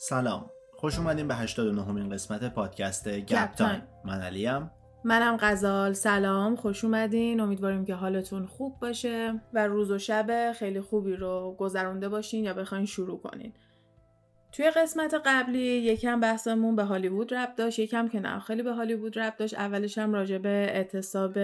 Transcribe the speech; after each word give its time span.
سلام. 0.00 0.50
خوش 0.76 0.98
اومدین 0.98 1.28
به 1.28 1.34
89 1.34 1.92
مین 1.92 2.08
قسمت 2.08 2.54
پادکست 2.54 3.08
گپ 3.08 3.54
تایم. 3.54 3.82
من 4.04 4.20
علیم. 4.20 4.70
منم 5.04 5.36
غزال. 5.40 5.92
سلام. 5.92 6.56
خوش 6.56 6.84
اومدین. 6.84 7.40
امیدواریم 7.40 7.84
که 7.84 7.94
حالتون 7.94 8.46
خوب 8.46 8.80
باشه 8.80 9.40
و 9.52 9.66
روز 9.66 9.90
و 9.90 9.98
شب 9.98 10.52
خیلی 10.52 10.80
خوبی 10.80 11.16
رو 11.16 11.56
گذرونده 11.58 12.08
باشین 12.08 12.44
یا 12.44 12.54
بخواین 12.54 12.86
شروع 12.86 13.20
کنین. 13.20 13.52
توی 14.52 14.70
قسمت 14.70 15.14
قبلی 15.24 15.60
یکم 15.60 16.20
بحثمون 16.20 16.76
به 16.76 16.84
هالیوود 16.84 17.34
ربط 17.34 17.54
داشت. 17.54 17.78
یکم 17.78 18.08
که 18.08 18.20
نه 18.20 18.40
خیلی 18.40 18.62
به 18.62 18.72
هالیوود 18.72 19.18
ربط 19.18 19.36
داشت. 19.36 19.54
اولش 19.54 19.98
هم 19.98 20.12
راجع 20.12 20.38
به 20.38 20.48
اعتصاب 20.48 21.38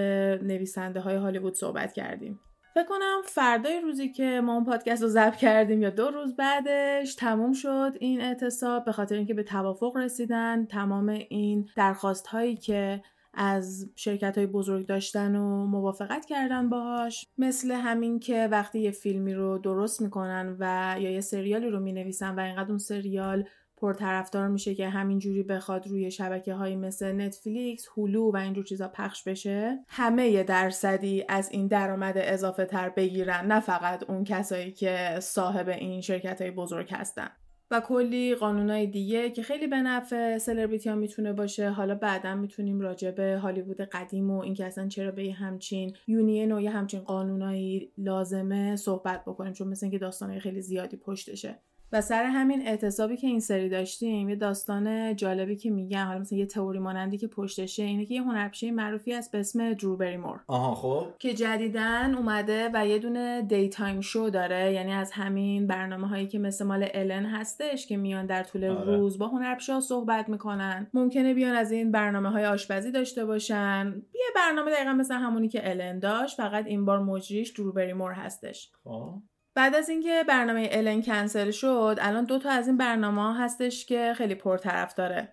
نویسنده 0.44 1.00
های 1.00 1.16
هالیوود 1.16 1.54
صحبت 1.54 1.92
کردیم. 1.92 2.40
فکر 2.74 2.84
کنم 2.84 3.22
فردای 3.24 3.80
روزی 3.80 4.08
که 4.08 4.40
ما 4.40 4.54
اون 4.54 4.64
پادکست 4.64 5.02
رو 5.02 5.08
ضبط 5.08 5.36
کردیم 5.36 5.82
یا 5.82 5.90
دو 5.90 6.10
روز 6.10 6.36
بعدش 6.36 7.14
تموم 7.14 7.52
شد 7.52 7.92
این 8.00 8.20
اعتصاب 8.20 8.84
به 8.84 8.92
خاطر 8.92 9.14
اینکه 9.14 9.34
به 9.34 9.42
توافق 9.42 9.96
رسیدن 9.96 10.66
تمام 10.66 11.08
این 11.08 11.68
درخواست 11.76 12.26
هایی 12.26 12.56
که 12.56 13.02
از 13.34 13.90
شرکت 13.96 14.38
های 14.38 14.46
بزرگ 14.46 14.86
داشتن 14.86 15.36
و 15.36 15.66
موافقت 15.66 16.26
کردن 16.26 16.68
باهاش 16.68 17.26
مثل 17.38 17.72
همین 17.72 18.20
که 18.20 18.48
وقتی 18.50 18.80
یه 18.80 18.90
فیلمی 18.90 19.34
رو 19.34 19.58
درست 19.58 20.00
می‌کنن 20.00 20.56
و 20.58 20.96
یا 21.00 21.10
یه 21.10 21.20
سریالی 21.20 21.70
رو 21.70 21.80
می‌نویسن 21.80 22.34
و 22.34 22.40
اینقدر 22.40 22.68
اون 22.68 22.78
سریال 22.78 23.44
پرطرفدار 23.76 24.48
میشه 24.48 24.74
که 24.74 24.88
همینجوری 24.88 25.42
بخواد 25.42 25.86
روی 25.86 26.10
شبکه 26.10 26.54
های 26.54 26.76
مثل 26.76 27.12
نتفلیکس، 27.12 27.88
هولو 27.96 28.32
و 28.32 28.36
اینجور 28.36 28.64
چیزا 28.64 28.88
پخش 28.88 29.22
بشه؟ 29.22 29.78
همه 29.88 30.42
درصدی 30.42 31.24
از 31.28 31.50
این 31.52 31.66
درآمد 31.66 32.14
اضافه 32.16 32.64
تر 32.64 32.88
بگیرن 32.88 33.46
نه 33.46 33.60
فقط 33.60 34.10
اون 34.10 34.24
کسایی 34.24 34.72
که 34.72 35.18
صاحب 35.20 35.68
این 35.68 36.00
شرکت 36.00 36.42
های 36.42 36.50
بزرگ 36.50 36.88
هستن. 36.92 37.28
و 37.70 37.80
کلی 37.80 38.34
قانونای 38.34 38.86
دیگه 38.86 39.30
که 39.30 39.42
خیلی 39.42 39.66
به 39.66 39.76
نفع 39.76 40.38
سلبریتی 40.38 40.88
ها 40.88 40.94
می‌تونه 40.94 41.32
باشه. 41.32 41.70
حالا 41.70 41.94
بعدا 41.94 42.34
می‌تونیم 42.34 42.80
راجع 42.80 43.10
به 43.10 43.38
هالیوود 43.42 43.80
قدیم 43.80 44.30
و 44.30 44.40
اینکه 44.40 44.64
اصلا 44.64 44.88
چرا 44.88 45.10
به 45.10 45.32
همچین 45.32 45.96
یونین 46.06 46.52
و 46.52 46.60
یه 46.60 46.70
همچین 46.70 47.00
قانونایی 47.00 47.92
لازمه 47.98 48.76
صحبت 48.76 49.22
بکنیم. 49.24 49.52
چون 49.52 49.68
مثل 49.68 49.86
اینکه 49.86 49.98
داستانهای 49.98 50.40
خیلی 50.40 50.60
زیادی 50.60 50.96
پشتشه. 50.96 51.58
و 51.94 52.00
سر 52.00 52.24
همین 52.24 52.66
اعتصابی 52.66 53.16
که 53.16 53.26
این 53.26 53.40
سری 53.40 53.68
داشتیم 53.68 54.28
یه 54.28 54.36
داستان 54.36 55.16
جالبی 55.16 55.56
که 55.56 55.70
میگن 55.70 56.04
حالا 56.04 56.18
مثلا 56.18 56.38
یه 56.38 56.46
تئوری 56.46 56.78
مانندی 56.78 57.18
که 57.18 57.26
پشتشه 57.26 57.82
اینه 57.82 58.06
که 58.06 58.14
یه 58.14 58.22
هنرپیشه 58.22 58.70
معروفی 58.70 59.14
است 59.14 59.32
به 59.32 59.40
اسم 59.40 59.72
درو 59.72 59.96
بریمور. 59.96 60.40
آها 60.46 60.74
خب. 60.74 61.06
که 61.18 61.34
جدیدن 61.34 62.14
اومده 62.14 62.70
و 62.74 62.86
یه 62.86 62.98
دونه 62.98 63.42
دی 63.42 63.68
تایم 63.68 64.00
شو 64.00 64.30
داره 64.32 64.72
یعنی 64.72 64.92
از 64.92 65.12
همین 65.12 65.66
برنامه 65.66 66.08
هایی 66.08 66.26
که 66.26 66.38
مثل 66.38 66.64
مال 66.64 66.88
الن 66.94 67.26
هستش 67.26 67.86
که 67.86 67.96
میان 67.96 68.26
در 68.26 68.42
طول 68.42 68.64
آره. 68.64 68.96
روز 68.96 69.18
با 69.18 69.28
هنرپیشه 69.28 69.80
صحبت 69.80 70.28
می‌کنن. 70.28 70.86
ممکنه 70.94 71.34
بیان 71.34 71.56
از 71.56 71.72
این 71.72 71.90
برنامه 71.90 72.30
های 72.30 72.46
آشپزی 72.46 72.90
داشته 72.90 73.24
باشن. 73.24 74.02
یه 74.14 74.26
برنامه 74.36 74.70
دقیقا 74.70 74.92
مثل 74.92 75.14
همونی 75.14 75.48
که 75.48 75.70
الن 75.70 75.98
داشت 75.98 76.36
فقط 76.36 76.66
این 76.66 76.84
بار 76.84 76.98
مجریش 76.98 77.50
درو 77.50 77.72
بریمور 77.72 78.12
هستش. 78.12 78.70
خب. 78.84 79.14
بعد 79.54 79.74
از 79.74 79.88
اینکه 79.88 80.24
برنامه 80.28 80.68
الن 80.72 81.02
کنسل 81.02 81.50
شد 81.50 81.98
الان 82.00 82.24
دو 82.24 82.38
تا 82.38 82.50
از 82.50 82.66
این 82.66 82.76
برنامه 82.76 83.38
هستش 83.38 83.86
که 83.86 84.12
خیلی 84.16 84.34
پرطرف 84.34 84.94
داره 84.94 85.32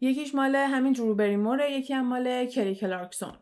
یکیش 0.00 0.34
مال 0.34 0.56
همین 0.56 0.92
درو 0.92 1.14
بریموره 1.14 1.72
یکی 1.72 1.94
هم 1.94 2.06
مال 2.06 2.46
کلی 2.46 2.74
کلارکسون 2.74 3.32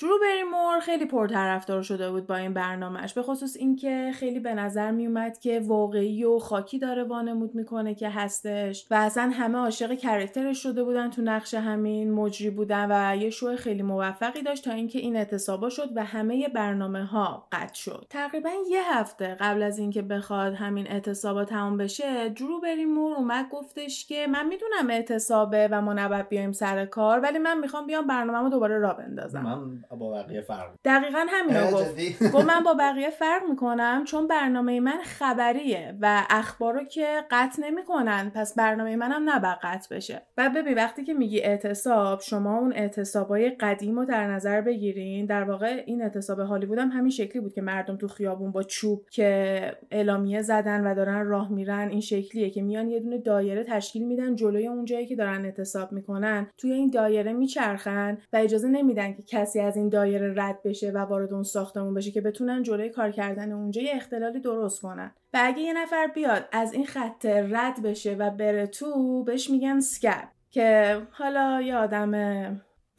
درو 0.00 0.18
بریمور 0.18 0.80
خیلی 0.80 1.06
پرطرفدار 1.06 1.82
شده 1.82 2.10
بود 2.10 2.26
با 2.26 2.36
این 2.36 2.54
برنامهش 2.54 3.12
به 3.12 3.22
خصوص 3.22 3.56
اینکه 3.56 4.10
خیلی 4.14 4.40
به 4.40 4.54
نظر 4.54 4.90
میومد 4.90 5.38
که 5.38 5.60
واقعی 5.60 6.24
و 6.24 6.38
خاکی 6.38 6.78
داره 6.78 7.04
وانمود 7.04 7.54
می‌کنه 7.54 7.94
که 7.94 8.08
هستش 8.08 8.86
و 8.90 8.94
اصلا 8.94 9.30
همه 9.34 9.58
عاشق 9.58 9.94
کرکترش 9.94 10.62
شده 10.62 10.84
بودن 10.84 11.10
تو 11.10 11.22
نقش 11.22 11.54
همین 11.54 12.12
مجری 12.12 12.50
بودن 12.50 12.86
و 12.90 13.16
یه 13.16 13.30
شو 13.30 13.56
خیلی 13.56 13.82
موفقی 13.82 14.42
داشت 14.42 14.64
تا 14.64 14.72
اینکه 14.72 14.98
این 14.98 15.16
اعتصابا 15.16 15.68
شد 15.68 15.88
و 15.96 16.04
همه 16.04 16.48
برنامه 16.48 17.04
ها 17.04 17.48
قطع 17.52 17.74
شد. 17.74 18.06
تقریبا 18.10 18.50
یه 18.70 18.98
هفته 18.98 19.36
قبل 19.40 19.62
از 19.62 19.78
اینکه 19.78 20.02
بخواد 20.02 20.54
همین 20.54 20.86
اعتصابا 20.86 21.44
تموم 21.44 21.76
بشه 21.76 22.28
درو 22.28 22.60
بریمور 22.60 23.14
اومد 23.14 23.48
گفتش 23.50 24.06
که 24.06 24.26
من 24.26 24.46
می‌دونم 24.46 24.90
اعتصابه 24.90 25.68
و 25.72 25.82
ما 25.82 25.92
نباید 25.92 26.28
بیایم 26.28 26.52
سر 26.52 26.86
کار 26.86 27.20
ولی 27.20 27.38
من 27.38 27.58
می‌خوام 27.58 27.86
بیام 27.86 28.06
برنامه‌مو 28.06 28.48
دوباره 28.48 28.78
را 28.78 28.92
بندازم. 28.92 29.84
با 29.96 30.10
بقیه 30.10 30.40
فرق 30.40 30.70
دقیقا 30.84 31.26
همین 31.28 31.70
گفت 31.70 32.32
گفت 32.32 32.44
من 32.50 32.62
با 32.64 32.74
بقیه 32.74 33.10
فرق 33.10 33.42
می‌کنم 33.50 34.04
چون 34.04 34.26
برنامه 34.26 34.80
من 34.80 34.98
خبریه 35.02 35.94
و 36.00 36.26
اخبارو 36.30 36.84
که 36.84 37.24
قطع 37.30 37.62
نمی‌کنن 37.62 38.30
پس 38.34 38.54
برنامه 38.54 38.96
منم 38.96 39.30
نباید 39.30 39.58
قطع 39.62 39.96
بشه. 39.96 40.22
و 40.36 40.50
ببین 40.56 40.74
وقتی 40.74 41.04
که 41.04 41.14
میگی 41.14 41.40
اعتصاب 41.40 42.20
شما 42.20 42.58
اون 42.58 42.72
اعتصابای 42.72 43.50
قدیم 43.50 43.98
رو 43.98 44.04
در 44.04 44.26
نظر 44.26 44.60
بگیرین. 44.60 45.26
در 45.26 45.44
واقع 45.44 45.82
این 45.86 46.02
اعتصاب 46.02 46.40
هالیوود 46.40 46.78
هم 46.78 46.88
همین 46.88 47.10
شکلی 47.10 47.40
بود 47.40 47.54
که 47.54 47.62
مردم 47.62 47.96
تو 47.96 48.08
خیابون 48.08 48.52
با 48.52 48.62
چوب 48.62 49.06
که 49.10 49.60
اعلامیه 49.90 50.42
زدن 50.42 50.86
و 50.86 50.94
دارن 50.94 51.26
راه 51.26 51.52
میرن 51.52 51.88
این 51.88 52.00
شکلیه 52.00 52.50
که 52.50 52.62
میان 52.62 52.88
یه 52.88 53.00
دونه 53.00 53.18
دایره 53.18 53.64
تشکیل 53.64 54.06
میدن 54.06 54.34
جلوی 54.34 54.66
اون 54.66 54.84
جایی 54.84 55.06
که 55.06 55.16
دارن 55.16 55.44
اعتصاب 55.44 55.92
می‌کنن. 55.92 56.50
توی 56.56 56.72
این 56.72 56.90
دایره 56.90 57.32
میچرخن 57.32 58.18
و 58.32 58.36
اجازه 58.36 58.68
نمیدن 58.68 59.12
که 59.12 59.22
کسی 59.22 59.60
از 59.60 59.76
این 59.76 59.79
دایره 59.88 60.34
رد 60.36 60.62
بشه 60.62 60.90
و 60.90 60.98
وارد 60.98 61.32
اون 61.32 61.42
ساختمون 61.42 61.94
بشه 61.94 62.10
که 62.10 62.20
بتونن 62.20 62.62
جلوی 62.62 62.88
کار 62.88 63.10
کردن 63.10 63.52
اونجا 63.52 63.82
یه 63.82 63.92
اختلالی 63.94 64.40
درست 64.40 64.82
کنن. 64.82 65.12
و 65.34 65.40
اگه 65.42 65.60
یه 65.60 65.72
نفر 65.72 66.06
بیاد 66.06 66.48
از 66.52 66.72
این 66.72 66.86
خط 66.86 67.26
رد 67.26 67.82
بشه 67.82 68.14
و 68.14 68.30
بره 68.30 68.66
تو 68.66 69.24
بهش 69.24 69.50
میگن 69.50 69.80
سکب 69.80 70.28
که 70.50 70.98
حالا 71.10 71.60
یه 71.60 71.76
آدم 71.76 72.12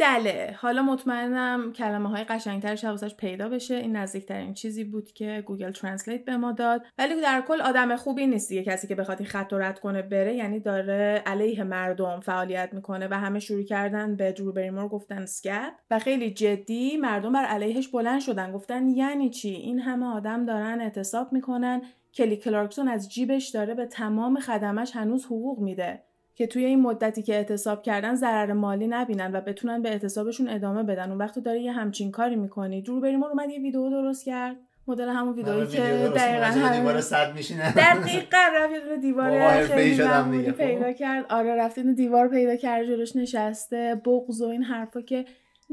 دله. 0.01 0.55
حالا 0.59 0.81
مطمئنم 0.81 1.73
کلمه 1.73 2.09
های 2.09 2.23
قشنگتر 2.23 2.75
هم 2.75 2.89
واسش 2.89 3.15
پیدا 3.15 3.49
بشه. 3.49 3.75
این 3.75 3.95
نزدیکترین 3.95 4.53
چیزی 4.53 4.83
بود 4.83 5.11
که 5.11 5.43
Google 5.45 5.71
Translate 5.71 6.25
به 6.25 6.37
ما 6.37 6.51
داد. 6.51 6.85
ولی 6.97 7.21
در 7.21 7.43
کل 7.47 7.61
آدم 7.61 7.95
خوبی 7.95 8.27
نیست 8.27 8.51
یه 8.51 8.63
کسی 8.63 8.87
که 8.87 8.95
بخواد 8.95 9.17
این 9.19 9.29
خط 9.29 9.53
رد 9.53 9.79
کنه 9.79 10.01
بره. 10.01 10.35
یعنی 10.35 10.59
داره 10.59 11.23
علیه 11.25 11.63
مردم 11.63 12.19
فعالیت 12.19 12.69
می‌کنه 12.73 13.07
و 13.11 13.13
همه 13.13 13.39
شروع 13.39 13.63
کردن 13.63 14.15
به 14.15 14.31
درو 14.31 14.51
بریمور 14.51 14.87
گفتن 14.87 15.25
scab 15.25 15.73
و 15.91 15.99
خیلی 15.99 16.31
جدی 16.31 16.97
مردم 16.97 17.33
بر 17.33 17.45
علیهش 17.45 17.87
بلند 17.87 18.21
شدن. 18.21 18.51
گفتن 18.51 18.87
یعنی 18.87 19.29
چی؟ 19.29 19.49
این 19.49 19.79
همه 19.79 20.05
آدم 20.05 20.45
دارن 20.45 20.81
اعتصاب 20.81 21.33
می‌کنن. 21.33 21.81
کلی 22.13 22.37
کلارکسون 22.37 22.87
از 22.87 23.09
جیبش 23.09 23.49
داره 23.49 23.73
به 23.73 23.85
تمام 23.85 24.39
خدمه‌ش 24.39 24.95
هنوز 24.95 25.25
حقوق 25.25 25.59
میده. 25.59 26.03
که 26.35 26.47
توی 26.47 26.65
این 26.65 26.81
مدتی 26.81 27.21
که 27.21 27.35
اعتصاب 27.35 27.83
کردن 27.83 28.15
ضرر 28.15 28.53
مالی 28.53 28.87
نبینن 28.87 29.31
و 29.33 29.41
بتونن 29.41 29.81
به 29.81 29.89
اعتصابشون 29.89 30.49
ادامه 30.49 30.83
بدن. 30.83 31.09
اون 31.09 31.17
وقت 31.17 31.39
داره 31.39 31.59
یه 31.59 31.71
همچین 31.71 32.11
کاری 32.11 32.35
می‌کنی. 32.35 32.81
درو 32.81 32.99
بریمور 33.01 33.29
اومد 33.29 33.49
یه 33.49 33.59
ویدیو 33.59 33.89
درست 33.89 34.25
کرد. 34.25 34.55
مدل 34.87 35.09
همون 35.09 35.33
ویدئویی 35.33 35.67
که 35.67 35.79
دقیقا 36.15 36.45
همون 36.45 36.79
دیوار 36.79 37.01
صد 37.01 37.35
میشینه. 37.35 37.73
دقیقا 37.73 38.37
رفت 38.55 38.71
یه 38.91 38.97
دیوار 38.97 39.61
خیلی 39.61 40.51
پیدا 40.51 40.93
کرد. 40.93 41.25
آره 41.29 41.55
رفت 41.55 41.79
دیوار 41.79 42.27
پیدا 42.27 42.55
کرد 42.55 42.85
جلوش 42.85 43.15
نشسته. 43.15 44.01
بغض 44.05 44.41
و 44.41 44.45
این 44.45 44.63
حرفا 44.63 45.01
که 45.01 45.25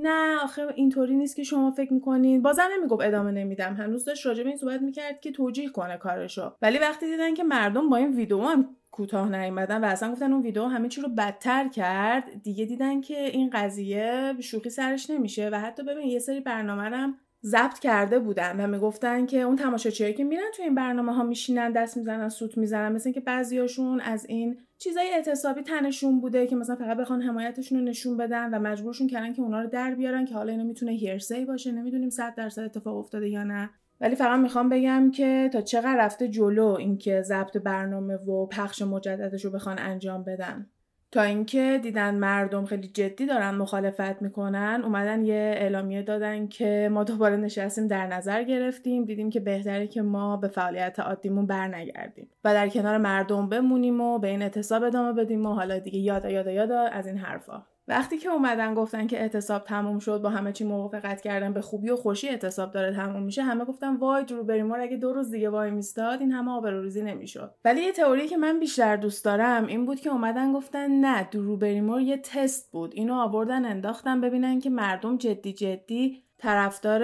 نه 0.02 0.38
آخه 0.42 0.66
اینطوری 0.74 1.16
نیست 1.16 1.36
که 1.36 1.42
شما 1.42 1.70
فکر 1.70 1.92
می‌کنین. 1.92 2.42
بازم 2.42 2.68
نمی‌گفت 2.78 3.02
ادامه 3.04 3.30
نمیدم. 3.30 3.74
هنوز 3.74 4.04
داشت 4.04 4.26
راجع 4.26 4.42
به 4.42 4.48
این 4.48 4.58
صحبت 4.58 4.82
می‌کرد 4.82 5.20
که 5.20 5.32
توجیه 5.32 5.68
کنه 5.68 5.96
کارشو. 5.96 6.52
ولی 6.62 6.78
وقتی 6.78 7.06
دیدن 7.06 7.34
که 7.34 7.44
مردم 7.44 7.88
با 7.88 7.96
این 7.96 8.16
ویدیو 8.16 8.40
هم 8.40 8.76
کوتاه 8.90 9.36
نیومدن 9.36 9.84
و 9.84 9.86
اصلا 9.86 10.12
گفتن 10.12 10.32
اون 10.32 10.42
ویدیو 10.42 10.64
همه 10.64 10.88
چی 10.88 11.00
رو 11.00 11.08
بدتر 11.08 11.68
کرد 11.68 12.42
دیگه 12.42 12.64
دیدن 12.64 13.00
که 13.00 13.24
این 13.24 13.50
قضیه 13.50 14.34
شوخی 14.40 14.70
سرش 14.70 15.10
نمیشه. 15.10 15.48
و 15.52 15.60
حتی 15.60 15.82
ببین 15.82 16.06
یه 16.06 16.18
سری 16.18 16.40
برنامه 16.40 16.82
هم 16.82 17.18
ضبط 17.44 17.78
کرده 17.78 18.18
بودن 18.18 18.60
و 18.60 18.66
می‌گفتن 18.66 19.26
که 19.26 19.40
اون 19.40 19.56
تماشاچیایی 19.56 20.14
که 20.14 20.24
میرن 20.24 20.50
تو 20.56 20.62
این 20.62 20.74
برنامه 20.74 21.14
ها 21.14 21.22
میشینن 21.22 21.72
دست 21.72 21.96
می‌زنن 21.96 22.28
سوت 22.28 22.58
می‌زنن 22.58 22.92
مثل 22.92 23.08
اینکه 23.08 23.20
بعضیاشون 23.20 24.00
از 24.00 24.26
این 24.28 24.58
چیزای 24.78 25.10
اعتصابی 25.14 25.62
تنشون 25.62 26.20
بوده 26.20 26.46
که 26.46 26.56
مثلا 26.56 26.76
فقط 26.76 26.96
بخوان 26.96 27.22
حمایتشون 27.22 27.78
رو 27.78 27.84
نشون 27.84 28.16
بدن 28.16 28.54
و 28.54 28.58
مجبورشون 28.58 29.06
کردن 29.06 29.32
که 29.32 29.42
اونا 29.42 29.60
رو 29.60 29.68
در 29.68 29.94
بیارن 29.94 30.24
که 30.24 30.34
حالا 30.34 30.52
اینو 30.52 30.64
می‌تونه 30.64 30.92
هیرسی 30.92 31.44
باشه. 31.44 31.72
نمی‌دونیم 31.72 32.10
100 32.10 32.34
درصد 32.34 32.62
اتفاق 32.62 32.96
افتاده 32.96 33.28
یا 33.28 33.44
نه. 33.44 33.70
ولی 34.00 34.14
فقط 34.14 34.40
می‌خوام 34.40 34.68
بگم 34.68 35.10
که 35.10 35.50
تا 35.52 35.60
چقدر 35.60 35.96
رفته 35.98 36.28
جلو 36.28 36.66
اینکه 36.66 37.22
ضبط 37.22 37.56
برنامه 37.56 38.14
و 38.14 38.46
پخش 38.46 38.82
مجددش 38.82 39.44
رو 39.44 39.50
بخوان 39.50 39.78
انجام 39.78 40.24
بدن. 40.24 40.70
تا 41.10 41.22
اینکه 41.22 41.80
دیدن 41.82 42.14
مردم 42.14 42.64
خیلی 42.64 42.88
جدی 42.88 43.26
دارن 43.26 43.54
مخالفت 43.54 44.22
می‌کنن 44.22 44.80
اومدن 44.84 45.24
یه 45.24 45.54
اعلامیه 45.56 46.02
دادن 46.02 46.48
که 46.48 46.88
ما 46.92 47.04
دوباره 47.04 47.36
نشستیم 47.36 47.86
در 47.86 48.06
نظر 48.06 48.42
گرفتیم 48.42 49.04
دیدیم 49.04 49.30
که 49.30 49.40
بهتره 49.40 49.86
که 49.86 50.02
ما 50.02 50.36
به 50.36 50.48
فعالیت 50.48 51.00
عادیمون 51.00 51.46
برنگردیم 51.46 52.30
و 52.44 52.54
در 52.54 52.68
کنار 52.68 52.98
مردم 52.98 53.48
بمونیم 53.48 54.00
و 54.00 54.18
به 54.18 54.28
این 54.28 54.42
اعتصاب 54.42 54.82
ادامه 54.82 55.12
بدیم 55.12 55.46
و 55.46 55.52
حالا 55.52 55.78
دیگه 55.78 55.98
یادا 55.98 56.30
یادا 56.30 56.50
یادا 56.50 56.80
از 56.80 57.06
این 57.06 57.18
حرفا. 57.18 57.66
وقتی 57.88 58.18
که 58.18 58.28
اومدن 58.28 58.74
گفتن 58.74 59.06
که 59.06 59.20
اعتصاب 59.20 59.64
تموم 59.64 59.98
شد 59.98 60.22
با 60.22 60.30
همه 60.30 60.52
چی 60.52 60.64
موافقت 60.64 61.20
کردن 61.20 61.52
به 61.52 61.60
خوبی 61.60 61.90
و 61.90 61.96
خوشی 61.96 62.28
اعتصاب 62.28 62.72
داره 62.72 62.94
تموم 62.94 63.22
میشه 63.22 63.42
همه 63.42 63.64
گفتن 63.64 63.96
وای 63.96 64.24
درو 64.24 64.44
بریمور 64.44 64.80
اگه 64.80 64.96
دو 64.96 65.12
روز 65.12 65.30
دیگه 65.30 65.50
وای 65.50 65.70
میستاد 65.70 66.20
این 66.20 66.32
همه 66.32 66.50
آبروریزی 66.50 67.02
نمی‌شد. 67.02 67.54
ولی 67.64 67.82
یه 67.82 67.92
تئوری 67.92 68.28
که 68.28 68.36
من 68.36 68.60
بیشتر 68.60 68.96
دوست 68.96 69.24
دارم 69.24 69.66
این 69.66 69.86
بود 69.86 70.00
که 70.00 70.10
اومدن 70.10 70.52
گفتن 70.52 70.90
نه 70.90 71.28
درو 71.30 71.56
بریمور 71.56 72.00
یه 72.00 72.16
تست 72.16 72.72
بود. 72.72 72.92
اینو 72.94 73.14
آوردن 73.14 73.64
انداختن 73.64 74.20
ببینن 74.20 74.60
که 74.60 74.70
مردم 74.70 75.16
جدی 75.16 75.52
جدی 75.52 76.27
طرفدار 76.38 77.02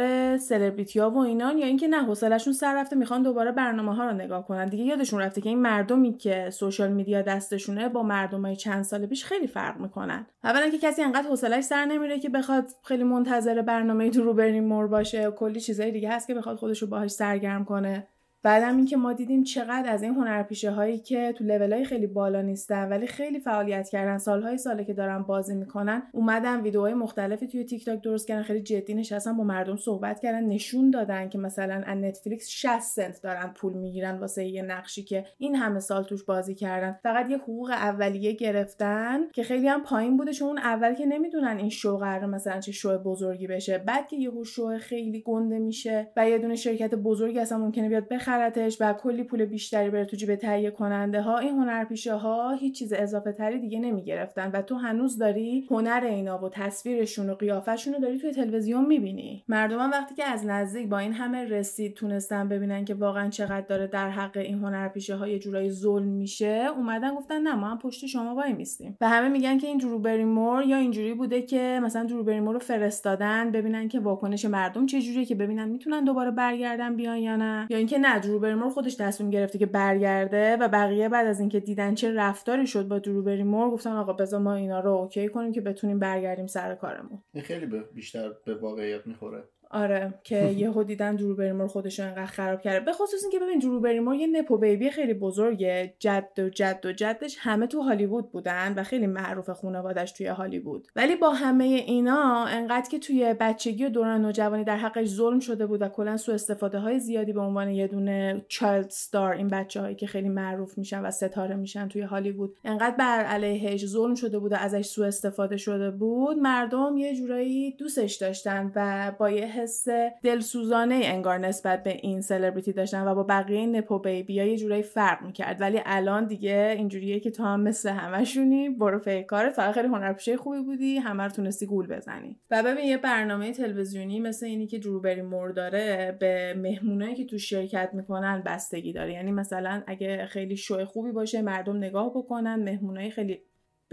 ها 0.97 1.11
و 1.11 1.19
اینان 1.19 1.59
یا 1.59 1.67
اینکه 1.67 1.89
نه 1.89 2.05
حوصلهشون 2.05 2.53
سر 2.53 2.75
رفته 2.81 2.97
می‌خوان 2.97 3.23
دوباره 3.23 3.53
برنامه 3.53 3.95
ها 3.95 4.05
رو 4.05 4.13
نگاه 4.13 4.47
کنن. 4.47 4.67
دیگه 4.67 4.85
یادشون 4.85 5.21
رفته 5.21 5.41
که 5.41 5.49
این 5.49 5.59
مردمی 5.59 6.17
که 6.17 6.51
سوشال 6.51 6.93
میدیا 6.93 7.23
دستشونه 7.23 7.89
با 7.89 8.03
مردمای 8.03 8.57
چند 8.57 8.83
سال 8.83 9.07
پیش 9.07 9.25
خیلی 9.25 9.47
فرق 9.47 9.81
می‌کنن. 9.81 10.27
اولا 10.45 10.69
که 10.69 10.79
کسی 10.79 11.03
انقدر 11.03 11.29
حوصلش 11.29 11.65
سر 11.65 11.85
نمیره 11.85 12.19
که 12.19 12.29
بخواد 12.29 12.67
خیلی 12.83 13.05
منتظر 13.05 13.63
برنامه 13.63 14.11
تو 14.11 14.23
رو 14.23 14.61
مور 14.61 14.87
باشه 14.87 15.31
کلی 15.31 15.61
چیزای 15.61 15.91
دیگه 15.91 16.11
هست 16.11 16.27
که 16.27 16.35
بخواد 16.35 16.57
خودش 16.57 16.83
رو 16.83 16.89
باهاش 16.89 17.11
سرگرم 17.11 17.65
کنه. 17.65 18.07
بعدم 18.45 18.77
اینکه 18.77 18.97
ما 18.97 19.13
دیدیم 19.13 19.43
چقدر 19.43 19.93
از 19.93 20.03
این 20.03 20.15
هنرپیشه 20.15 20.71
هایی 20.71 20.99
که 20.99 21.33
تو 21.33 21.45
لول 21.45 21.73
های 21.73 21.85
خیلی 21.85 22.07
بالا 22.07 22.43
نیستن 22.43 22.89
ولی 22.89 23.07
خیلی 23.07 23.41
فعالیت 23.41 23.89
کردن 23.89 24.19
سالهای 24.19 24.59
ساله 24.59 24.85
که 24.85 24.95
دارن 24.95 25.23
بازی 25.23 25.55
می‌کنن 25.55 26.03
اومدن 26.13 26.61
ویدیوهای 26.61 26.95
مختلفی 26.95 27.47
توی 27.47 27.65
تیک 27.65 27.85
تاک 27.85 28.01
درست 28.01 28.29
کردن 28.29 28.43
خیلی 28.43 28.61
جدی 28.61 28.95
نشستن 28.95 29.37
با 29.37 29.45
مردم 29.45 29.77
صحبت 29.77 30.21
کردن 30.21 30.45
نشون 30.45 30.91
دادن 30.91 31.29
که 31.29 31.39
مثلا 31.39 31.83
از 31.87 31.99
نتفلیکس 31.99 32.49
60 32.49 32.79
سنت 32.79 33.23
دارن 33.23 33.53
پول 33.55 33.73
می‌گیرن 33.73 34.19
واسه 34.19 34.45
یه 34.45 34.63
نقشی 34.63 35.03
که 35.03 35.27
این 35.39 35.57
همه 35.57 35.81
سال 35.81 36.05
توش 36.05 36.25
بازی 36.25 36.55
کردن. 36.55 36.99
فقط 37.03 37.31
یه 37.31 37.37
حقوق 37.39 37.71
اولیه 37.71 38.33
گرفتن 38.33 39.21
که 39.33 39.43
خیلی 39.43 39.69
هم 39.69 39.83
پایین 39.83 40.17
بوده 40.17 40.33
چون 40.33 40.59
اول 40.59 40.95
که 40.95 41.07
نمی‌دونن 41.07 41.57
این 41.59 41.71
شو 41.71 41.99
قرار 41.99 42.27
مثلا 42.27 42.61
چه 42.61 42.73
شو 42.73 42.99
بزرگی 42.99 43.47
بشه. 43.47 43.79
بعد 43.79 44.09
که 44.09 44.17
یهو 44.17 44.45
شو 44.45 44.79
خیلی 44.79 45.21
گنده 45.21 45.59
میشه 45.59 46.09
و 46.17 46.29
یه 46.29 46.39
دونه 46.39 46.57
شرکت 46.57 46.95
بزرگی 46.95 47.39
اصلا 47.39 47.59
ممکنه 47.59 47.89
بیاد 47.89 48.09
بخرتش 48.35 48.77
و 48.81 48.93
کلی 48.93 49.25
پول 49.25 49.45
بیشتری 49.45 49.91
بره 49.91 50.05
تو 50.05 50.17
جیب 50.17 50.35
تهیه 50.35 50.71
کننده 50.71 51.23
ها 51.23 51.39
این 51.39 51.55
هنرپیشه 51.55 52.15
ها 52.15 52.53
هیچ 52.53 52.79
چیز 52.79 52.93
اضافه 52.93 53.33
تری 53.33 53.59
دیگه 53.59 53.79
نمی‌گرفتن 53.79 54.51
و 54.51 54.63
تو 54.63 54.75
هنوز 54.75 55.19
داری 55.19 55.67
هنر 55.71 56.05
اینا 56.05 56.45
و 56.45 56.49
تصویرشون 56.49 57.31
و 57.31 57.35
قیافشون 57.35 57.95
رو 57.95 58.01
داری 58.01 58.19
توی 58.19 58.33
تلویزیون 58.33 58.87
می‌بینی. 58.87 59.45
مردم 59.49 59.91
وقتی 59.91 60.15
که 60.15 60.25
از 60.25 60.47
نزدیک 60.47 60.89
با 60.89 60.99
این 60.99 61.13
همه 61.13 61.45
رسید 61.45 61.95
تونستن 61.95 62.49
ببینن 62.49 62.85
که 62.85 62.95
واقعا 62.95 63.29
چقدر 63.29 63.67
داره 63.67 63.87
در 63.87 64.11
حق 64.11 64.37
این 64.37 64.59
هنرپیشه 64.59 65.15
ها 65.17 65.29
یه 65.29 65.39
جورایی 65.39 65.71
ظلم 65.71 66.09
میشه 66.09 66.67
اومدن 66.77 67.15
گفتن 67.15 67.43
نه 67.43 67.55
ما 67.55 67.67
هم 67.67 67.79
پشت 67.79 68.07
شما 68.07 68.35
وای 68.35 68.53
میستیم 68.53 68.97
و 69.01 69.09
همه 69.09 69.29
میگن 69.29 69.59
که 69.59 69.67
این 69.67 69.79
دروبری 69.79 70.25
مور 70.25 70.63
یا 70.63 70.77
اینجوری 70.77 71.15
بوده 71.15 71.43
که 71.43 71.81
مثلا 71.83 72.05
دروبری 72.05 72.41
مور 72.41 72.55
رو 72.55 72.61
فرستادن 72.61 73.51
ببینن 73.51 73.89
که 73.89 74.01
واکنش 74.01 74.45
مردم 74.45 74.87
چه 74.87 75.03
جوریه 75.03 75.25
که 75.25 75.35
ببینن 75.35 75.69
می‌تونن 75.69 76.05
دوباره 76.05 76.31
برگردن 76.31 76.97
بیان 76.97 77.17
یا 77.17 77.37
نه. 77.37 77.67
یا 77.71 77.79
اینکه 77.79 77.99
نه 77.99 78.21
دروبری 78.25 78.71
خودش 78.71 78.95
تصمیم 78.95 79.31
گرفته 79.31 79.59
که 79.59 79.67
برگرده 79.67 80.57
و 80.57 80.69
بقیه 80.69 81.09
بعد 81.09 81.27
از 81.27 81.41
اینکه 81.41 81.61
دیدن 81.61 81.95
چه 81.95 82.15
رفتاری 82.15 82.67
شد 82.67 82.89
با 82.89 82.99
دروبری 82.99 83.43
مور 83.43 83.71
گفتن 83.71 83.91
آقا 83.91 84.13
بذار 84.13 84.41
ما 84.41 84.55
اینا 84.55 84.81
رو 84.81 84.91
اوکی 84.91 85.29
کنیم 85.29 85.53
که 85.53 85.61
بتونیم 85.61 85.99
برگردیم 85.99 86.47
سر 86.47 86.75
کارمون. 86.75 87.23
این 87.35 87.45
خیلی 87.45 87.67
بیشتر 87.95 88.33
به 88.45 88.55
واقعیت 88.55 89.07
می‌خوره. 89.07 89.45
آره 89.75 90.15
که 90.25 90.45
یهو 90.63 90.83
دیدن 90.83 91.17
درو 91.17 91.35
بریمور 91.35 91.67
خودش 91.67 92.01
انقدر 92.01 92.27
خراب 92.27 92.61
کرده. 92.61 92.81
به 92.81 92.93
خصوص 92.93 93.23
اینکه 93.23 93.39
ببین 93.39 93.59
درو 93.59 93.81
بریمور 93.81 94.15
یه 94.15 94.27
نپو 94.27 94.59
بیبی 94.59 94.91
خیلی 94.91 95.15
بزرگه. 95.15 95.95
جد 95.99 96.29
و 96.39 96.49
جد 96.49 96.81
و 96.85 96.93
جدش 96.93 97.37
همه 97.39 97.67
تو 97.67 97.81
هالیوود 97.81 98.33
بودن 98.33 98.75
و 98.77 98.83
خیلی 98.83 99.07
معروف 99.07 99.51
خانوادش 99.51 100.13
توی 100.13 100.27
هالیوود. 100.27 100.89
ولی 100.97 101.17
با 101.17 101.31
همه 101.31 101.65
اینا 101.65 102.45
انقدر 102.45 102.89
که 102.91 102.99
توی 102.99 103.35
بچگی 103.41 103.85
و 103.85 103.89
دوران 103.89 104.23
نوجوانی 104.23 104.65
در 104.65 104.77
حقش 104.77 105.07
ظلم 105.07 105.41
شده 105.41 105.67
بود 105.67 105.83
و 105.83 105.89
کلا 105.89 106.17
سو 106.17 106.33
استفاده 106.33 106.79
های 106.79 106.99
زیادی 107.01 107.33
به 107.33 107.41
عنوان 107.41 107.71
یه 107.71 107.87
دونه 107.87 108.45
چایلد 108.49 108.91
ستار 108.91 109.33
این 109.33 109.49
بچه 109.49 109.81
هایی 109.81 109.95
که 109.95 110.07
خیلی 110.07 110.29
معروف 110.29 110.79
میشن 110.79 111.03
و 111.05 111.11
ستاره 111.11 111.55
میشن 111.55 111.89
توی 111.89 112.03
هالیوود. 112.03 112.57
انقدر 112.65 112.97
بر 112.97 113.25
علیهش 113.25 113.87
ظلم 113.87 114.15
شده 114.15 114.39
بود 114.39 114.53
و 114.53 114.57
ازش 114.57 114.87
سو 114.87 115.03
استفاده 115.03 115.57
شده 115.57 115.91
بود. 115.91 116.39
مردم 116.39 116.97
یه 116.97 117.17
جورایی 117.17 117.77
دوستش 117.77 118.15
داشتن 118.15 118.73
و 118.75 119.13
با 119.19 119.31
یه 119.31 119.47
حس 119.65 119.87
دلسوزانه 120.23 121.01
انگار 121.05 121.39
نسبت 121.39 121.83
به 121.83 121.91
این 121.91 122.21
سلبریتی 122.21 122.73
داشتن 122.73 123.09
و 123.09 123.15
با 123.15 123.23
بقیه 123.23 123.67
نپو 123.67 123.99
بیبی 123.99 124.35
یه 124.35 124.57
جورایی 124.57 124.83
فرق 124.83 125.23
می‌کرد. 125.23 125.61
ولی 125.61 125.81
الان 125.85 126.27
دیگه 126.27 126.75
اینجوریه 126.79 127.21
که 127.21 127.31
تو 127.31 127.45
هم 127.45 127.61
مثل 127.61 127.89
همشونی 127.89 128.69
برو 128.69 129.01
کارت 129.29 129.53
فقط 129.53 129.75
خیلی 129.75 129.89
هنرپیشه 129.89 130.37
خوبی 130.37 130.61
بودی. 130.61 130.97
همه 130.97 131.23
رو 131.23 131.29
تونستی 131.29 131.67
گول 131.67 131.87
بزنی. 131.87 132.41
و 132.51 132.63
ببین 132.63 132.85
یه 132.85 132.99
برنامه 132.99 133.53
تلویزیونی 133.53 134.21
مثل 134.21 134.47
اینی 134.47 134.67
که 134.67 134.79
دروبری 134.79 135.23
مور 135.23 135.51
داره 135.51 136.17
به 136.21 136.55
مهمونایی 136.57 137.15
که 137.15 137.25
تو 137.25 137.39
شرکت 137.39 137.91
می‌کنن 137.93 138.43
بستگی 138.47 138.93
داره. 138.93 139.13
یعنی 139.13 139.33
مثلا 139.33 139.83
اگه 139.87 140.27
خیلی 140.27 140.57
شو 140.57 140.85
خوبی 140.85 141.13
باشه 141.13 141.43
مردم 141.43 141.77
نگاه 141.77 142.11
بکنن. 142.11 142.55
مهمونای 142.55 143.11
خیلی 143.11 143.41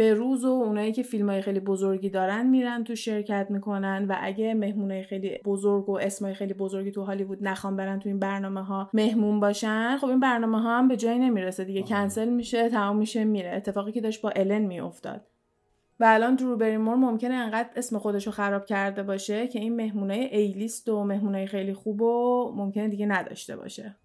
به 0.02 0.14
روز 0.14 0.46
و 0.46 0.50
اونایی 0.50 0.92
که 0.92 1.04
فیلم 1.04 1.30
های 1.30 1.42
خیلی 1.42 1.60
بزرگی 1.60 2.10
دارن 2.10 2.48
میرن 2.48 2.84
تو 2.84 2.96
شرکت 2.96 3.48
می‌کنن 3.50 4.06
و 4.10 4.16
اگه 4.20 4.54
مهمونای 4.54 5.04
خیلی 5.04 5.38
بزرگ 5.46 5.90
و 5.90 5.98
اسمای 5.98 6.34
خیلی 6.34 6.54
بزرگی 6.54 6.92
تو 6.92 7.04
هالیوود 7.04 7.38
نخوان 7.42 7.76
برن 7.76 8.00
تو 8.00 8.10
این 8.10 8.20
برنامه 8.20 8.64
ها 8.64 8.90
مهمون 8.94 9.40
باشن 9.40 9.98
خب 9.98 10.08
این 10.08 10.20
برنامه 10.20 10.62
ها 10.62 10.78
هم 10.78 10.88
به 10.88 10.98
جایی 10.98 11.20
نمی‌رسه 11.20 11.64
دیگه. 11.64 11.84
کنسل 11.84 12.30
میشه 12.30 12.70
تمام 12.70 12.98
میشه 12.98 13.24
میره. 13.24 13.50
اتفاقی 13.50 13.92
که 13.92 14.02
داشت 14.02 14.22
با 14.22 14.30
الن 14.30 14.62
میافتاد. 14.62 15.22
و 16.00 16.04
الان 16.08 16.36
درو 16.36 16.58
بریمور 16.58 16.96
ممکنه 16.96 17.34
انقدر 17.34 17.70
اسم 17.76 17.98
خودش 17.98 18.26
رو 18.26 18.32
خراب 18.32 18.66
کرده 18.66 19.04
باشه 19.04 19.48
که 19.48 19.60
این 19.60 19.76
مهمونای 19.76 20.20
ایلیست 20.20 20.90
و 20.90 21.04
مهمونای 21.04 21.48
خیلی 21.48 21.74
خوب 21.74 22.02
و 22.02 22.52
ممکنه 22.56 22.88
دیگه 22.88 23.06
نداشته 23.06 23.56
باشه. 23.56 23.96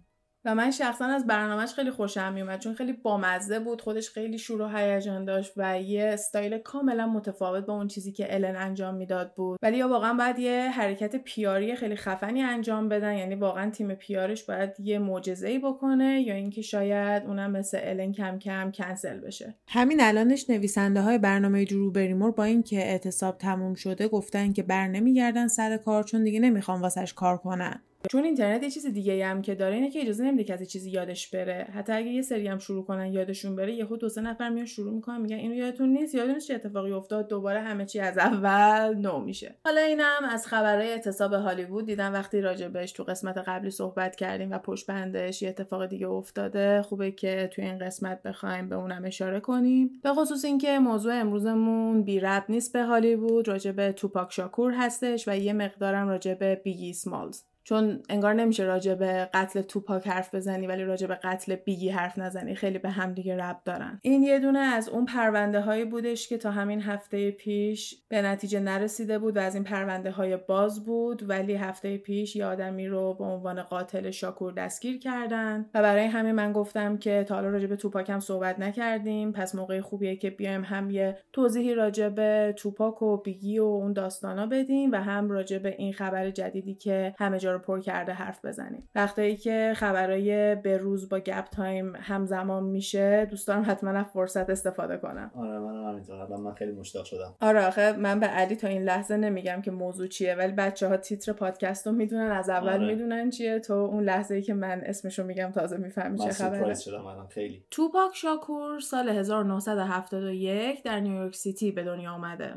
و 0.46 0.54
من 0.54 0.70
شخصا 0.70 1.04
از 1.04 1.26
برنامهش 1.26 1.72
خیلی 1.72 1.90
خوشم 1.90 2.32
میومد 2.32 2.58
چون 2.58 2.74
خیلی 2.74 2.92
بامزه 2.92 3.58
بود 3.58 3.80
خودش 3.80 4.10
خیلی 4.10 4.38
شور 4.38 4.60
و 4.60 4.68
هیجان 4.68 5.24
داشت 5.24 5.52
و 5.56 5.80
یه 5.80 6.04
استایل 6.04 6.58
کاملا 6.58 7.06
متفاوت 7.06 7.66
با 7.66 7.74
اون 7.74 7.88
چیزی 7.88 8.12
که 8.12 8.34
الن 8.34 8.56
انجام 8.56 8.94
می‌داد 8.94 9.32
بود. 9.34 9.58
ولی 9.62 9.76
یا 9.76 9.88
واقعا 9.88 10.14
باید 10.14 10.38
یه 10.38 10.70
حرکت 10.70 11.16
پیاری 11.16 11.76
خیلی 11.76 11.96
خفنی 11.96 12.42
انجام 12.42 12.88
بدن 12.88 13.14
یعنی 13.16 13.34
واقعا 13.34 13.70
تیم 13.70 13.94
پیارش 13.94 14.44
باید 14.44 14.80
یه 14.80 14.98
معجزه 14.98 15.58
بکنه 15.58 16.20
یا 16.20 16.34
اینکه 16.34 16.62
شاید 16.62 17.22
اونم 17.26 17.50
مثل 17.50 17.78
الن 17.82 18.12
کم 18.12 18.38
کم 18.38 18.70
کنسل 18.70 19.20
بشه. 19.20 19.54
همین 19.68 20.00
الانش 20.00 20.50
نویسنده 20.50 21.00
های 21.00 21.18
برنامه 21.18 21.64
درو 21.64 21.90
بریمور 21.90 22.30
با 22.30 22.44
اینکه 22.44 22.78
اعتصاب 22.78 23.38
تموم 23.38 23.74
شده 23.74 24.08
گفتن 24.08 24.52
که 24.52 24.62
بر 24.62 24.88
نمیگردن 24.88 25.48
سر 25.48 25.76
کار 25.76 26.02
چون 26.02 26.24
دیگه 26.24 26.40
نمی‌خوان 26.40 26.80
واسش 26.80 27.14
کار 27.14 27.36
کنن. 27.36 27.82
چون 28.10 28.24
اینترنت 28.24 28.62
یه 28.62 28.70
چیز 28.70 28.86
دیگه 28.86 29.26
هم 29.26 29.42
که 29.42 29.54
داره 29.54 29.74
اینه 29.74 29.90
که 29.90 30.00
اجازه 30.00 30.24
نمیده 30.24 30.44
کسی 30.44 30.66
چیزی 30.66 30.90
یادش 30.90 31.30
بره. 31.30 31.68
حتی 31.74 31.92
اگه 31.92 32.08
یه 32.08 32.22
سری 32.22 32.48
هم 32.48 32.58
شروع 32.58 32.84
کنن 32.84 33.12
یادشون 33.12 33.56
بره 33.56 33.74
یهو 33.74 33.96
دو 33.96 34.08
سه 34.08 34.20
نفر 34.20 34.48
میان 34.48 34.66
شروع 34.66 34.94
می‌کنن 34.94 35.20
میگن 35.20 35.36
اینو 35.36 35.54
یادتون 35.54 35.88
نیست؟ 35.88 36.14
یادتون 36.14 36.38
چه 36.38 36.54
اتفاقی 36.54 36.92
افتاد؟ 36.92 37.28
دوباره 37.28 37.60
همه 37.60 37.86
چی 37.86 38.00
از 38.00 38.18
اول 38.18 38.94
نو 38.94 39.20
میشه. 39.20 39.54
حالا 39.64 39.80
اینم 39.80 40.24
از 40.30 40.46
خبرهای 40.46 40.88
اعتصاب 40.88 41.32
هالیوود 41.32 41.86
دیدم 41.86 42.12
وقتی 42.12 42.40
راجع 42.40 42.68
بهش 42.68 42.92
تو 42.92 43.04
قسمت 43.04 43.38
قبلی 43.38 43.70
صحبت 43.70 44.16
کردیم 44.16 44.50
و 44.50 44.58
پشت 44.58 44.86
بندش 44.86 45.42
یه 45.42 45.48
اتفاق 45.48 45.86
دیگه 45.86 46.08
افتاده. 46.08 46.82
خوبه 46.82 47.10
که 47.10 47.50
تو 47.52 47.62
این 47.62 47.78
قسمت 47.78 48.22
بخوایم 48.22 48.68
به 48.68 48.76
اونم 48.76 49.04
اشاره 49.04 49.40
کنیم. 49.40 49.90
به 50.02 50.12
خصوص 50.12 50.44
اینکه 50.44 50.78
موضوع 50.78 51.14
امروزمون 51.14 52.02
بی 52.02 52.20
ربط 52.20 52.50
نیست 52.50 52.72
به 52.72 52.82
هالیوود 52.82 53.48
راجع 53.48 53.72
به 53.72 53.92
توپاک 53.92 54.32
شاکور 54.32 54.72
هستش 54.72 55.28
و 55.28 55.36
یه 55.36 55.52
مقدارم 55.52 56.08
راجع 56.08 56.34
به 56.34 56.60
بیگی 56.64 56.92
سمالز. 56.92 57.42
چون 57.68 58.02
انگار 58.08 58.34
نمیشه 58.34 58.64
راجع 58.64 58.94
به 58.94 59.28
قتل 59.34 59.62
توپاک 59.62 60.06
حرف 60.06 60.34
بزنی 60.34 60.66
ولی 60.66 60.84
راجع 60.84 61.06
به 61.06 61.14
قتل 61.14 61.54
بیگی 61.54 61.88
حرف 61.88 62.18
نزنی 62.18 62.54
خیلی 62.54 62.78
به 62.78 62.90
هم 62.90 63.12
دیگه 63.12 63.36
ربط 63.36 63.64
دارن. 63.64 64.00
این 64.02 64.22
یه 64.22 64.38
دونه 64.38 64.58
از 64.58 64.88
اون 64.88 65.04
پرونده 65.04 65.60
هایی 65.60 65.84
بودش 65.84 66.28
که 66.28 66.38
تا 66.38 66.50
همین 66.50 66.80
هفته 66.80 67.30
پیش 67.30 67.94
به 68.08 68.22
نتیجه 68.22 68.60
نرسیده 68.60 69.18
بود 69.18 69.36
و 69.36 69.40
از 69.40 69.54
این 69.54 69.64
پرونده 69.64 70.10
های 70.10 70.36
باز 70.36 70.84
بود 70.84 71.28
ولی 71.30 71.54
هفته 71.54 71.98
پیش 71.98 72.36
یه 72.36 72.46
آدمی 72.46 72.88
رو 72.88 73.14
به 73.14 73.24
عنوان 73.24 73.62
قاتل 73.62 74.10
شاکور 74.10 74.52
دستگیر 74.52 74.98
کردن 74.98 75.66
و 75.74 75.82
برای 75.82 76.04
همین 76.04 76.32
من 76.32 76.52
گفتم 76.52 76.96
که 76.96 77.24
تا 77.28 77.34
حالا 77.34 77.48
راجع 77.48 77.66
به 77.66 77.76
توپاک 77.76 78.10
هم 78.10 78.20
صحبت 78.20 78.58
نکردیم. 78.58 79.32
پس 79.32 79.54
موقع 79.54 79.80
خوبیه 79.80 80.16
که 80.16 80.30
بیایم 80.30 80.64
هم 80.64 80.90
یه 80.90 81.18
توضیحی 81.32 81.74
راجع 81.74 82.08
به 82.08 82.54
توپاک 82.56 83.02
و 83.02 83.16
بیگی 83.16 83.58
و 83.58 83.64
اون 83.64 83.92
داستانا 83.92 84.46
بدیم 84.46 84.92
و 84.92 84.96
هم 84.96 85.30
راجع 85.30 85.58
به 85.58 85.74
این 85.78 85.92
خبر 85.92 86.30
جدیدی 86.30 86.74
که 86.74 87.14
همه 87.18 87.38
جا 87.38 87.55
رو 87.56 87.62
پر 87.62 87.80
کرده 87.80 88.12
حرف 88.12 88.44
بزنیم. 88.44 88.88
وقتی 88.94 89.36
که 89.36 89.72
خبرای 89.76 90.54
به 90.54 90.78
روز 90.78 91.08
با 91.08 91.18
گپ 91.18 91.44
تایم 91.44 91.96
همزمان 91.96 92.64
میشه 92.64 93.26
دوستان 93.30 93.64
حتما 93.64 93.90
از 93.90 94.06
فرصت 94.06 94.50
استفاده 94.50 94.96
کنم. 94.96 95.30
آره 95.34 95.58
من 95.58 95.88
همینطور. 95.88 96.36
من 96.36 96.54
خیلی 96.54 96.72
مشتاق 96.72 97.04
شدم. 97.04 97.34
آره 97.40 97.66
آخه 97.66 97.92
من 97.92 98.20
به 98.20 98.26
علی 98.26 98.56
تا 98.56 98.68
این 98.68 98.82
لحظه 98.82 99.16
نمیگم 99.16 99.62
که 99.62 99.70
موضوع 99.70 100.06
چیه 100.06 100.34
ولی 100.34 100.52
بچه 100.52 100.88
ها 100.88 100.96
تیتر 100.96 101.32
پادکست 101.32 101.86
رو 101.86 101.92
می‌دونن 101.92 102.30
از 102.30 102.48
اول 102.48 102.68
آره. 102.68 102.86
می‌دونن 102.86 103.30
چیه. 103.30 103.58
تو 103.58 103.74
اون 103.74 104.04
لحظه 104.04 104.34
ای 104.34 104.42
که 104.42 104.54
من 104.54 104.80
اسمشو 104.84 105.24
میگم 105.24 105.50
تازه 105.54 105.76
می‌فهمی 105.76 106.18
چه 106.18 106.30
خبره. 106.30 106.74
شدم 106.74 107.26
خیلی. 107.30 107.64
توپاک 107.70 108.14
شاکور 108.14 108.80
سال 108.80 109.08
1971 109.08 110.82
در 110.82 111.00
نیویورک 111.00 111.34
سیتی 111.34 111.72
به 111.72 111.84
دنیا 111.84 112.12
آمده. 112.12 112.54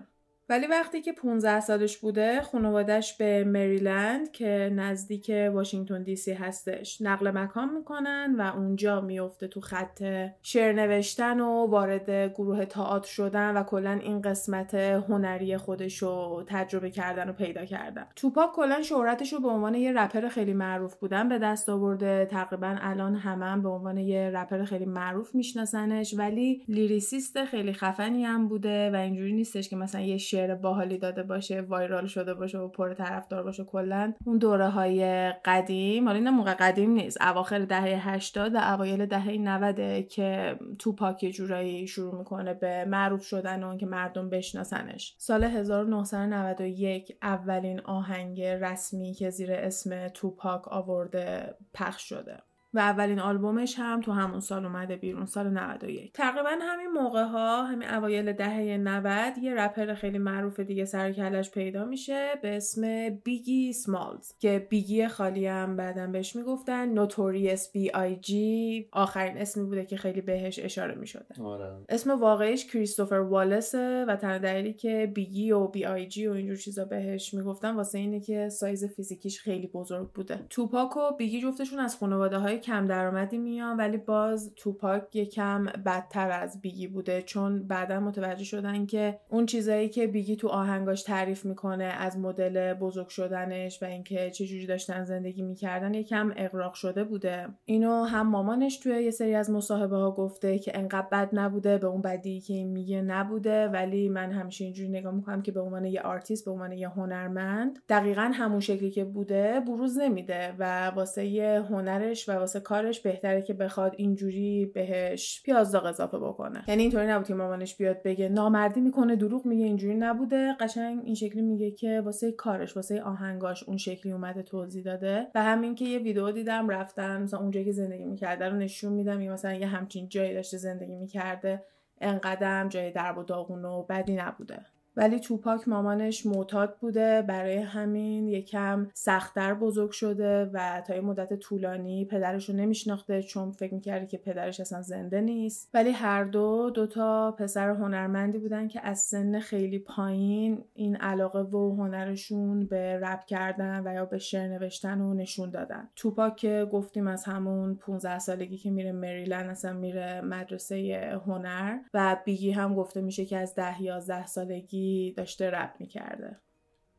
ولی 0.49 0.67
وقتی 0.67 1.01
که 1.01 1.11
15 1.11 1.59
سالش 1.59 1.97
بوده 1.97 2.41
خانوادش 2.41 3.17
به 3.17 3.43
مریلند 3.43 4.31
که 4.31 4.71
نزدیک 4.75 5.31
واشنگتن 5.53 6.03
دی 6.03 6.15
سی 6.15 6.31
هستش 6.31 7.01
نقل 7.01 7.31
مکان 7.31 7.73
می‌کنن 7.73 8.35
و 8.37 8.57
اونجا 8.57 9.01
میفته 9.01 9.47
تو 9.47 9.61
خط 9.61 10.03
شعر 10.43 10.73
نوشتن 10.73 11.39
و 11.39 11.67
وارد 11.67 12.33
گروه 12.33 12.65
تئاتر 12.65 13.07
شدن 13.07 13.57
و 13.57 13.63
کلا 13.63 13.91
این 13.91 14.21
قسمت 14.21 14.73
هنری 14.73 15.57
خودش 15.57 15.97
رو 15.97 16.43
تجربه 16.47 16.89
کردن 16.89 17.29
و 17.29 17.33
پیدا 17.33 17.65
کردن. 17.65 18.07
توپاک 18.15 18.51
کلا 18.51 18.81
شهرتش 18.81 19.33
رو 19.33 19.39
به 19.39 19.47
عنوان 19.47 19.75
یه 19.75 19.91
رپر 19.91 20.27
خیلی 20.27 20.53
معروف 20.53 20.95
بودن 20.95 21.29
به 21.29 21.39
دست 21.39 21.69
آورده. 21.69 22.27
تقریبا 22.31 22.75
الان 22.81 23.15
هم 23.15 23.61
به 23.61 23.69
عنوان 23.69 23.97
یه 23.97 24.31
رپر 24.35 24.63
خیلی 24.63 24.85
معروف 24.85 25.35
میشناسنش 25.35 26.15
ولی 26.17 26.63
لیریسیست 26.67 27.45
خیلی 27.45 27.73
خفنی 27.73 28.23
هم 28.23 28.47
بوده 28.47 28.91
و 28.91 28.95
اینجوری 28.95 29.33
نیستش 29.33 29.69
که 29.69 29.75
مثلا 29.75 30.01
یه 30.01 30.17
شعر 30.39 30.55
باحالی 30.55 30.97
داده 30.97 31.23
باشه 31.23 31.61
وایرال 31.61 32.07
شده 32.07 32.33
باشه 32.33 32.57
و 32.57 32.67
پر 32.67 32.93
طرفدار 32.93 33.43
باشه 33.43 33.63
کلا 33.63 34.13
اون 34.25 34.37
دوره 34.37 34.69
های 34.69 35.31
قدیم 35.45 36.05
حالا 36.05 36.17
این 36.17 36.29
موقع 36.29 36.53
قدیم 36.53 36.91
نیست 36.91 37.21
اواخر 37.21 37.59
دهه 37.59 38.09
80 38.09 38.55
و 38.55 38.57
اوایل 38.57 39.05
دهه 39.05 39.37
90 39.37 40.07
که 40.07 40.59
توپاک 40.79 41.23
یه 41.23 41.31
جورایی 41.31 41.87
شروع 41.87 42.15
می‌کنه 42.15 42.53
به 42.53 42.85
معروف 42.85 43.23
شدن 43.23 43.63
و 43.63 43.77
که 43.77 43.85
مردم 43.85 44.29
بشناسنش. 44.29 45.15
سال 45.17 45.43
1991 45.43 47.17
اولین 47.21 47.79
آهنگ 47.79 48.41
رسمی 48.41 49.13
که 49.13 49.29
زیر 49.29 49.51
اسم 49.51 50.07
توپاک 50.07 50.67
آورده 50.67 51.55
پخش 51.73 52.09
شده. 52.09 52.37
و 52.73 52.79
اولین 52.79 53.19
آلبومش 53.19 53.75
هم 53.79 54.01
تو 54.01 54.11
همون 54.11 54.39
سال 54.39 54.65
اومده 54.65 54.95
بیرون 54.95 55.25
سال 55.25 55.49
91 55.49 56.13
تقریبا 56.13 56.49
همین 56.61 56.87
موقع 56.87 57.23
ها 57.23 57.63
همین 57.63 57.89
اوایل 57.89 58.33
دهه 58.33 58.77
90 58.77 59.37
یه 59.37 59.53
رپر 59.55 59.93
خیلی 59.93 60.17
معروف 60.17 60.59
دیگه 60.59 60.85
سر 60.85 61.02
و 61.02 61.10
کلش 61.10 61.51
پیدا 61.51 61.85
میشه 61.85 62.31
به 62.41 62.57
اسم 62.57 63.09
بیگی 63.09 63.73
سمالز 63.73 64.33
که 64.39 64.67
بیگی 64.69 65.07
خالی 65.07 65.47
هم 65.47 65.75
بعدا 65.75 66.07
بهش 66.07 66.35
می‌گفتن. 66.35 66.89
Notorious 66.89 67.71
B.I.G 67.71 68.89
آخرین 68.91 69.37
اسمی 69.37 69.63
بوده 69.63 69.85
که 69.85 69.97
خیلی 69.97 70.21
بهش 70.21 70.59
اشاره 70.59 70.95
می‌شده. 70.95 71.43
آره. 71.43 71.75
اسم 71.89 72.19
واقعیش 72.19 72.65
کریستوفر 72.65 73.15
والاسه 73.15 74.05
و 74.07 74.15
تنها 74.15 74.37
دلیلی 74.37 74.73
که 74.73 75.11
بیگی 75.15 75.51
و 75.51 75.67
B.I.G 75.67 76.27
و 76.27 76.31
اینجور 76.31 76.57
چیزا 76.57 76.85
بهش 76.85 77.33
می‌گفتن 77.33 77.75
واسه 77.75 77.97
اینه 77.97 78.19
که 78.19 78.49
سایز 78.49 78.85
فیزیکیش 78.85 79.41
خیلی 79.41 79.67
بزرگ 79.67 80.11
بوده. 80.11 80.45
توپاک 80.49 80.97
و 80.97 81.15
بیگی 81.17 81.41
جفتشون 81.41 81.79
از 81.79 81.95
خانواده 81.95 82.37
های 82.37 82.58
کم 82.59 82.87
درآمدی 82.87 83.37
میان 83.37 83.77
ولی 83.77 83.97
باز 83.97 84.53
توپاک 84.55 85.15
یکم 85.15 85.65
بدتر 85.65 86.31
از 86.31 86.61
بیگی 86.61 86.87
بوده 86.87 87.21
چون 87.21 87.67
بعدا 87.67 87.99
متوجه 87.99 88.43
شدن 88.43 88.85
که 88.85 89.19
اون 89.29 89.45
چیزایی 89.45 89.89
که 89.89 90.07
بیگی 90.07 90.35
تو 90.35 90.47
آهنگاش 90.47 91.03
تعریف 91.03 91.45
می‌کنه 91.45 91.83
از 91.83 92.17
مدل 92.17 92.73
بزرگ 92.73 93.07
شدنش 93.07 93.83
و 93.83 93.85
اینکه 93.85 94.31
چه 94.31 94.45
جوری 94.45 94.67
داشتن 94.67 95.03
زندگی 95.03 95.41
می‌کردن 95.41 95.93
یکم 95.93 96.33
اغراق 96.37 96.73
شده 96.73 97.03
بوده. 97.03 97.47
اینو 97.65 98.03
هم 98.03 98.27
مامانش 98.27 98.77
توی 98.77 99.03
یه 99.03 99.11
سری 99.11 99.35
از 99.35 99.51
مصاحبه 99.51 99.95
ها 99.95 100.11
گفته 100.11 100.59
که 100.59 100.77
انقدر 100.77 101.07
بد 101.11 101.29
نبوده 101.33 101.77
به 101.77 101.87
اون 101.87 102.01
بدی 102.01 102.41
که 102.41 102.53
این 102.53 102.67
میگه 102.67 103.01
نبوده 103.01 103.67
ولی 103.67 104.09
من 104.09 104.31
همیشه 104.31 104.65
اینجوری 104.65 104.89
نگاه 104.89 105.13
می‌کنم 105.13 105.41
که 105.41 105.51
به 105.51 105.61
عنوان 105.61 105.85
یه 105.85 106.01
آرتیست 106.01 106.45
به 106.45 106.51
عنوان 106.51 106.71
یه 106.71 106.89
هنرمند 106.89 107.79
دقیقا 107.89 108.31
همون 108.33 108.59
شکلی 108.59 108.91
که 108.91 109.03
بوده 109.03 109.59
بروز 109.59 109.97
نمیده 109.97 110.53
و 110.59 110.87
واسه 110.87 111.65
هنرش 111.69 112.29
و 112.29 112.31
واسه 112.49 112.59
کارش 112.59 112.99
بهتره 112.99 113.41
که 113.41 113.53
بخواد 113.53 113.93
اینجوری 113.97 114.65
بهش 114.65 115.43
پیازداغ 115.45 115.85
اضافه 115.85 116.17
بکنه. 116.19 116.63
یعنی 116.67 116.81
اینطوری 116.81 117.07
نبود 117.07 117.27
که 117.27 117.33
مامانش 117.33 117.75
بیاد 117.75 118.03
بگه 118.03 118.29
نامردی 118.29 118.81
می‌کنه 118.81 119.15
دروغ 119.15 119.45
میگه 119.45 119.65
اینجوری 119.65 119.95
نبوده. 119.95 120.55
قشنگ 120.59 121.01
این 121.03 121.15
شکلی 121.15 121.41
میگه 121.41 121.71
که 121.71 122.01
واسه 122.01 122.31
کارش 122.31 122.75
واسه 122.75 123.01
آهنگاش 123.01 123.63
اون 123.63 123.77
شکلی 123.77 124.11
اومده 124.11 124.43
توضیح 124.43 124.83
داده. 124.83 125.27
و 125.35 125.43
همین 125.43 125.75
که 125.75 125.85
یه 125.85 125.99
ویدیو 125.99 126.31
دیدم 126.31 126.69
رفتن 126.69 127.21
مثلا 127.21 127.39
اونجایی 127.39 127.65
که 127.65 127.71
زندگی 127.71 128.05
می‌کرده 128.05 128.49
رو 128.49 128.57
نشون 128.57 128.93
میدن 128.93 129.21
یا 129.21 129.33
مثلا 129.33 129.53
یه 129.53 129.67
همچین 129.67 130.09
جایی 130.09 130.33
داشته 130.33 130.57
زندگی 130.57 130.95
می‌کرده. 130.95 131.63
انقدرم 132.01 132.69
جای 132.69 132.91
درب 132.91 133.17
و 133.17 133.23
داغون 133.23 133.65
و 133.65 133.83
بدی 133.83 134.15
نبوده. 134.15 134.65
ولی 134.97 135.19
توپاک 135.19 135.67
مامانش 135.67 136.25
معتاد 136.25 136.77
بوده 136.77 137.21
برای 137.21 137.57
همین 137.57 138.27
یکم 138.27 138.87
سختتر 138.93 139.53
بزرگ 139.53 139.91
شده 139.91 140.49
و 140.53 140.81
تا 140.87 140.95
یه 140.95 141.01
مدت 141.01 141.33
طولانی 141.33 142.05
پدرش 142.05 142.49
رو 142.49 142.55
نمیشناخته 142.55 143.23
چون 143.23 143.51
فکر 143.51 143.73
می‌کرده 143.73 144.05
که 144.05 144.17
پدرش 144.17 144.59
اصلا 144.59 144.81
زنده 144.81 145.21
نیست. 145.21 145.69
ولی 145.73 145.89
هر 145.89 146.23
دو 146.23 146.69
دوتا 146.69 147.31
پسر 147.31 147.69
هنرمندی 147.69 148.37
بودن 148.37 148.67
که 148.67 148.81
از 148.83 148.99
سن 148.99 149.39
خیلی 149.39 149.79
پایین 149.79 150.63
این 150.73 150.95
علاقه 150.95 151.39
و 151.39 151.75
هنرشون 151.75 152.65
به 152.65 152.99
رپ 152.99 153.25
کردن 153.25 153.87
و 153.87 153.93
یا 153.93 154.05
به 154.05 154.17
شعر 154.17 154.47
نوشتن 154.47 155.01
و 155.01 155.13
نشون 155.13 155.49
دادن. 155.49 155.89
توپاک 155.95 156.35
که 156.35 156.67
گفتیم 156.71 157.07
از 157.07 157.23
همون 157.23 157.75
15 157.75 158.19
سالگی 158.19 158.57
که 158.57 158.71
میره 158.71 158.91
مریلند 158.91 159.49
اصلا 159.49 159.73
میره 159.73 160.21
مدرسه 160.21 161.19
هنر 161.25 161.77
و 161.93 162.17
بیگی 162.25 162.51
هم 162.51 162.75
گفته 162.75 163.01
میشه 163.01 163.25
که 163.25 163.37
از 163.37 163.55
10 163.55 163.83
11 163.83 164.25
سالگی 164.25 164.78
داشته 165.17 165.49
رپ 165.49 165.71
می‌کرده. 165.79 166.37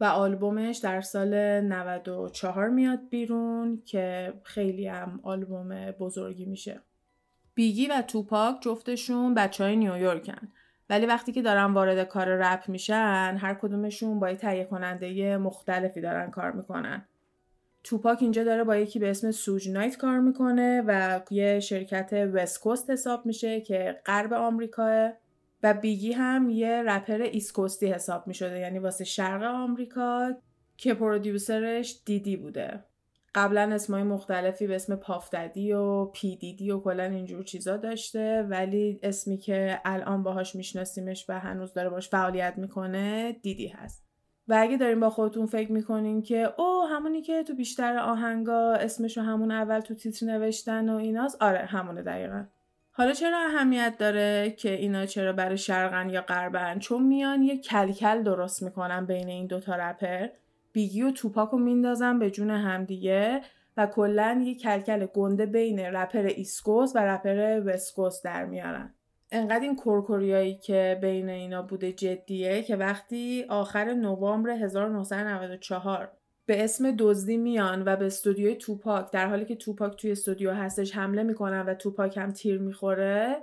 و 0.01 0.05
آلبومش 0.05 0.79
در 0.79 1.01
سال 1.01 1.61
94 1.61 2.69
میاد 2.69 3.09
بیرون 3.11 3.83
که 3.87 4.33
خیلی 4.43 4.87
هم 4.87 5.21
آلبوم 5.23 5.91
بزرگی 5.91 6.45
میشه. 6.45 6.81
بیگی 7.55 7.87
و 7.87 8.03
توپاک 8.03 8.57
جفتشون 8.61 9.35
بچه 9.35 9.65
های 9.65 9.77
نیویورکن 9.77 10.49
ولی 10.91 11.07
وقتی 11.07 11.33
که 11.33 11.43
دارن 11.43 11.73
وارد 11.73 12.09
کار 12.09 12.27
رپ 12.29 12.69
میشن 12.69 13.39
هر 13.41 13.55
کدومشون 13.55 14.21
با 14.21 14.31
یه 14.31 14.37
تهیه 14.37 14.65
کننده 14.65 15.37
مختلفی 15.37 16.01
دارن 16.01 16.31
کار 16.31 16.53
می‌کنن. 16.53 17.05
توپاک 17.85 18.19
اینجا 18.21 18.45
داره 18.45 18.65
با 18.65 18.77
یکی 18.77 18.99
به 18.99 19.11
اسم 19.11 19.31
سوج 19.31 19.69
نایت 19.69 19.97
کار 19.97 20.21
می‌کنه 20.21 20.85
و 20.87 21.21
یه 21.31 21.61
شرکت 21.61 22.31
وستکوست 22.33 22.91
حساب 22.91 23.27
میشه 23.27 23.61
که 23.61 24.01
غرب 24.07 24.33
آمریکاه. 24.33 25.13
و 25.62 25.75
بیگی 25.75 26.12
هم 26.12 26.50
یه 26.50 26.83
رپر 26.83 27.23
East 27.23 27.48
Coast 27.48 27.80
ی 27.80 27.87
حساب 27.87 28.26
می 28.26 28.35
شده 28.35 28.59
یعنی 28.59 28.79
واسه 28.79 29.05
شرق 29.05 29.43
آمریکا 29.43 30.33
که 30.76 30.95
producer 30.95 31.81
ش 31.81 32.02
دیدی 32.05 32.37
بوده. 32.37 32.85
قبلا 33.35 33.71
اسمای 33.75 34.02
مختلفی 34.02 34.67
به 34.67 34.75
اسم 34.75 34.97
پاف 34.97 35.27
ددی 35.27 35.73
و 35.73 36.05
پی 36.05 36.37
دیدی 36.37 36.71
و 36.71 36.81
کلا 36.81 37.02
اینجور 37.02 37.43
چیزا 37.43 37.76
داشته 37.76 38.43
ولی 38.43 39.00
اسمی 39.02 39.38
که 39.38 39.81
الان 39.85 40.23
باهاش 40.23 40.55
میشناسیمش 40.57 41.25
و 41.29 41.40
هنوز 41.40 41.73
داره 41.73 41.88
باش 41.88 42.09
فعالیت 42.09 42.55
می‌کنه 42.57 43.33
دیدی 43.33 43.69
هست. 43.69 44.05
و 44.49 44.57
اگه 44.61 44.76
دارین 44.76 45.00
با 45.00 45.11
خودتون 45.11 45.47
فکر 45.47 45.73
می‌کنین 45.73 46.23
که 46.23 46.61
او 46.61 46.83
همونی 46.90 47.23
که 47.23 47.43
تو 47.43 47.55
بیشتر 47.55 47.99
آهنگا 47.99 48.73
اسمشو 48.73 49.21
همون 49.21 49.50
اول 49.50 49.81
تو 49.81 49.95
تیتر 49.95 50.26
نوشتن 50.26 50.88
و 50.88 50.97
ایناست 50.97 51.43
آره 51.43 51.59
همونه 51.59 52.02
دقیقا. 52.02 52.45
حالا 53.00 53.12
چرا 53.12 53.38
اهمیت 53.38 53.95
داره 53.99 54.50
که 54.50 54.73
اینا 54.73 55.07
چرا 55.07 55.33
برای 55.33 55.59
شرقن 55.59 56.11
یا 56.11 56.21
غربن؟ 56.21 56.78
چون 56.78 57.02
میان 57.02 57.42
یه 57.42 57.59
کل‌کل 57.59 58.23
درست 58.23 58.62
می‌کنن 58.62 59.07
بین 59.07 59.28
این 59.28 59.47
دوتا 59.47 59.75
رپر. 59.75 60.28
بیگی 60.73 61.02
و 61.02 61.11
توپاک 61.11 61.49
رو 61.50 61.59
میندازن 61.59 62.19
به 62.19 62.30
جون 62.30 62.50
همدیگه 62.50 63.40
و 63.76 63.87
کلا 63.87 64.42
یه 64.45 64.54
کل‌کل 64.55 65.07
گنده 65.07 65.47
بین 65.47 65.78
رپر 65.78 66.23
East 66.26 66.56
Coast 66.56 66.93
و 66.95 66.99
رپر 66.99 67.62
West 67.67 67.91
Coast 67.91 68.23
در 68.23 68.45
میارن. 68.45 68.95
انقدر 69.33 69.61
این 69.61 69.76
کرکری‌هایی 69.76 70.55
که 70.54 70.99
بین 71.02 71.28
اینا 71.28 71.62
بوده 71.62 71.92
جدیه 71.92 72.62
که 72.62 72.76
وقتی 72.76 73.47
آخر 73.49 73.95
نوامبر 73.95 74.50
1994 74.50 76.12
به 76.50 76.64
اسم 76.64 76.97
دزدی 76.99 77.37
میان 77.37 77.83
و 77.87 77.97
به 77.97 78.07
استودیوی 78.07 78.54
توپاک. 78.54 79.11
در 79.11 79.26
حالی 79.26 79.45
که 79.45 79.57
توپاک 79.57 79.97
توی 79.97 80.12
استودیو 80.12 80.52
هستش 80.52 80.97
حمله 80.97 81.23
می‌کنن 81.23 81.61
و 81.61 81.75
توپاک 81.75 82.16
هم 82.16 82.30
تیر 82.30 82.59
می‌خوره 82.59 83.37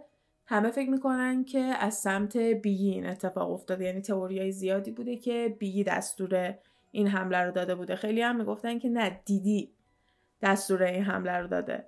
همه 0.46 0.72
فکر 0.72 0.90
می‌کنن 0.90 1.44
که 1.44 1.60
از 1.60 1.94
سمت 1.94 2.38
بیگی 2.38 2.90
این 2.90 3.06
اتفاق 3.06 3.52
افتاده. 3.52 3.86
یعنی 3.86 4.02
تئوریای 4.02 4.52
زیادی 4.52 4.92
بوده 4.92 5.16
که 5.16 5.56
بیگی 5.60 5.84
دستور 5.84 6.56
این 6.92 7.08
حمله 7.08 7.38
رو 7.38 7.52
داده 7.52 7.76
بوده. 7.76 7.96
خیلی 7.96 8.22
هم 8.22 8.36
می‌گفتن 8.36 8.80
که 8.80 8.90
نه 8.90 9.22
دیدی 9.26 9.72
دستور 10.42 10.84
این 10.84 11.04
حمله 11.04 11.38
رو 11.38 11.48
داده. 11.48 11.86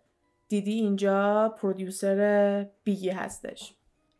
دیدی 0.47 0.73
اینجا 0.73 1.49
پرودیوسر 1.61 2.67
بیگی 2.83 3.09
هستش. 3.09 3.75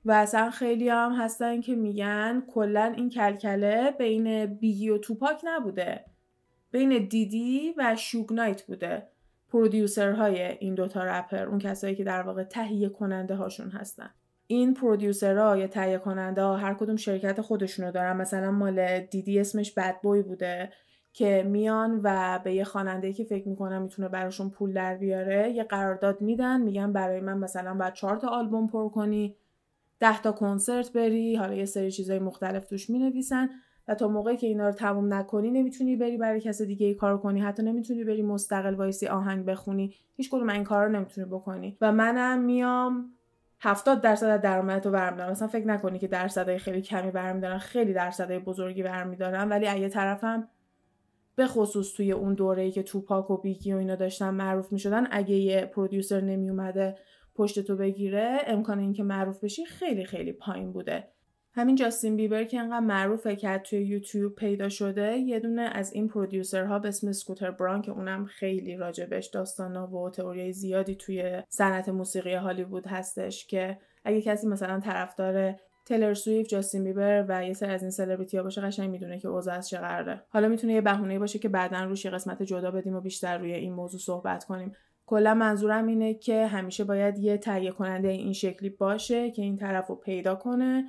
و 0.05 0.11
اصلا 0.11 0.49
خیلی 0.49 0.89
هم 0.89 1.11
هستن 1.11 1.61
که 1.61 1.75
میگن 1.75 2.43
کلا 2.53 2.93
این 2.97 3.09
کلکله 3.09 3.91
بین 3.99 4.45
بیگی 4.45 4.89
و 4.89 4.97
توپاک 4.97 5.41
نبوده. 5.43 6.05
بین 6.71 7.07
دیدی 7.07 7.73
و 7.77 7.95
شوگنایت 7.95 8.61
بوده 8.61 9.07
producer 9.51 10.23
های 10.23 10.41
این 10.41 10.75
دوتا 10.75 11.03
رپر 11.03 11.45
اون 11.45 11.59
کسایی 11.59 11.95
که 11.95 12.03
در 12.03 12.21
واقع 12.21 12.43
تهیه 12.43 12.89
کننده 12.89 13.35
هاشون 13.35 13.69
هستن. 13.69 14.09
این 14.47 14.73
producer 14.73 15.48
ها 15.48 15.57
یا 15.57 15.67
تهیه 15.67 15.97
کننده 15.97 16.41
ها 16.41 16.57
هر 16.57 16.73
کدوم 16.73 16.95
شرکت 16.95 17.41
خودشونو 17.41 17.91
دارن. 17.91 18.17
مثلا 18.17 18.51
مال 18.51 18.99
دیدی 18.99 19.39
اسمش 19.39 19.71
Bad 19.71 19.95
Boy 20.01 20.21
بوده 20.21 20.69
که 21.13 21.43
میان 21.47 21.99
و 22.03 22.39
به 22.43 22.53
یه 22.53 22.63
خواننده 22.63 23.13
که 23.13 23.23
فکر 23.23 23.47
می‌کنم 23.47 23.81
می‌تونه 23.81 24.07
براشون 24.07 24.49
پول 24.49 24.73
در 24.73 24.97
بیاره 24.97 25.51
یه 25.51 25.63
قرارداد 25.63 26.21
میدن 26.21 26.61
میگن 26.61 26.93
برای 26.93 27.19
من 27.19 27.37
مثلا 27.37 27.73
باید 27.73 27.93
چهار 27.93 28.17
تا 28.17 28.27
آلبوم 28.27 28.67
پر 28.67 28.89
کنی 28.89 29.35
ده 29.99 30.21
تا 30.21 30.31
کنسرت 30.31 30.93
بری 30.93 31.35
حالا 31.35 31.53
یه 31.53 31.65
سری 31.65 31.91
چیزای 31.91 32.19
مختلف 32.19 32.65
توش 32.65 32.89
می‌نویسن. 32.89 33.49
و 33.89 33.95
تا 33.95 34.07
موقعی 34.07 34.37
که 34.37 34.47
اینا 34.47 34.65
رو 34.65 34.71
تموم 34.71 35.13
نکنی 35.13 35.51
نمی‌تونی 35.51 35.95
بری 35.95 36.17
برای 36.17 36.41
کس 36.41 36.61
دیگه 36.61 36.87
ای 36.87 36.93
کار 36.93 37.17
کنی. 37.17 37.41
حتی 37.41 37.63
نمی‌تونی 37.63 38.03
بری 38.03 38.21
مستقل 38.21 38.73
وایسی 38.73 39.07
آهنگ 39.07 39.45
بخونی. 39.45 39.93
هیچ 40.15 40.29
کدوم 40.29 40.49
این 40.49 40.63
کار 40.63 40.85
رو 40.85 40.91
نمی‌تونی 40.91 41.27
بکنی. 41.27 41.77
و 41.81 41.91
منم 41.91 42.39
میام 42.39 43.11
70 43.59 44.01
درصد 44.01 44.27
از 44.27 44.41
درآمدت 44.41 44.85
رو 44.85 44.91
برمیدارم. 44.91 45.31
مثلا 45.31 45.47
فکر 45.47 45.67
نکنی 45.67 45.99
که 45.99 46.07
درصدای 46.07 46.57
خیلی 46.57 46.81
کمی 46.81 47.11
برمیدارن. 47.11 47.57
خیلی 47.57 47.93
درصدای 47.93 48.39
بزرگی 48.39 48.83
برمیدارن. 48.83 49.49
ولی 49.49 49.67
اگه 49.67 49.89
طرفم 49.89 50.47
به 51.35 51.47
خصوص 51.47 51.93
توی 51.93 52.11
اون 52.11 52.33
دوره‌ای 52.33 52.71
که 52.71 52.83
توپاک 52.83 53.31
و 53.31 53.37
بیگی 53.37 53.73
و 53.73 53.77
اینا 53.77 53.95
داشتن 53.95 54.29
معروف 54.29 54.71
می‌شدن. 54.71 55.07
اگه 55.11 55.35
یه 55.35 55.65
پرودیوسر 55.65 56.21
نمی 56.21 56.49
اومده 56.49 56.97
پشت 57.35 57.59
تو 57.59 57.75
بگیره 57.75 58.37
امکان 58.47 58.79
اینکه 58.79 59.03
معروف 59.03 59.43
بشی 59.43 59.65
خیلی 59.65 60.05
خیلی 60.05 60.31
پایین 60.31 60.71
بوده. 60.71 61.07
همین 61.59 61.75
جاستین 61.75 62.15
بیبر 62.15 62.43
که 62.43 62.59
انقدر 62.59 62.79
معروفه 62.79 63.35
که 63.35 63.57
توی 63.57 63.79
یوتیوب 63.79 64.35
پیدا 64.35 64.69
شده 64.69 65.17
یه 65.17 65.39
دونه 65.39 65.61
از 65.61 65.93
این 65.93 66.07
پرودیوسرها 66.07 66.79
به 66.79 66.87
اسم 66.87 67.11
سکوتر 67.11 67.51
بران 67.51 67.81
که 67.81 67.91
اونم 67.91 68.25
خیلی 68.25 68.77
راجبش 68.77 69.27
داستانا 69.27 69.87
و 69.87 70.09
تئوری 70.09 70.53
زیادی 70.53 70.95
توی 70.95 71.43
صنعت 71.49 71.89
موسیقی 71.89 72.33
هالیوود 72.33 72.87
هستش 72.87 73.47
که 73.47 73.77
اگه 74.03 74.21
کسی 74.21 74.47
مثلا 74.47 74.79
طرفدار 74.79 75.55
تلر 75.85 76.13
سویف، 76.13 76.47
جاستین 76.47 76.83
بیبر 76.83 77.25
و 77.29 77.45
یه 77.45 77.53
سری 77.53 77.71
از 77.71 77.81
این 77.81 77.91
سلبریتی 77.91 78.37
ها 78.37 78.43
باشه 78.43 78.61
قشنگ 78.61 78.89
می‌دونه 78.89 79.19
که 79.19 79.27
اوضاع 79.27 79.55
از 79.55 79.69
چه 79.69 79.77
قراره. 79.77 80.23
حالا 80.29 80.47
می‌تونه 80.47 80.73
یه 80.73 80.81
بهونه 80.81 81.19
باشه 81.19 81.39
که 81.39 81.49
بعدا 81.49 81.83
روش 81.83 82.05
یه 82.05 82.11
قسمت 82.11 82.43
جدا 82.43 82.71
بدیم 82.71 82.95
و 82.95 83.01
بیشتر 83.01 83.37
روی 83.37 83.53
این 83.53 83.73
موضوع 83.73 83.99
صحبت 83.99 84.43
کنیم. 84.43 84.71
کلا 85.05 85.33
منظورم 85.33 85.87
اینه 85.87 86.13
که 86.13 86.45
همیشه 86.45 86.83
باید 86.83 87.17
یه 87.17 87.37
تهیه 87.37 87.71
کننده 87.71 88.07
این 88.07 88.33
شکلی 88.33 88.69
باشه 88.69 89.31
که 89.31 89.41
این 89.41 89.57
طرف 89.57 89.87
رو 89.87 89.95
پیدا 89.95 90.35
کنه. 90.35 90.83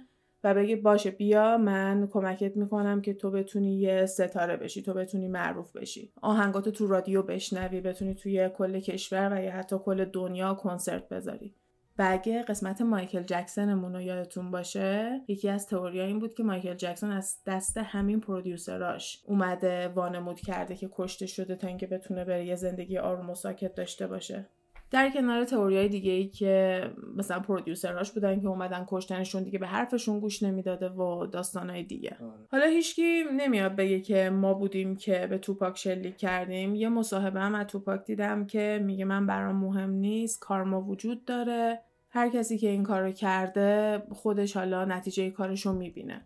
و 0.44 0.54
بگی 0.54 0.76
باشه 0.76 1.10
بیا 1.10 1.58
من 1.58 2.08
کمکت 2.12 2.56
می‌کنم 2.56 3.00
که 3.00 3.14
تو 3.14 3.30
بتونی 3.30 3.78
یه 3.78 4.06
ستاره 4.06 4.56
بشی 4.56 4.82
تو 4.82 4.94
بتونی 4.94 5.28
معروف 5.28 5.76
بشی. 5.76 6.12
آهنگاتو 6.22 6.70
تو 6.70 6.86
رادیو 6.86 7.22
بشنوی 7.22 7.80
بتونی 7.80 8.14
توی 8.14 8.48
کل 8.48 8.80
کشور 8.80 9.32
و 9.32 9.42
یا 9.42 9.50
حتی 9.50 9.76
کل 9.78 10.04
دنیا 10.04 10.54
کنسرت 10.54 11.08
بذاری. 11.08 11.54
و 11.98 12.06
اگه 12.10 12.42
قسمت 12.42 12.80
مایکل 12.80 13.22
جکسونمون 13.22 13.94
رو 13.94 14.00
یادتون 14.00 14.50
باشه 14.50 15.20
یکی 15.28 15.48
از 15.48 15.66
تئوریا 15.66 16.04
این 16.04 16.18
بود 16.18 16.34
که 16.34 16.42
مایکل 16.42 16.74
جکسون 16.74 17.10
از 17.10 17.38
دست 17.46 17.76
همین 17.76 18.20
پرودیوسراش 18.20 19.22
اومده 19.26 19.88
وانمود 19.88 20.40
کرده 20.40 20.76
که 20.76 20.88
کشته 20.92 21.26
شده 21.26 21.56
تا 21.56 21.66
اینکه 21.66 21.86
بتونه 21.86 22.24
بره 22.24 22.46
یه 22.46 22.56
زندگی 22.56 22.98
آروم 22.98 23.30
و 23.30 23.34
ساکت 23.34 23.74
داشته 23.74 24.06
باشه. 24.06 24.48
در 24.90 25.10
کنار 25.10 25.44
تئوریای 25.44 25.88
دیگه 25.88 26.12
ای 26.12 26.28
که 26.28 26.84
مثلا 27.16 27.40
پرودیوسرهاش 27.40 28.12
بودن 28.12 28.40
که 28.40 28.46
اومدن 28.46 28.86
کشتنشون 28.88 29.42
دیگه 29.42 29.58
به 29.58 29.66
حرفشون 29.66 30.20
گوش 30.20 30.42
نمی‌داده 30.42 30.88
و 30.88 31.26
داستانهای 31.26 31.82
دیگه. 31.82 32.16
آره. 32.20 32.46
حالا 32.50 32.66
هیچکی 32.66 33.22
نمیاد 33.36 33.76
بگه 33.76 34.00
که 34.00 34.30
ما 34.30 34.54
بودیم 34.54 34.96
که 34.96 35.26
به 35.30 35.38
توپاک 35.38 35.78
شلیک 35.78 36.16
کردیم. 36.16 36.74
یه 36.74 36.88
مصاحبه 36.88 37.40
هم 37.40 37.54
از 37.54 37.66
توپاک 37.66 38.04
دیدم 38.04 38.46
که 38.46 38.80
میگه 38.84 39.04
من 39.04 39.26
برام 39.26 39.56
مهم 39.56 39.90
نیست 39.90 40.40
کارما 40.40 40.82
وجود 40.82 41.24
داره. 41.24 41.80
هر 42.10 42.28
کسی 42.28 42.58
که 42.58 42.68
این 42.68 42.82
کارو 42.82 43.12
کرده 43.12 44.02
خودش 44.10 44.56
حالا 44.56 44.84
نتیجه 44.84 45.30
کارشو 45.30 45.72
می‌بینه. 45.72 46.22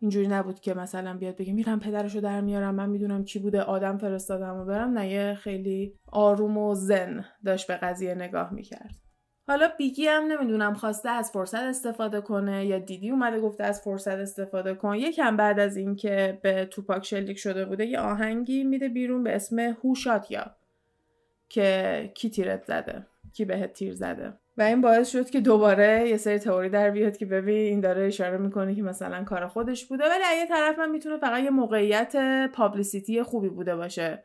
اینجوری 0.00 0.28
نبود 0.28 0.60
که 0.60 0.74
مثلا 0.74 1.16
بیاد 1.16 1.36
بگه 1.36 1.52
میرم 1.52 1.80
پدرشو 1.80 2.20
در 2.20 2.40
میارم 2.40 2.74
من 2.74 2.90
می‌دونم 2.90 3.24
کی 3.24 3.38
بوده 3.38 3.62
آدم 3.62 3.98
فرستادم 3.98 4.56
و 4.56 4.64
برم. 4.64 4.98
نه 4.98 5.08
یه 5.08 5.34
خیلی 5.34 5.94
آروم 6.06 6.58
و 6.58 6.74
زن 6.74 7.24
داشت 7.44 7.66
به 7.66 7.74
قضیه 7.76 8.14
نگاه 8.14 8.54
می‌کرد. 8.54 8.94
حالا 9.48 9.68
بیگی 9.78 10.06
هم 10.06 10.22
نمی‌دونم 10.24 10.74
خواسته 10.74 11.08
از 11.08 11.30
فرصت 11.30 11.62
استفاده 11.62 12.20
کنه 12.20 12.66
یا 12.66 12.78
دیدی 12.78 13.10
اومده 13.10 13.40
گفته 13.40 13.64
از 13.64 13.80
فرصت 13.82 14.18
استفاده 14.18 14.74
کن. 14.74 14.94
یکم 14.94 15.36
بعد 15.36 15.58
از 15.60 15.76
اینکه 15.76 16.38
به 16.42 16.66
توپاک 16.66 17.04
شلیک 17.04 17.38
شده 17.38 17.64
بوده 17.64 17.86
یه 17.86 18.00
آهنگی 18.00 18.64
میده 18.64 18.88
بیرون 18.88 19.24
به 19.24 19.36
اسم 19.36 19.58
هو 19.58 19.94
یا 20.30 20.56
که 21.48 22.10
کی 22.14 22.30
تیرت 22.30 22.64
زده؟ 22.64 23.06
کی 23.32 23.44
بهت 23.44 23.72
تیر 23.72 23.94
زده؟ 23.94 24.32
و 24.60 24.62
این 24.62 24.80
باعث 24.80 25.10
شد 25.10 25.30
که 25.30 25.40
دوباره 25.40 26.08
یه 26.08 26.16
سری 26.16 26.38
تئوری 26.38 26.68
در 26.68 26.90
بیاد 26.90 27.16
که 27.16 27.26
ببین 27.26 27.56
این 27.56 27.80
داره 27.80 28.06
اشاره 28.06 28.38
می‌کنه 28.38 28.74
که 28.74 28.82
مثلا 28.82 29.24
کار 29.24 29.46
خودش 29.46 29.84
بوده 29.84 30.04
ولی 30.04 30.22
از 30.24 30.38
یه 30.38 30.46
طرف 30.46 30.78
من 30.78 30.90
می‌تونه 30.90 31.18
فقط 31.18 31.42
یه 31.42 31.50
موقعیت 31.50 32.16
پابلیسیتی 32.52 33.22
خوبی 33.22 33.48
بوده 33.48 33.76
باشه 33.76 34.22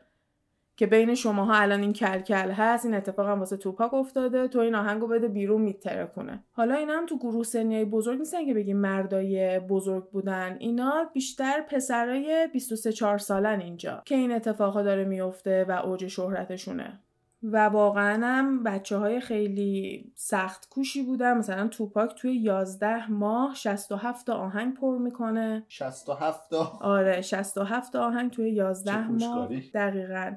که 0.76 0.86
بین 0.86 1.14
شماها 1.14 1.54
الان 1.54 1.80
این 1.80 1.92
کلکل 1.92 2.50
هست 2.50 2.84
این 2.84 2.94
اتفاق 2.94 3.28
هم 3.28 3.38
واسه 3.38 3.56
توپاک 3.56 3.94
افتاده 3.94 4.48
تو 4.48 4.58
این 4.58 4.74
آهنگو 4.74 5.06
بده 5.06 5.28
بیرون 5.28 5.62
میتره 5.62 6.06
کنه. 6.06 6.44
حالا 6.52 6.74
اینا 6.74 6.92
هم 6.92 7.06
تو 7.06 7.18
گروه 7.18 7.44
سنیای 7.44 7.84
بزرگ 7.84 8.18
نیستن 8.18 8.46
که 8.46 8.54
بگیم 8.54 8.76
مردای 8.76 9.58
بزرگ 9.58 10.10
بودن. 10.10 10.56
اینا 10.60 11.10
بیشتر 11.14 11.60
پسرای 11.60 12.48
23 12.52 12.92
4 12.92 13.18
سالن 13.18 13.60
اینجا 13.60 14.02
که 14.04 14.14
این 14.14 14.32
اتفاقا 14.32 14.82
داره 14.82 15.04
میفته 15.04 15.64
و 15.64 15.72
اوج 15.72 16.06
شهرتشونه. 16.06 17.00
و 17.52 17.64
واقعا 17.64 18.26
هم 18.26 18.62
بچه 18.62 18.96
های 18.96 19.20
خیلی 19.20 20.04
سخت 20.14 20.68
کوشی 20.68 21.02
بودن. 21.02 21.38
مثلا 21.38 21.68
توپاک 21.68 22.14
توی 22.14 22.36
11 22.36 23.10
ماه 23.10 23.54
67 23.54 24.30
آهنگ 24.30 24.74
پر 24.74 24.98
می‌کنه. 24.98 25.64
67 25.68 26.52
آره 26.80 27.20
67 27.20 27.96
آهنگ 27.96 28.30
توی 28.30 28.50
11 28.50 29.08
ماه. 29.08 29.48
دقیقا. 29.74 30.36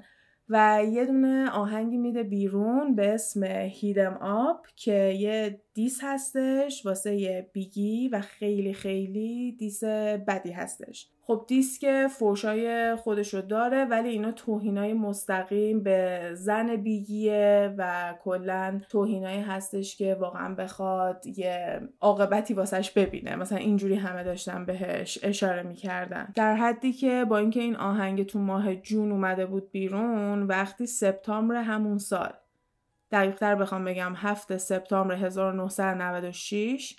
و 0.49 0.81
یه 0.91 1.05
دونه 1.05 1.49
آهنگی 1.49 1.97
میده 1.97 2.23
بیرون 2.23 2.95
به 2.95 3.13
اسم 3.13 3.43
هیدم 3.43 4.17
آپ 4.21 4.67
که 4.75 4.93
یه 4.93 5.61
دیس 5.79 5.99
هستش 6.03 6.85
واسه 6.85 7.49
بیگی 7.53 8.07
و 8.07 8.21
خیلی 8.21 8.73
خیلی 8.73 9.55
دیس 9.59 9.83
بدی 10.27 10.51
هستش. 10.51 11.07
خب 11.21 11.45
دیسک 11.47 12.07
فوشای 12.07 12.95
خودشو 12.95 13.41
داره 13.41 13.85
ولی 13.85 14.09
اینا 14.09 14.31
توهینای 14.31 14.93
مستقیم 14.93 15.83
به 15.83 16.29
زن 16.33 16.75
بیگیه 16.75 17.75
و 17.77 18.13
کلا 18.23 18.81
توهینایی 18.89 19.41
هستش 19.41 19.97
که 19.97 20.15
واقعا 20.15 20.55
بخواد 20.55 21.25
یه 21.25 21.81
عاقبتی 22.01 22.53
واسش 22.53 22.91
ببینه. 22.91 23.35
مثلا 23.35 23.57
اینجوری 23.57 23.95
همه 23.95 24.23
داشتن 24.23 24.65
بهش 24.65 25.19
اشاره 25.23 25.63
می‌کردن. 25.63 26.33
در 26.35 26.55
حدی 26.55 26.93
که 26.93 27.25
با 27.29 27.37
اینکه 27.37 27.59
این 27.59 27.75
آهنگ 27.75 28.25
تو 28.25 28.39
ماه 28.39 28.75
جون 28.75 29.11
اومده 29.11 29.45
بود 29.45 29.71
بیرون 29.71 30.43
وقتی 30.43 30.85
سپتامبر 30.85 31.55
همون 31.55 31.97
سال 31.97 32.33
دقیقتر 33.11 33.55
بخوام 33.55 33.85
بگم 33.85 34.13
هفته 34.15 34.57
سپتامبر 34.57 35.15
1996 35.15 36.95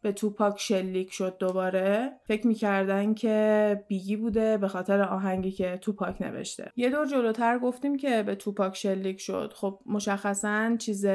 به 0.00 0.12
توپاک 0.12 0.60
شلیک 0.60 1.12
شد 1.12 1.38
دوباره. 1.38 2.12
فکر 2.26 2.46
می‌کردن 2.46 3.14
که 3.14 3.84
بیگی 3.88 4.16
بوده 4.16 4.58
به 4.58 4.68
خاطر 4.68 5.02
آهنگی 5.02 5.50
که 5.50 5.76
توپاک 5.76 6.22
نوشته. 6.22 6.72
یه 6.76 6.90
دور 6.90 7.06
جلوتر 7.06 7.58
گفتیم 7.58 7.96
که 7.96 8.22
به 8.22 8.34
توپاک 8.34 8.76
شلیک 8.76 9.20
شد. 9.20 9.52
خب 9.56 9.80
مشخصا 9.86 10.76
چیز 10.78 11.06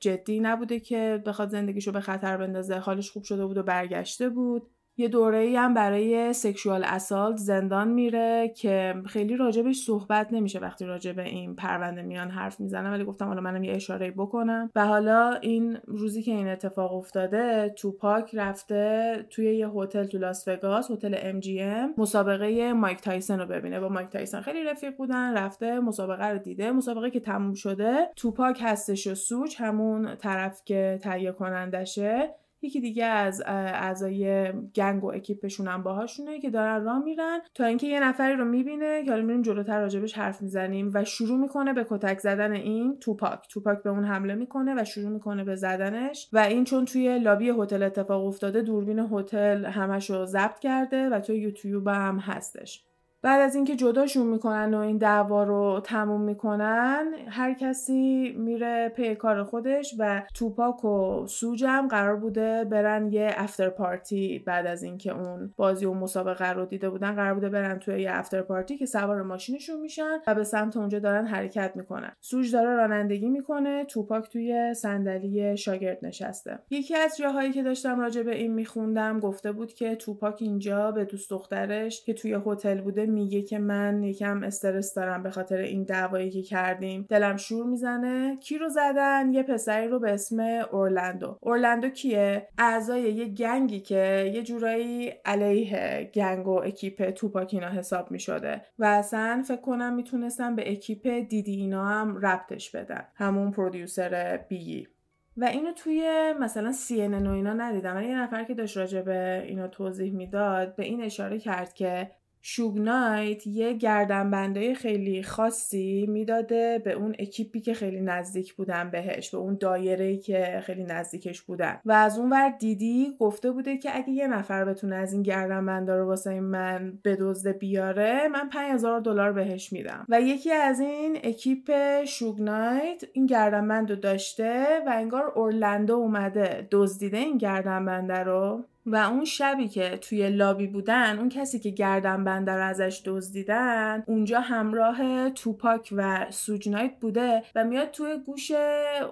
جدی 0.00 0.40
نبوده 0.40 0.80
که 0.80 1.22
بخواد 1.26 1.48
زندگیشو 1.48 1.92
به 1.92 2.00
خطر 2.00 2.36
بندازه. 2.36 2.78
حالش 2.78 3.10
خوب 3.10 3.22
شده 3.22 3.46
بود 3.46 3.58
و 3.58 3.62
برگشته 3.62 4.28
بود. 4.28 4.70
یه 5.00 5.08
دوره 5.08 5.58
هم 5.58 5.74
برای 5.74 6.32
sexual 6.32 6.84
assault 6.84 7.36
زندان 7.36 7.88
میره 7.88 8.52
که 8.56 8.94
خیلی 9.06 9.36
راجبش 9.36 9.76
صحبت 9.76 10.32
نمیشه 10.32 10.58
وقتی 10.58 10.84
راجب 10.84 11.18
این 11.18 11.56
پرونده 11.56 12.02
میان 12.02 12.30
حرف 12.30 12.60
می‌زنه 12.60 12.90
ولی 12.90 13.04
گفتم 13.04 13.26
حالا 13.26 13.40
منم 13.40 13.64
یه 13.64 13.74
اشاره 13.74 14.10
بکنم. 14.10 14.70
و 14.74 14.86
حالا 14.86 15.32
این 15.40 15.78
روزی 15.86 16.22
که 16.22 16.32
این 16.32 16.48
اتفاق 16.48 16.92
افتاده 16.92 17.74
توپاک 17.76 18.30
رفته 18.34 19.14
توی 19.30 19.56
یه 19.56 19.68
هتل 19.68 20.04
تو 20.04 20.18
لاس 20.18 20.48
وگاس 20.48 20.90
هتل 20.90 21.14
MGM 21.18 21.94
مسابقه 21.98 22.72
مایک 22.72 23.00
تایسون 23.00 23.38
رو 23.38 23.46
ببینه. 23.46 23.80
با 23.80 23.88
مایک 23.88 24.08
تایسون 24.08 24.40
خیلی 24.40 24.64
رفیق 24.64 24.96
بودن 24.96 25.36
رفته 25.36 25.80
مسابقه 25.80 26.26
رو 26.26 26.38
دیده. 26.38 26.72
مسابقه 26.72 27.10
که 27.10 27.20
تموم 27.20 27.54
شده 27.54 28.08
توپاک 28.16 28.60
هستش 28.62 29.06
و 29.06 29.14
شوگ 29.14 29.60
همون 29.60 30.16
طرف 30.16 30.62
که 30.64 30.98
تهیه 31.02 31.32
کنندشه 31.32 32.34
یکی 32.62 32.80
دیگه 32.80 33.04
از 33.04 33.42
اعضای 33.46 34.52
گنگ 34.74 35.04
و 35.04 35.06
اکیپشون 35.06 35.68
هم 35.68 35.82
باهاشونه 35.82 36.40
که 36.40 36.50
دارن 36.50 36.84
راه 36.84 37.04
میرن 37.04 37.38
تا 37.54 37.64
اینکه 37.64 37.86
یه 37.86 38.00
نفری 38.00 38.34
رو 38.36 38.44
می‌بینه 38.44 39.04
که 39.04 39.10
حالا 39.10 39.22
میریم 39.22 39.42
جلوتر 39.42 39.80
راجبش 39.80 40.18
حرف 40.18 40.42
می‌زنیم 40.42 40.90
و 40.94 41.04
شروع 41.04 41.38
می‌کنه 41.38 41.72
به 41.72 41.86
کتک 41.88 42.18
زدن 42.18 42.52
این 42.52 42.98
توپاک. 43.00 43.48
توپاک 43.48 43.82
به 43.82 43.90
اون 43.90 44.04
حمله 44.04 44.34
می‌کنه 44.34 44.80
و 44.80 44.84
شروع 44.84 45.10
می‌کنه 45.10 45.44
به 45.44 45.54
زدنش 45.56 46.28
و 46.32 46.38
این 46.38 46.64
چون 46.64 46.84
توی 46.84 47.18
لابی 47.18 47.50
هتل 47.50 47.82
اتفاق 47.82 48.26
افتاده 48.26 48.62
دوربین 48.62 48.98
هتل 48.98 49.64
همش 49.64 50.10
رو 50.10 50.26
ضبط 50.26 50.58
کرده 50.58 51.08
و 51.08 51.20
توی 51.20 51.38
یوتیوب 51.38 51.88
هم 51.88 52.18
هستش. 52.18 52.89
بعد 53.22 53.40
از 53.40 53.54
اینکه 53.54 53.76
جداشون 53.76 54.26
می‌کنن 54.26 54.74
و 54.74 54.78
این 54.78 54.98
دعوا 54.98 55.44
رو 55.44 55.80
تموم 55.84 56.20
می‌کنن 56.20 57.06
هر 57.28 57.54
کسی 57.54 58.34
میره 58.38 58.88
پی 58.88 59.14
کار 59.14 59.44
خودش 59.44 59.94
و 59.98 60.22
توپاک 60.34 60.84
و 60.84 61.26
سوجم 61.26 61.88
قرار 61.88 62.16
بوده 62.16 62.64
برن 62.64 63.12
یه 63.12 63.30
افتر 63.36 63.68
پارتی 63.68 64.38
بعد 64.38 64.66
از 64.66 64.82
اینکه 64.82 65.12
اون 65.12 65.54
بازی 65.56 65.86
و 65.86 65.94
مسابقه 65.94 66.52
رو 66.52 66.66
دیده 66.66 66.90
بودن 66.90 67.14
قرار 67.14 67.34
بوده 67.34 67.48
برن 67.48 67.78
توی 67.78 68.02
یه 68.02 68.10
افتر 68.12 68.42
پارتی 68.42 68.76
که 68.76 68.86
سوار 68.86 69.22
ماشینشون 69.22 69.80
میشن 69.80 70.18
و 70.26 70.34
به 70.34 70.44
سمت 70.44 70.76
اونجا 70.76 70.98
دارن 70.98 71.26
حرکت 71.26 71.72
می‌کنن. 71.74 72.12
سوج 72.20 72.52
داره 72.52 72.74
رانندگی 72.74 73.28
می‌کنه 73.28 73.84
توپاک 73.84 74.30
توی 74.30 74.74
صندلی 74.74 75.56
شاگرد 75.56 75.98
نشسته. 76.02 76.58
یکی 76.70 76.96
از 76.96 77.16
جاهایی 77.16 77.52
که 77.52 77.62
داشتم 77.62 78.00
راجع 78.00 78.22
به 78.22 78.36
این 78.36 78.54
میخوندم 78.54 79.20
گفته 79.20 79.52
بود 79.52 79.72
که 79.72 79.96
توپاک 79.96 80.36
اینجا 80.40 80.90
به 80.90 81.04
دوست 81.04 81.30
دخترش 81.30 82.04
که 82.04 82.14
توی 82.14 82.38
هتل 82.46 82.80
بوده 82.80 83.09
میگه 83.10 83.42
که 83.42 83.58
من 83.58 84.02
یکم 84.02 84.42
استرس 84.42 84.94
دارم 84.94 85.22
به 85.22 85.30
خاطر 85.30 85.56
این 85.56 85.82
دعوایی 85.82 86.30
که 86.30 86.42
کردیم. 86.42 87.06
دلم 87.08 87.36
شور 87.36 87.66
می‌زنه. 87.66 88.36
کی 88.36 88.58
رو 88.58 88.68
زدن؟ 88.68 89.32
یه 89.32 89.42
پسری 89.42 89.88
رو 89.88 89.98
به 89.98 90.10
اسم 90.12 90.40
اورلندو 90.72 91.38
اورلندو 91.40 91.88
کیه؟ 91.88 92.48
اعضای 92.58 93.02
یه 93.02 93.24
gang 93.24 93.69
ی 93.69 93.80
که 93.80 94.32
یه 94.34 94.42
جورایی 94.42 95.12
علیه 95.24 96.10
gang 96.14 96.48
و 96.48 96.62
اکیپ 96.64 97.10
توپاکینا 97.10 97.68
حساب 97.68 98.10
می‌شده. 98.10 98.62
و 98.78 98.84
اصلا 98.84 99.42
فکر 99.48 99.60
کنم 99.60 99.94
می‌تونستم 99.94 100.56
به 100.56 100.72
اکیپ 100.72 101.08
دیدی 101.28 101.54
اینا 101.54 101.84
هم 101.84 102.16
ربطش 102.16 102.70
بدن. 102.70 103.04
همون 103.14 103.50
producer 103.50 104.40
بیگی. 104.48 104.88
و 105.36 105.44
اینو 105.44 105.72
توی 105.72 106.32
مثلا 106.40 106.72
سی 106.72 107.06
و 107.06 107.30
اینا 107.30 107.52
ندیدم. 107.52 107.96
ولی 107.96 108.08
یه 108.08 108.18
نفر 108.18 108.44
که 108.44 108.54
داشت 108.54 108.76
راجع 108.76 109.02
به 109.02 109.42
اینو 109.46 109.68
توضیح 109.68 110.12
می‌داد 110.12 110.76
به 110.76 110.84
این 110.84 111.02
اشاره 111.02 111.38
کرد 111.38 111.72
که 111.72 112.10
شوگ 112.42 112.78
نایت 112.78 113.46
یه 113.46 113.72
گردنبندای 113.72 114.74
خیلی 114.74 115.22
خاصی 115.22 116.06
می‌داده 116.08 116.82
به 116.84 116.92
اون 116.92 117.14
اکیپی 117.18 117.60
که 117.60 117.74
خیلی 117.74 118.00
نزدیک 118.00 118.54
بودن 118.54 118.90
بهش 118.90 119.30
به 119.30 119.38
اون 119.38 119.56
دایره 119.60 120.16
که 120.16 120.62
خیلی 120.64 120.84
نزدیکش 120.84 121.42
بودن. 121.42 121.80
و 121.84 121.92
از 121.92 122.18
اون 122.18 122.30
ور 122.30 122.48
دیدی 122.48 123.16
گفته 123.18 123.50
بوده 123.50 123.76
که 123.76 123.96
اگه 123.96 124.10
یه 124.10 124.26
نفر 124.26 124.64
بتونه 124.64 124.96
از 124.96 125.12
این 125.12 125.22
گردنبندا 125.22 125.96
رو 125.96 126.06
واسه 126.06 126.40
من 126.40 126.98
بدزده 127.04 127.52
بیاره 127.52 128.28
من 128.28 128.48
5000 128.48 129.00
دلار 129.00 129.32
بهش 129.32 129.72
میدم. 129.72 130.06
و 130.08 130.20
یکی 130.20 130.52
از 130.52 130.80
این 130.80 131.18
اکیپ 131.24 131.70
شوگ 132.04 132.40
نایت 132.40 133.04
این 133.12 133.26
گردنبند 133.26 133.90
رو 133.90 133.96
داشته 133.96 134.66
و 134.86 134.90
انگار 134.94 135.32
اورلندو 135.34 135.94
اومده 135.94 136.68
دزدیده 136.70 137.16
این 137.16 137.38
گردنبنده 137.38 138.18
رو. 138.18 138.64
و 138.92 138.96
اون 138.96 139.24
شبی 139.24 139.68
که 139.68 139.96
توی 139.96 140.30
لابی 140.30 140.66
بودن 140.66 141.18
اون 141.18 141.28
کسی 141.28 141.58
که 141.58 141.70
گردن 141.70 142.24
بنده 142.24 142.52
رو 142.52 142.64
ازش 142.64 143.02
دزدیدن 143.04 144.02
اونجا 144.06 144.40
همراه 144.40 145.30
توپاک 145.30 145.88
و 145.96 146.26
سوجنایت 146.30 146.92
بوده 147.00 147.42
و 147.54 147.64
میاد 147.64 147.90
توی 147.90 148.18
گوش 148.26 148.52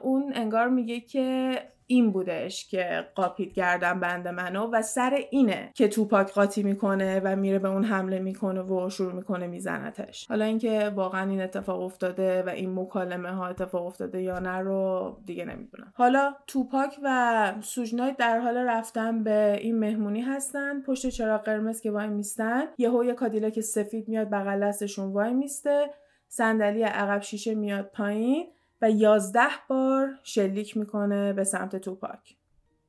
اون 0.02 0.32
انگار 0.34 0.68
میگه 0.68 1.00
که 1.00 1.58
این 1.90 2.12
بودش 2.12 2.68
که 2.68 3.06
قاپید 3.14 3.52
گردن 3.52 4.00
بند 4.00 4.28
منو 4.28 4.70
و 4.72 4.82
سر 4.82 5.18
اینه 5.30 5.70
که 5.74 5.88
توپاک 5.88 6.32
قاطی 6.32 6.62
می‌کنه 6.62 7.20
و 7.24 7.36
میره 7.36 7.58
به 7.58 7.68
اون 7.68 7.84
حمله 7.84 8.18
می‌کنه 8.18 8.62
و 8.62 8.90
شروع 8.90 9.12
می‌کنه 9.12 9.46
میزنتش. 9.46 10.26
حالا 10.28 10.44
اینکه 10.44 10.92
واقعا 10.94 11.30
این 11.30 11.40
اتفاق 11.40 11.80
افتاده 11.80 12.42
و 12.42 12.48
این 12.48 12.74
مکالمه 12.74 13.30
ها 13.30 13.46
اتفاق 13.46 13.86
افتاده 13.86 14.22
یا 14.22 14.38
نه 14.38 14.58
رو 14.58 15.16
دیگه 15.26 15.44
نمی‌دونم. 15.44 15.92
حالا 15.94 16.34
توپاک 16.46 16.98
و 17.02 17.52
سوجنایت 17.60 18.16
در 18.16 18.38
حال 18.38 18.56
رفتن 18.56 19.24
به 19.24 19.58
این 19.60 19.78
مهمونی 19.78 20.20
هستن. 20.20 20.82
پشت 20.82 21.08
چراغ 21.08 21.42
قرمز 21.42 21.80
که 21.80 21.90
وای 21.90 22.08
میستن 22.08 22.64
یهو 22.78 23.04
یه 23.04 23.14
کادیلاک 23.14 23.60
سفید 23.60 24.08
میاد 24.08 24.30
بغل 24.30 24.68
دستشون 24.68 25.12
وای 25.12 25.34
میسته. 25.34 25.90
صندلی 26.28 26.82
عقب 26.82 27.22
شیشه 27.22 27.54
میاد 27.54 27.90
پایین. 27.94 28.46
و 28.82 28.90
یازده 28.90 29.48
بار 29.68 30.14
شلیک 30.22 30.76
می‌کنه 30.76 31.32
به 31.32 31.44
سمت 31.44 31.76
توپاک. 31.76 32.36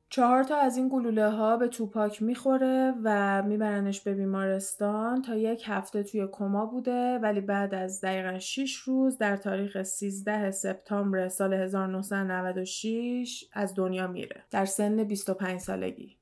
چهار 0.08 0.44
تا 0.44 0.56
از 0.56 0.76
این 0.76 0.88
گلوله 0.88 1.30
ها 1.30 1.56
به 1.56 1.68
توپاک 1.68 2.22
می‌خوره 2.22 2.94
و 3.04 3.42
میبرنش 3.42 4.00
به 4.00 4.14
بیمارستان 4.14 5.22
تا 5.22 5.36
یک 5.36 5.62
هفته 5.66 6.02
توی 6.02 6.28
کما 6.32 6.66
بوده 6.66 7.18
ولی 7.18 7.40
بعد 7.40 7.74
از 7.74 8.00
دقیقا 8.00 8.38
6 8.38 8.74
روز 8.76 9.18
در 9.18 9.36
تاریخ 9.36 9.82
13 9.82 10.50
سپتامبر 10.50 11.28
سال 11.28 11.54
1996 11.54 13.44
از 13.52 13.74
دنیا 13.74 14.06
میره 14.06 14.44
در 14.50 14.64
سن 14.64 15.04
25 15.04 15.60
سالگی. 15.60 16.16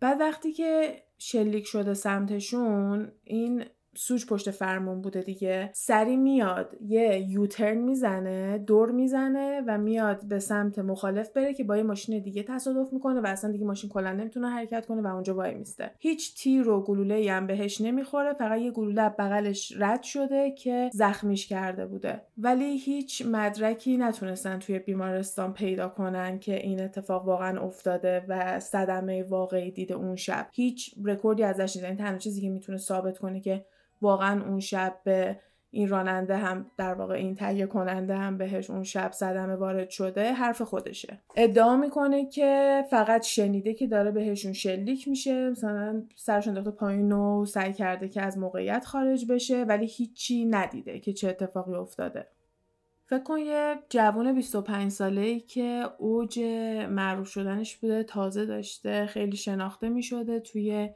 بعد 0.00 0.20
وقتی 0.20 0.52
که 0.52 1.02
شلیک 1.18 1.66
شده 1.66 1.94
سمتشون 1.94 3.12
این 3.24 3.64
سوج 3.96 4.26
پشت 4.26 4.50
فرمون 4.50 5.00
بوده 5.00 5.20
دیگه. 5.20 5.70
سری 5.74 6.16
میاد 6.16 6.76
یه 6.80 7.26
یوترن 7.28 7.78
می‌زنه 7.78 8.58
دور 8.58 8.90
می‌زنه 8.90 9.62
و 9.66 9.78
میاد 9.78 10.28
به 10.28 10.38
سمت 10.38 10.78
مخالف 10.78 11.30
بره 11.30 11.54
که 11.54 11.64
با 11.64 11.76
یه 11.76 11.82
ماشین 11.82 12.18
دیگه 12.22 12.42
تصادف 12.42 12.92
می‌کنه 12.92 13.20
و 13.20 13.26
اصلا 13.26 13.52
دیگه 13.52 13.64
ماشین 13.64 13.90
کلا 13.90 14.12
نمی‌تونه 14.12 14.48
حرکت 14.48 14.86
کنه 14.86 15.02
و 15.02 15.06
اونجا 15.06 15.34
وای 15.34 15.54
میسته. 15.54 15.90
هیچ 15.98 16.42
تیر 16.42 16.68
و 16.68 16.84
گلوله 16.84 17.32
هم 17.32 17.46
بهش 17.46 17.80
نمی‌خوره 17.80 18.32
فقط 18.32 18.60
یه 18.60 18.70
گلوله 18.70 19.08
بغلش 19.08 19.72
رد 19.76 20.02
شده 20.02 20.50
که 20.50 20.90
زخمیش 20.92 21.46
کرده 21.46 21.86
بوده. 21.86 22.22
ولی 22.38 22.78
هیچ 22.78 23.26
مدرکی 23.26 23.96
نتونستن 23.96 24.58
توی 24.58 24.78
بیمارستان 24.78 25.52
پیدا 25.52 25.88
کنن 25.88 26.38
که 26.38 26.56
این 26.56 26.80
اتفاق 26.80 27.26
واقعا 27.26 27.60
افتاده 27.60 28.24
و 28.28 28.60
صدمه 28.60 29.22
واقعی 29.22 29.70
دیده 29.70 29.94
اون 29.94 30.16
شب. 30.16 30.46
هیچ 30.52 30.94
رکوردی 31.04 31.42
ازش 31.42 31.76
نیست. 31.76 31.98
تنها 31.98 32.18
چیزی 32.18 32.40
که 32.40 32.50
می‌تونه 32.50 32.78
ثابت 32.78 33.18
کنه 33.18 33.40
که 33.40 33.64
واقعا 34.00 34.44
اون 34.44 34.60
شب 34.60 35.00
به 35.04 35.40
این 35.70 35.88
راننده 35.88 36.36
هم 36.36 36.70
در 36.76 36.94
واقع 36.94 37.14
این 37.14 37.34
تهیه 37.34 37.66
کننده 37.66 38.16
هم 38.16 38.38
بهش 38.38 38.70
اون 38.70 38.82
شب 38.82 39.12
صدمه 39.12 39.56
وارد 39.56 39.90
شده 39.90 40.32
حرف 40.32 40.62
خودشه. 40.62 41.18
ادعا 41.36 41.76
می‌کنه 41.76 42.26
که 42.26 42.82
فقط 42.90 43.22
شنیده 43.22 43.74
که 43.74 43.86
داره 43.86 44.10
بهشون 44.10 44.52
شلیک 44.52 45.08
میشه 45.08 45.50
مثلا 45.50 46.02
سرش 46.16 46.48
انداخته 46.48 46.70
پایین 46.70 47.12
و 47.12 47.44
سعی 47.44 47.72
کرده 47.72 48.08
که 48.08 48.22
از 48.22 48.38
موقعیت 48.38 48.84
خارج 48.84 49.26
بشه 49.26 49.64
ولی 49.64 49.86
هیچی 49.86 50.44
ندیده 50.44 51.00
که 51.00 51.12
چه 51.12 51.28
اتفاقی 51.28 51.74
افتاده. 51.74 52.26
فکر 53.06 53.22
کن 53.22 53.38
یه 53.38 53.74
جوون 53.88 54.34
25 54.34 54.92
ساله 54.92 55.20
ای 55.20 55.40
که 55.40 55.84
اوج 55.98 56.40
معروف 56.88 57.28
شدنش 57.28 57.76
بوده 57.76 58.02
تازه 58.02 58.46
داشته 58.46 59.06
خیلی 59.06 59.36
شناخته 59.36 59.88
می 59.88 60.02
شده 60.02 60.40
توی 60.40 60.90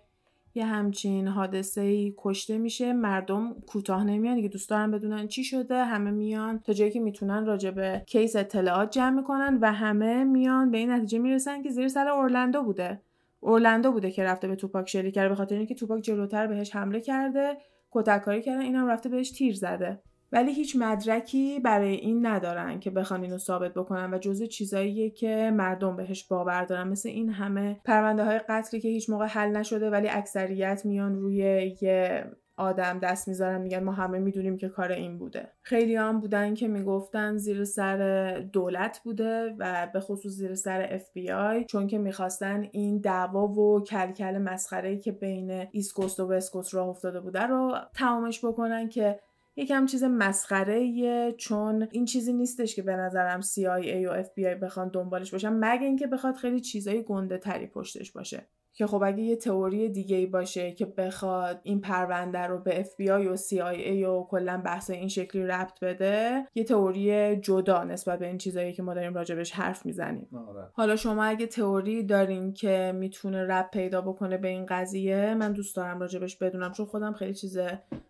یه 0.55 0.65
همچین 0.65 1.29
حادثه 1.29 1.81
ای 1.81 2.15
کشته 2.19 2.59
میشه 2.59 2.93
مردم 2.93 3.55
کوتاه 3.67 4.05
نمیان 4.05 4.35
دیگه 4.35 4.49
دوست 4.49 4.71
دارن 4.71 4.91
بدونن 4.91 5.29
چی 5.29 5.45
شده 5.45 5.85
همه 5.85 6.11
میان 6.11 6.59
تا 6.59 6.73
جایی 6.73 6.91
که 6.91 7.01
می‌تونن 7.01 7.47
راجع 7.47 7.71
به 7.71 8.03
کیس 8.07 8.37
اطلاعات 8.37 8.91
جمع 8.91 9.17
می‌کنن 9.17 9.59
و 9.61 9.73
همه 9.73 10.25
میان 10.25 10.71
به 10.71 10.79
این 10.79 10.91
نتیجه 10.91 11.19
می‌رسن 11.19 11.63
که 11.63 11.71
زیر 11.71 11.89
سر 11.89 12.09
اورلندو 12.09 12.63
بوده. 12.63 13.01
اورلندو 13.41 13.93
بوده 13.93 14.11
که 14.11 14.25
رفته 14.25 14.49
به 14.49 14.57
توپاک 14.57 14.89
شلیک 14.89 15.15
کرده 15.15 15.29
به 15.29 15.35
خاطر 15.35 15.57
اینکه 15.57 15.75
توپاک 15.75 16.03
جلوتر 16.03 16.47
بهش 16.47 16.77
حمله 16.77 17.01
کرده 17.01 17.57
کتککاری 17.91 18.43
کردن 18.43 18.61
اینم 18.61 18.87
رفته 18.87 19.09
بهش 19.09 19.31
تیر 19.31 19.55
زده. 19.55 20.03
ولی 20.35 20.53
هیچ 20.53 20.77
مدرکی 20.77 21.61
برای 21.61 21.95
این 21.95 22.27
ندارن 22.27 22.81
که 22.81 22.91
بخوان 22.91 23.23
اینو 23.23 23.39
ثابت 23.39 23.75
بکنن 23.75 24.15
و 24.15 24.19
جزء 24.19 24.47
چیزاییه 24.47 25.11
که 25.11 25.51
مردم 25.55 25.97
بهش 25.97 26.25
باور 26.25 26.65
دارن. 26.65 26.89
مثل 26.89 27.09
این 27.09 27.29
همه 27.29 27.81
پرونده 27.85 28.25
های 28.25 28.41
قتلی 28.49 28.81
که 28.81 28.89
هیچ 28.89 29.11
موقع 29.11 29.27
حل 29.27 29.57
نشده 29.57 29.91
ولی 29.91 30.09
اکثریت 30.09 30.83
میان 30.85 31.15
روی 31.15 31.37
یه 31.81 32.25
آدم 32.57 32.99
دست 32.99 33.29
می‌ذارن 33.29 33.61
میگن 33.61 33.85
ما 33.85 33.93
همه 33.93 34.19
می‌دونیم 34.19 34.57
که 34.57 34.69
کار 34.69 34.93
این 34.93 35.19
بوده. 35.19 35.53
خیلی 35.63 35.97
هم 35.97 36.21
بودن 36.21 36.55
که 36.55 36.69
می‌گفتن 36.69 37.37
زیر 37.37 37.65
سر 37.65 38.31
دولت 38.53 39.01
بوده 39.05 39.55
و 39.59 39.89
به 39.93 40.01
خصوص 40.01 40.33
زیر 40.33 40.55
سر 40.55 40.99
FBI 40.99 41.65
چون 41.67 41.87
که 41.87 41.99
می‌خواستن 41.99 42.69
این 42.73 42.99
دعوا 42.99 43.49
و 43.49 43.85
کلکل 43.85 44.39
مسخره 44.39 44.99
که 44.99 45.13
بین 45.13 45.67
ایسکوست 45.71 46.21
و 46.21 46.33
وسکوست 46.33 46.75
راه 46.75 46.89
افتاده 46.89 47.21
بوده 47.21 47.43
رو 47.43 47.75
تمامش 47.95 48.45
بکنن 48.45 48.89
که 48.89 49.21
یکم 49.57 49.87
چیز 49.87 50.05
مسخره 50.05 51.33
چون 51.33 51.89
این 51.91 52.05
چیزی 52.05 52.33
نیستش 52.33 52.77
که 52.77 52.83
به 52.83 52.97
نظرم 52.97 53.41
CIA 53.41 54.09
و 54.09 54.23
FBI 54.23 54.61
بخوان 54.63 54.89
دنبالش 54.89 55.31
باشن 55.31 55.53
مگه 55.53 55.87
اینکه 55.87 56.07
بخواد 56.07 56.35
خیلی 56.35 56.61
چیزای 56.61 57.03
گنده 57.03 57.39
تری 57.39 57.67
پشتش 57.67 58.13
باشه. 58.13 58.49
که 58.75 58.87
خب 58.87 59.03
اگه 59.03 59.23
یه 59.23 59.37
تئوری 59.37 59.89
دیگه 59.89 60.17
ای 60.17 60.27
باشه 60.27 60.73
که 60.73 60.87
بخواد 60.87 61.61
این 61.63 61.81
پرونده 61.81 62.39
رو 62.39 62.59
به 62.59 62.85
FBI 62.85 63.09
و 63.09 63.37
CIA 63.37 64.07
و 64.07 64.27
کلا 64.27 64.63
بحث 64.65 64.91
این 64.91 65.09
شکلی 65.09 65.47
ربط 65.47 65.81
بده 65.81 66.47
یه 66.55 66.65
تئوری 66.65 67.37
جدا 67.37 67.85
نسبت 67.85 68.19
به 68.19 68.27
این 68.27 68.39
چیزایی 68.39 68.73
که 68.73 68.83
ما 68.83 68.95
داریم 68.95 69.15
راجبش 69.15 69.53
حرف 69.53 69.87
می‌زنیم 69.87 70.29
آره. 70.49 70.69
حالا 70.73 70.97
شما 70.97 71.25
اگه 71.25 71.47
تئوری 71.47 72.03
دارین 72.03 72.53
که 72.53 72.93
می‌تونه 72.95 73.45
ربط 73.45 73.71
پیدا 73.71 74.01
بکنه 74.01 74.39
به 74.39 74.49
این 74.49 74.67
قضیه 74.67 75.35
من 75.35 75.53
دوست 75.53 75.77
دارم 75.77 76.01
راجبش 76.01 76.37
بدونم 76.37 76.73
چون 76.73 76.87
خودم 76.87 77.13
خیلی 77.13 77.35
چیز 77.35 77.59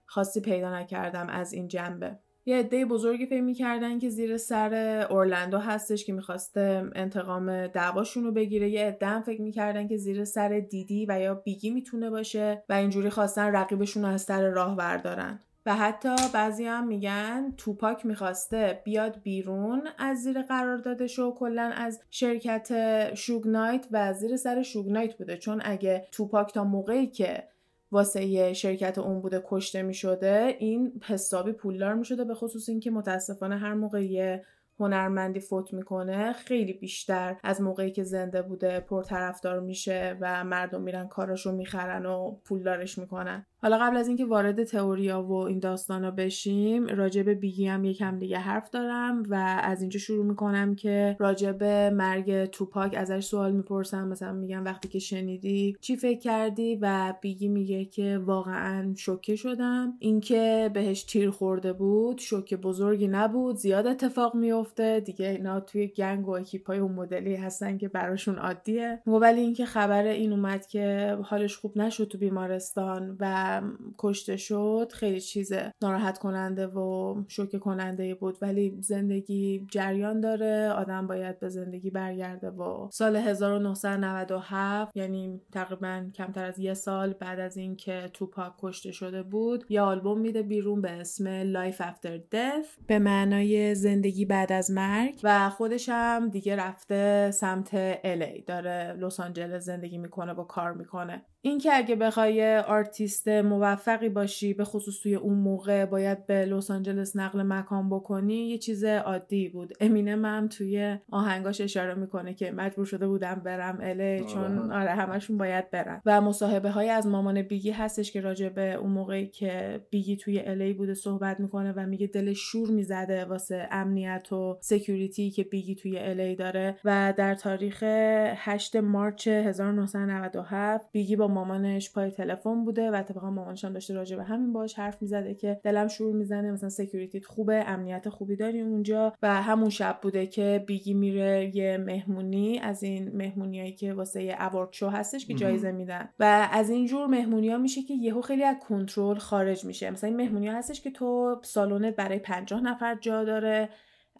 خاصی 0.06 0.40
پیدا 0.40 0.78
نکردم 0.78 1.26
از 1.28 1.52
این 1.52 1.68
جنبه 1.68 2.18
یه 2.46 2.58
عده 2.58 2.84
بزرگی 2.84 3.26
فکر 3.26 3.40
می‌کردن 3.40 3.98
که 3.98 4.08
زیر 4.08 4.36
سر 4.36 5.06
اورلندو 5.10 5.58
هستش 5.58 6.04
که 6.04 6.12
می‌خواسته 6.12 6.90
انتقام 6.94 7.66
دعواشون 7.66 8.24
رو 8.24 8.32
بگیره. 8.32 8.70
یه 8.70 8.86
عده 8.86 9.06
هم 9.06 9.22
فکر 9.22 9.42
می‌کردن 9.42 9.88
که 9.88 9.96
زیر 9.96 10.24
سر 10.24 10.60
دیدی 10.60 11.06
و 11.08 11.20
یا 11.20 11.34
بیگی 11.34 11.70
می‌تونه 11.70 12.10
باشه 12.10 12.62
و 12.68 12.72
اینجوری 12.72 13.10
خواستن 13.10 13.52
رقیبشون 13.52 14.02
رو 14.02 14.08
از 14.08 14.22
سر 14.22 14.48
راه 14.48 14.76
بردارن 14.76 15.40
و 15.66 15.74
حتی 15.74 16.16
بعضی 16.34 16.64
هم 16.64 16.86
میگن 16.86 17.54
توپاک 17.56 18.06
می‌خواسته 18.06 18.80
بیاد 18.84 19.22
بیرون 19.22 19.88
از 19.98 20.18
زیر 20.18 20.42
قراردادش 20.42 21.18
و 21.18 21.34
کلا 21.34 21.72
از 21.76 22.00
شرکت 22.10 22.70
شوگنایت 23.14 23.86
و 23.90 24.12
زیر 24.12 24.36
سر 24.36 24.62
شوگنایت 24.62 25.14
بوده. 25.18 25.36
چون 25.36 25.62
اگه 25.64 26.06
توپاک 26.12 26.52
تا 26.52 26.64
موقعی 26.64 27.06
که 27.06 27.42
واسه 27.92 28.52
شرکت 28.52 28.98
اون 28.98 29.20
بوده 29.20 29.42
کشته 29.46 29.82
می 29.82 29.94
شده 29.94 30.56
این 30.58 31.00
حسابی 31.04 31.52
پولدار 31.52 31.94
می 31.94 32.04
شده 32.04 32.24
به 32.24 32.34
خصوص 32.34 32.68
اینکه 32.68 32.90
متاسفانه 32.90 33.58
هر 33.58 33.74
موقع 33.74 34.40
هنرمندی 34.80 35.40
فوت 35.40 35.72
می‌کنه 35.72 36.32
خیلی 36.32 36.72
بیشتر 36.72 37.36
از 37.44 37.62
موقعی 37.62 37.92
که 37.92 38.02
زنده 38.02 38.42
بوده 38.42 38.80
پرطرفدار 38.80 39.60
میشه 39.60 40.16
و 40.20 40.44
مردم 40.44 40.82
میرن 40.82 41.08
کاراشو 41.08 41.52
می‌خرن 41.52 42.06
و 42.06 42.36
پولدارش 42.44 42.98
می‌کنن. 42.98 43.46
حالا 43.64 43.78
قبل 43.78 43.96
از 43.96 44.08
اینکه 44.08 44.24
وارد 44.24 44.64
تئوریا 44.64 45.22
و 45.22 45.32
این 45.32 45.58
داستانا 45.58 46.10
بشیم 46.10 46.86
راجع 46.86 47.22
به 47.22 47.34
بیگی 47.34 47.66
هم 47.66 47.84
یکم 47.84 48.18
دیگه 48.18 48.38
حرف 48.38 48.70
دارم 48.70 49.22
و 49.28 49.60
از 49.62 49.80
اینجا 49.80 49.98
شروع 49.98 50.26
می‌کنم 50.26 50.74
که 50.74 51.16
راجع 51.18 51.52
به 51.52 51.90
مرگ 51.90 52.44
توپاک 52.44 52.94
ازش 52.96 53.24
سوال 53.24 53.52
می‌پرسم. 53.52 54.08
مثلا 54.08 54.32
میگم 54.32 54.64
وقتی 54.64 54.88
که 54.88 54.98
شنیدی 54.98 55.76
چی 55.80 55.96
فکر 55.96 56.18
کردی؟ 56.18 56.78
و 56.82 57.14
بیگی 57.20 57.48
میگه 57.48 57.84
که 57.84 58.18
واقعا 58.24 58.94
شوکه 58.96 59.36
شدم. 59.36 59.94
اینکه 59.98 60.70
بهش 60.74 61.04
تیر 61.04 61.30
خورده 61.30 61.72
بود 61.72 62.18
شوکه 62.18 62.56
بزرگی 62.56 63.08
نبود. 63.08 63.56
زیاد 63.56 63.86
اتفاق 63.86 64.34
میفته 64.34 65.00
دیگه 65.00 65.28
اینا 65.28 65.60
توی 65.60 65.86
گنگ 65.86 66.28
و 66.28 66.30
اکیپای 66.30 66.78
اون 66.78 66.92
مدلی 66.92 67.36
هستن 67.36 67.78
که 67.78 67.88
براشون 67.88 68.38
عادیه. 68.38 69.02
ولی 69.06 69.40
اینکه 69.40 69.64
خبر 69.64 70.04
این 70.04 70.32
اومد 70.32 70.66
که 70.66 71.16
حالش 71.22 71.56
خوب 71.56 71.78
نشد 71.78 72.08
تو 72.08 72.18
بیمارستان 72.18 73.16
و 73.20 73.53
کشته 73.98 74.36
شد 74.36 74.90
خیلی 74.94 75.20
چیز 75.20 75.52
ناراحت 75.82 76.18
کننده 76.18 76.66
و 76.66 77.14
شوکه 77.28 77.58
کننده 77.58 78.14
بود. 78.14 78.38
ولی 78.42 78.78
زندگی 78.80 79.66
جریان 79.70 80.20
داره 80.20 80.70
آدم 80.70 81.06
باید 81.06 81.38
به 81.40 81.48
زندگی 81.48 81.90
برگرده 81.90 82.50
و 82.50 82.88
سال 82.92 83.16
1997 83.16 84.96
یعنی 84.96 85.40
تقریبا 85.52 86.06
کمتر 86.14 86.44
از 86.44 86.58
یه 86.58 86.74
سال 86.74 87.12
بعد 87.12 87.40
از 87.40 87.56
اینکه 87.56 88.10
توپاک 88.12 88.52
کشته 88.62 88.92
شده 88.92 89.22
بود 89.22 89.64
یه 89.68 89.80
آلبوم 89.80 90.20
میده 90.20 90.42
بیرون 90.42 90.80
به 90.80 90.90
اسم 90.90 91.52
Life 91.52 91.76
After 91.76 92.34
Death 92.34 92.84
به 92.86 92.98
معنای 92.98 93.74
زندگی 93.74 94.24
بعد 94.24 94.52
از 94.52 94.70
مرگ 94.70 95.20
و 95.22 95.50
خودش 95.50 95.88
هم 95.88 96.28
دیگه 96.28 96.56
رفته 96.56 97.30
سمت 97.30 98.00
LA 98.02 98.44
داره 98.46 98.96
لس 98.98 99.20
آنجلس 99.20 99.64
زندگی 99.64 99.98
می‌کنه 99.98 100.32
و 100.32 100.44
کار 100.44 100.72
می‌کنه. 100.72 101.22
این 101.46 101.58
که 101.58 101.70
اگه 101.74 101.96
بخوای 101.96 102.56
آرتیست 102.58 103.28
موفقی 103.28 104.08
باشی 104.08 104.54
به 104.54 104.64
خصوص 104.64 105.00
توی 105.00 105.14
اون 105.14 105.38
موقع 105.38 105.86
باید 105.86 106.26
به 106.26 106.44
لس 106.44 106.70
آنجلس 106.70 107.16
نقل 107.16 107.42
مکان 107.42 107.90
بکنی 107.90 108.48
یه 108.48 108.58
چیز 108.58 108.84
عادی 108.84 109.48
بود. 109.48 109.72
امینم 109.80 110.24
هم 110.24 110.48
توی 110.48 110.96
آهنگاش 111.10 111.60
اشاره 111.60 111.94
می‌کنه 111.94 112.34
که 112.34 112.50
مجبور 112.50 112.84
شده 112.84 113.08
بودم 113.08 113.34
برم 113.34 113.78
LA 113.82 114.24
چون 114.32 114.72
آره. 114.72 114.90
همشون 114.90 115.38
باید 115.38 115.70
برن. 115.70 116.02
و 116.06 116.20
مصاحبه 116.20 116.70
های 116.70 116.88
از 116.88 117.06
مامان 117.06 117.42
بیگی 117.42 117.70
هستش 117.70 118.12
که 118.12 118.20
راجع 118.20 118.48
به 118.48 118.74
اون 118.74 118.90
موقعی 118.90 119.26
که 119.26 119.80
بیگی 119.90 120.16
توی 120.16 120.40
LA 120.40 120.72
بوده 120.72 120.94
صحبت 120.94 121.40
می‌کنه 121.40 121.72
و 121.72 121.86
میگه 121.86 122.06
دلش 122.06 122.38
شور 122.38 122.70
می‌زده 122.70 123.24
واسه 123.24 123.68
امنیت 123.70 124.32
و 124.32 124.58
security 124.60 125.30
که 125.30 125.44
بیگی 125.44 125.74
توی 125.74 125.98
LA 125.98 126.36
داره. 126.36 126.76
و 126.84 127.14
در 127.16 127.34
تاریخ 127.34 127.82
8 127.82 128.76
March 128.76 129.28
1997 129.28 130.92
بیگی 130.92 131.16
با 131.16 131.33
مامانش 131.34 131.92
پای 131.92 132.10
تلفن 132.10 132.64
بوده 132.64 132.90
و 132.90 132.94
اتفاقا 132.94 133.30
مامانش 133.30 133.64
هم 133.64 133.72
داشته 133.72 133.94
راجع 133.94 134.16
به 134.16 134.24
همین 134.24 134.52
باش 134.52 134.78
حرف 134.78 135.02
می‌زده 135.02 135.34
که 135.34 135.60
دلم 135.62 135.88
شور 135.88 136.14
می‌زنه 136.14 136.50
مثلا 136.50 136.68
security 136.68 137.18
ت 137.18 137.24
خوبه 137.24 137.64
امنیت 137.66 138.08
خوبی 138.08 138.36
داری 138.36 138.60
اونجا 138.60 139.12
و 139.22 139.42
همون 139.42 139.70
شب 139.70 139.98
بوده 140.02 140.26
که 140.26 140.64
بیگی 140.66 140.94
میره 140.94 141.56
یه 141.56 141.78
مهمونی 141.78 142.58
از 142.58 142.82
این 142.82 143.16
مهمونیایی 143.16 143.72
که 143.72 143.92
واسه 143.92 144.36
award 144.40 144.72
show 144.72 144.88
هستش 144.88 145.26
که 145.26 145.34
جایزه 145.34 145.72
میدن. 145.72 146.08
و 146.20 146.48
از 146.52 146.70
این 146.70 146.86
جور 146.86 147.06
مهمونی 147.06 147.48
ها 147.48 147.58
میشه 147.58 147.82
که 147.82 147.94
یهو 147.94 148.20
خیلی 148.20 148.44
از 148.44 148.56
کنترل 148.68 149.18
خارج 149.18 149.64
میشه. 149.64 149.90
مثلا 149.90 150.08
این 150.08 150.16
مهمونی 150.16 150.48
ها 150.48 150.56
هستش 150.56 150.80
که 150.80 150.90
تو 150.90 151.40
سالنت 151.42 151.96
برای 151.96 152.18
50 152.18 152.60
نفر 152.60 152.98
جا 153.00 153.24
داره 153.24 153.68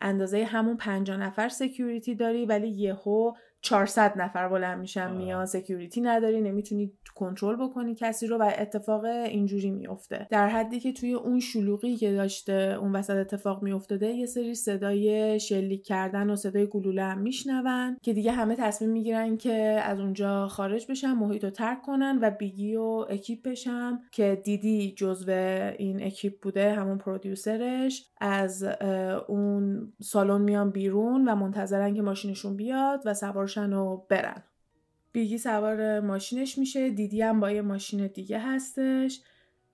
اندازه 0.00 0.44
همون 0.44 0.76
50 0.76 1.16
نفر 1.16 1.48
security 1.48 2.14
داری 2.14 2.46
ولی 2.46 2.68
یهو 2.68 3.32
400 3.60 4.12
نفر 4.16 4.48
بلند 4.48 4.80
میشن 4.80 5.16
میان 5.16 5.46
security 5.46 6.00
نداری 6.00 6.40
نمی‌تونی 6.40 6.92
کنترل 7.14 7.56
بکنی 7.56 7.94
کسی 7.94 8.26
رو 8.26 8.38
و 8.38 8.50
اتفاق 8.58 9.04
اینجوری 9.04 9.70
میفته 9.70 10.26
در 10.30 10.48
حدی 10.48 10.80
که 10.80 10.92
توی 10.92 11.12
اون 11.12 11.40
شلوغی 11.40 11.96
که 11.96 12.12
داشته 12.12 12.76
اون 12.80 12.92
وسط 12.92 13.14
اتفاق 13.14 13.62
میافتاده 13.62 14.06
یه 14.06 14.26
سری 14.26 14.54
صدای 14.54 15.40
شلیک 15.40 15.84
کردن 15.84 16.30
و 16.30 16.36
صدای 16.36 16.66
گلوله 16.66 17.02
هم 17.04 17.18
میشنون 17.18 17.96
که 18.02 18.12
دیگه 18.12 18.32
همه 18.32 18.56
تصمیم 18.56 18.90
می‌گیرن 18.90 19.36
که 19.36 19.54
از 19.84 20.00
اونجا 20.00 20.48
خارج 20.48 20.86
بشن 20.90 21.12
محیط 21.12 21.44
رو 21.44 21.50
ترک 21.50 21.82
کنن 21.82 22.18
و 22.22 22.30
بیگی 22.30 22.76
و 22.76 23.06
اکیپش 23.10 23.66
هم 23.66 24.00
که 24.12 24.40
دیدی 24.44 24.94
جزو 24.96 25.30
این 25.78 26.02
اکیپ 26.02 26.40
بوده 26.42 26.72
همون 26.72 26.98
producer 26.98 27.80
ش. 27.80 28.10
از 28.20 28.64
اون 29.28 29.92
سالن 30.02 30.40
میان 30.40 30.70
بیرون 30.70 31.28
و 31.28 31.34
منتظرن 31.34 31.94
که 31.94 32.02
ماشینشون 32.02 32.56
بیاد 32.56 33.02
و 33.04 33.14
سوار 33.14 33.58
و 33.58 34.06
برن. 34.10 34.42
بیگی 35.14 35.38
سوار 35.38 36.00
ماشینش 36.00 36.58
میشه. 36.58 36.90
دیدی 36.90 37.22
هم 37.22 37.40
با 37.40 37.52
یه 37.52 37.62
ماشین 37.62 38.08
دیگه 38.08 38.40
هستش. 38.40 39.20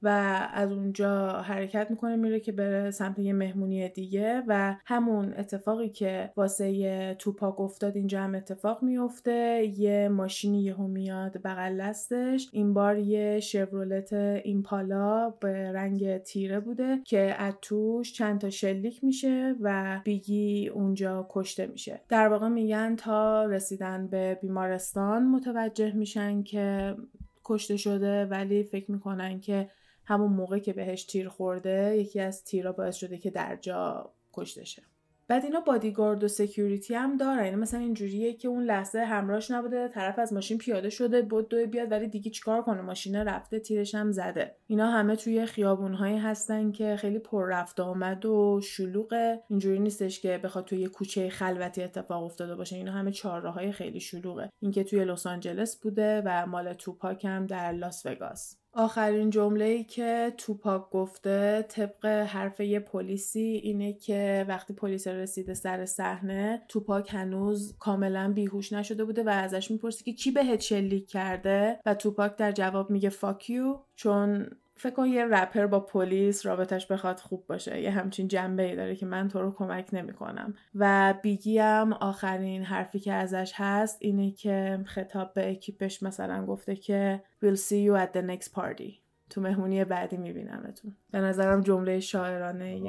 و 0.02 0.08
از 0.54 0.72
اونجا 0.72 1.28
حرکت 1.28 1.90
می‌کنه 1.90 2.16
میره 2.16 2.40
که 2.40 2.52
بره 2.52 2.90
سمت 2.90 3.18
یه 3.18 3.32
مهمونی 3.32 3.88
دیگه 3.88 4.42
و 4.46 4.76
همون 4.86 5.34
اتفاقی 5.38 5.88
که 5.88 6.32
واسه 6.36 7.14
توپاک 7.14 7.60
افتاد 7.60 7.96
اینجا 7.96 8.20
هم 8.22 8.34
اتفاق 8.34 8.82
میفته 8.82 9.72
یه 9.78 10.08
ماشینی 10.08 10.62
یهو 10.62 10.86
میاد 10.86 11.42
بغل 11.44 11.80
دستش. 11.80 12.48
این 12.52 12.74
بار 12.74 12.98
یه 12.98 13.40
شورولت 13.40 14.12
ایمپالا 14.12 15.30
به 15.40 15.72
رنگ 15.72 16.18
تیره 16.18 16.60
بوده 16.60 17.00
که 17.04 17.34
از 17.38 17.54
توش 17.62 18.12
چند 18.12 18.40
تا 18.40 18.50
شلیک 18.50 19.04
میشه 19.04 19.54
و 19.60 20.00
بیگی 20.04 20.68
اونجا 20.68 21.26
کشته 21.30 21.66
میشه. 21.66 22.00
در 22.08 22.28
واقع 22.28 22.48
میگن 22.48 22.96
تا 22.96 23.44
رسیدن 23.44 24.06
به 24.06 24.38
بیمارستان 24.42 25.26
متوجه 25.26 25.92
میشن 25.92 26.42
که 26.42 26.96
کشته 27.44 27.76
شده 27.76 28.26
ولی 28.26 28.62
فکر 28.62 28.90
می‌کنن 28.90 29.40
که 29.40 29.68
همون 30.10 30.32
موقع 30.32 30.58
که 30.58 30.72
بهش 30.72 31.04
تیر 31.04 31.28
خورده 31.28 31.96
یکی 31.96 32.20
از 32.20 32.44
تیرا 32.44 32.72
باعث 32.72 32.96
شده 32.96 33.18
که 33.18 33.30
در 33.30 33.56
جا 33.56 34.10
کشته 34.32 34.64
شه. 34.64 34.82
بعد 35.28 35.44
اینا 35.44 35.60
بادیگارد 35.60 36.24
و 36.24 36.28
security 36.28 36.94
هم 36.94 37.16
دارن. 37.16 37.44
یعنی 37.44 37.56
مثلا 37.56 37.80
اینجوریه 37.80 38.32
که 38.32 38.48
اون 38.48 38.64
لحظه 38.64 38.98
همراهش 38.98 39.50
نبوده 39.50 39.88
طرف 39.88 40.18
از 40.18 40.32
ماشین 40.32 40.58
پیاده 40.58 40.90
شده 40.90 41.22
بود 41.22 41.48
دوی 41.48 41.66
بیاد 41.66 41.92
ولی 41.92 42.08
دیگه 42.08 42.30
چیکار 42.30 42.62
کنه؟ 42.62 42.80
ماشین 42.80 43.16
رفته 43.16 43.58
تیرش 43.58 43.94
هم 43.94 44.12
زده. 44.12 44.56
اینا 44.66 44.90
همه 44.90 45.16
توی 45.16 45.46
خیابونهایی 45.46 46.18
هستن 46.18 46.72
که 46.72 46.96
خیلی 46.96 47.18
پر 47.18 47.46
رفت 47.46 47.80
آمد 47.80 48.26
و 48.26 48.60
شلوغه. 48.62 49.40
اینجوری 49.48 49.78
نیستش 49.78 50.20
که 50.20 50.38
بخواد 50.38 50.64
توی 50.64 50.86
کوچه 50.86 51.28
خلوتی 51.28 51.82
اتفاق 51.82 52.24
افتاده 52.24 52.56
باشه. 52.56 52.76
اینا 52.76 52.92
همه 52.92 53.10
چهارراهای 53.10 53.72
خیلی 53.72 54.00
شلوغه. 54.00 54.50
اینکه 54.60 54.84
توی 54.84 55.04
لس 55.04 55.26
آنجلس 55.26 55.76
بوده 55.76 56.22
و 56.24 56.46
مال 56.46 56.72
توپاک 56.72 57.24
هم 57.24 57.46
در 57.46 57.72
لاس 57.72 58.06
وگاس. 58.06 58.59
آخرین 58.72 59.30
جمله 59.30 59.84
که 59.84 60.34
توپاک 60.38 60.90
گفته 60.90 61.62
طبق 61.62 62.06
حرف 62.06 62.60
یه 62.60 62.80
پلیسی 62.80 63.60
اینه 63.62 63.92
که 63.92 64.44
وقتی 64.48 64.72
پلیس 64.72 65.06
رسیده 65.06 65.54
سر 65.54 65.86
صحنه 65.86 66.62
توپاک 66.68 67.14
هنوز 67.14 67.76
کاملا 67.78 68.32
بیهوش 68.32 68.72
نشده 68.72 69.04
بوده 69.04 69.24
و 69.24 69.28
ازش 69.28 69.70
می‌پرسه 69.70 70.04
که 70.04 70.12
کی 70.12 70.30
بهت 70.30 70.60
شلیک 70.60 71.08
کرده؟ 71.08 71.80
و 71.86 71.94
توپاک 71.94 72.36
در 72.36 72.52
جواب 72.52 72.90
میگه 72.90 73.08
fuck 73.08 73.48
you 73.48 73.78
چون 73.94 74.50
فکر 74.80 74.94
کن 74.94 75.06
یه 75.06 75.24
رپر 75.24 75.66
با 75.66 75.80
پلیس 75.80 76.46
رابطش 76.46 76.86
بخواد 76.86 77.20
خوب 77.20 77.46
باشه. 77.46 77.80
یه 77.80 77.90
همچین 77.90 78.28
جنبه 78.28 78.62
ای 78.62 78.76
داره 78.76 78.96
که 78.96 79.06
من 79.06 79.28
تو 79.28 79.42
رو 79.42 79.52
کمک 79.52 79.88
نمی‌کنم. 79.92 80.54
و 80.74 81.14
بیگی 81.22 81.58
هم 81.58 81.92
آخرین 81.92 82.62
حرفی 82.62 82.98
که 82.98 83.12
ازش 83.12 83.52
هست 83.54 83.98
اینه 84.00 84.30
که 84.30 84.80
خطاب 84.84 85.34
به 85.34 85.50
اکیپش 85.50 86.02
مثلا 86.02 86.46
گفته 86.46 86.76
که 86.76 87.22
we'll 87.44 87.56
see 87.56 87.88
you 87.88 88.06
at 88.06 88.16
the 88.16 88.22
next 88.30 88.48
party. 88.60 88.92
تو 89.30 89.40
مهمونی 89.40 89.84
بعدی 89.84 90.16
میبینمتون. 90.16 90.96
به 91.10 91.20
نظرم 91.20 91.60
جمله 91.60 92.00
شاعرانه. 92.00 92.80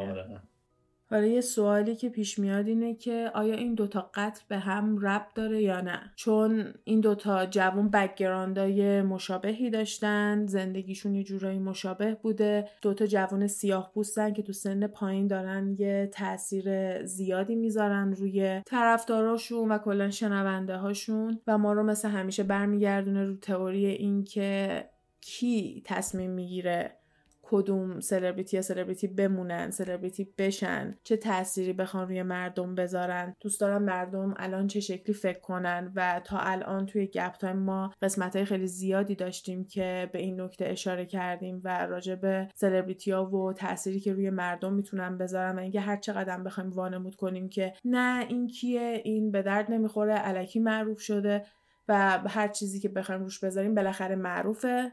حالا 1.11 1.25
یه 1.25 1.41
سوالی 1.41 1.95
که 1.95 2.09
پیش 2.09 2.39
میاد 2.39 2.67
اینه 2.67 2.95
که 2.95 3.31
آیا 3.33 3.55
این 3.55 3.73
دوتا 3.73 4.11
قتل 4.13 4.41
به 4.47 4.57
هم 4.57 4.99
ربط 4.99 5.33
داره 5.35 5.61
یا 5.61 5.81
نه؟ 5.81 6.11
چون 6.15 6.73
این 6.83 6.99
دوتا 6.99 7.45
جوون 7.45 7.89
بکگراندای 7.89 9.01
مشابهی 9.01 9.69
داشتن 9.69 10.45
زندگیشون 10.45 11.15
یه 11.15 11.23
جورایی 11.23 11.59
مشابه 11.59 12.15
بوده. 12.15 12.69
دوتا 12.81 13.05
جوون 13.05 13.47
سیاه 13.47 13.91
پوستن 13.93 14.33
که 14.33 14.41
تو 14.41 14.53
سن 14.53 14.87
پایین 14.87 15.27
دارن 15.27 15.75
یه 15.79 16.09
تاثیر 16.13 17.05
زیادی 17.05 17.55
می‌ذارن 17.55 18.13
روی 18.13 18.61
طرفداراشون 18.65 19.71
و 19.71 19.77
کلا 19.77 20.11
شنونده 20.11 20.77
هاشون 20.77 21.39
و 21.47 21.57
ما 21.57 21.73
رو 21.73 21.83
مثل 21.83 22.09
همیشه 22.09 22.43
برمیگردونه 22.43 23.25
رو 23.25 23.35
تئوری 23.35 23.85
این 23.85 24.23
که 24.23 24.85
کی 25.21 25.81
تصمیم 25.85 26.31
می‌گیره 26.31 27.00
کدوم 27.51 27.99
سلبریتی 27.99 28.57
یا 28.57 28.61
سلبریتی 28.61 29.07
بمونن 29.07 29.71
سلبریتی 29.71 30.33
بشن 30.37 30.97
چه 31.03 31.17
تأثیری 31.17 31.73
بخوان 31.73 32.07
روی 32.07 32.23
مردم 32.23 32.75
بذارن 32.75 33.35
دوست 33.39 33.61
دارم 33.61 33.83
مردم 33.83 34.33
الان 34.37 34.67
چه 34.67 34.79
شکلی 34.79 35.13
فکر 35.13 35.39
کنن 35.39 35.91
و 35.95 36.21
تا 36.23 36.37
الان 36.37 36.85
توی 36.85 37.07
گپ 37.07 37.31
تایم 37.31 37.57
ما 37.57 37.93
قسمت 38.01 38.35
های 38.35 38.45
خیلی 38.45 38.67
زیادی 38.67 39.15
داشتیم 39.15 39.65
که 39.65 40.09
به 40.13 40.19
این 40.19 40.41
نکته 40.41 40.65
اشاره 40.65 41.05
کردیم 41.05 41.61
و 41.63 41.85
راجع 41.85 42.15
به 42.15 42.47
سلبریتی 42.55 43.11
ها 43.11 43.25
و 43.25 43.53
تأثیری 43.53 43.99
که 43.99 44.13
روی 44.13 44.29
مردم 44.29 44.73
می‌تونن 44.73 45.17
بذارن 45.17 45.55
و 45.55 45.61
اینکه 45.61 45.79
هر 45.79 45.97
چقدر 45.97 46.39
بخوایم 46.39 46.69
وانمود 46.69 47.15
کنیم 47.15 47.49
که 47.49 47.73
نه 47.85 48.25
این 48.29 48.47
کیه؟ 48.47 49.01
این 49.03 49.31
به 49.31 49.41
درد 49.41 49.71
نمی‌خوره 49.71 50.13
الکی 50.13 50.59
معروف 50.59 50.99
شده 51.01 51.45
و 51.87 52.21
هر 52.27 52.47
چیزی 52.47 52.79
که 52.79 52.89
بخوایم 52.89 53.21
روش 53.21 53.39
بذاریم 53.39 53.75
بالاخره 53.75 54.15
معروفه. 54.15 54.91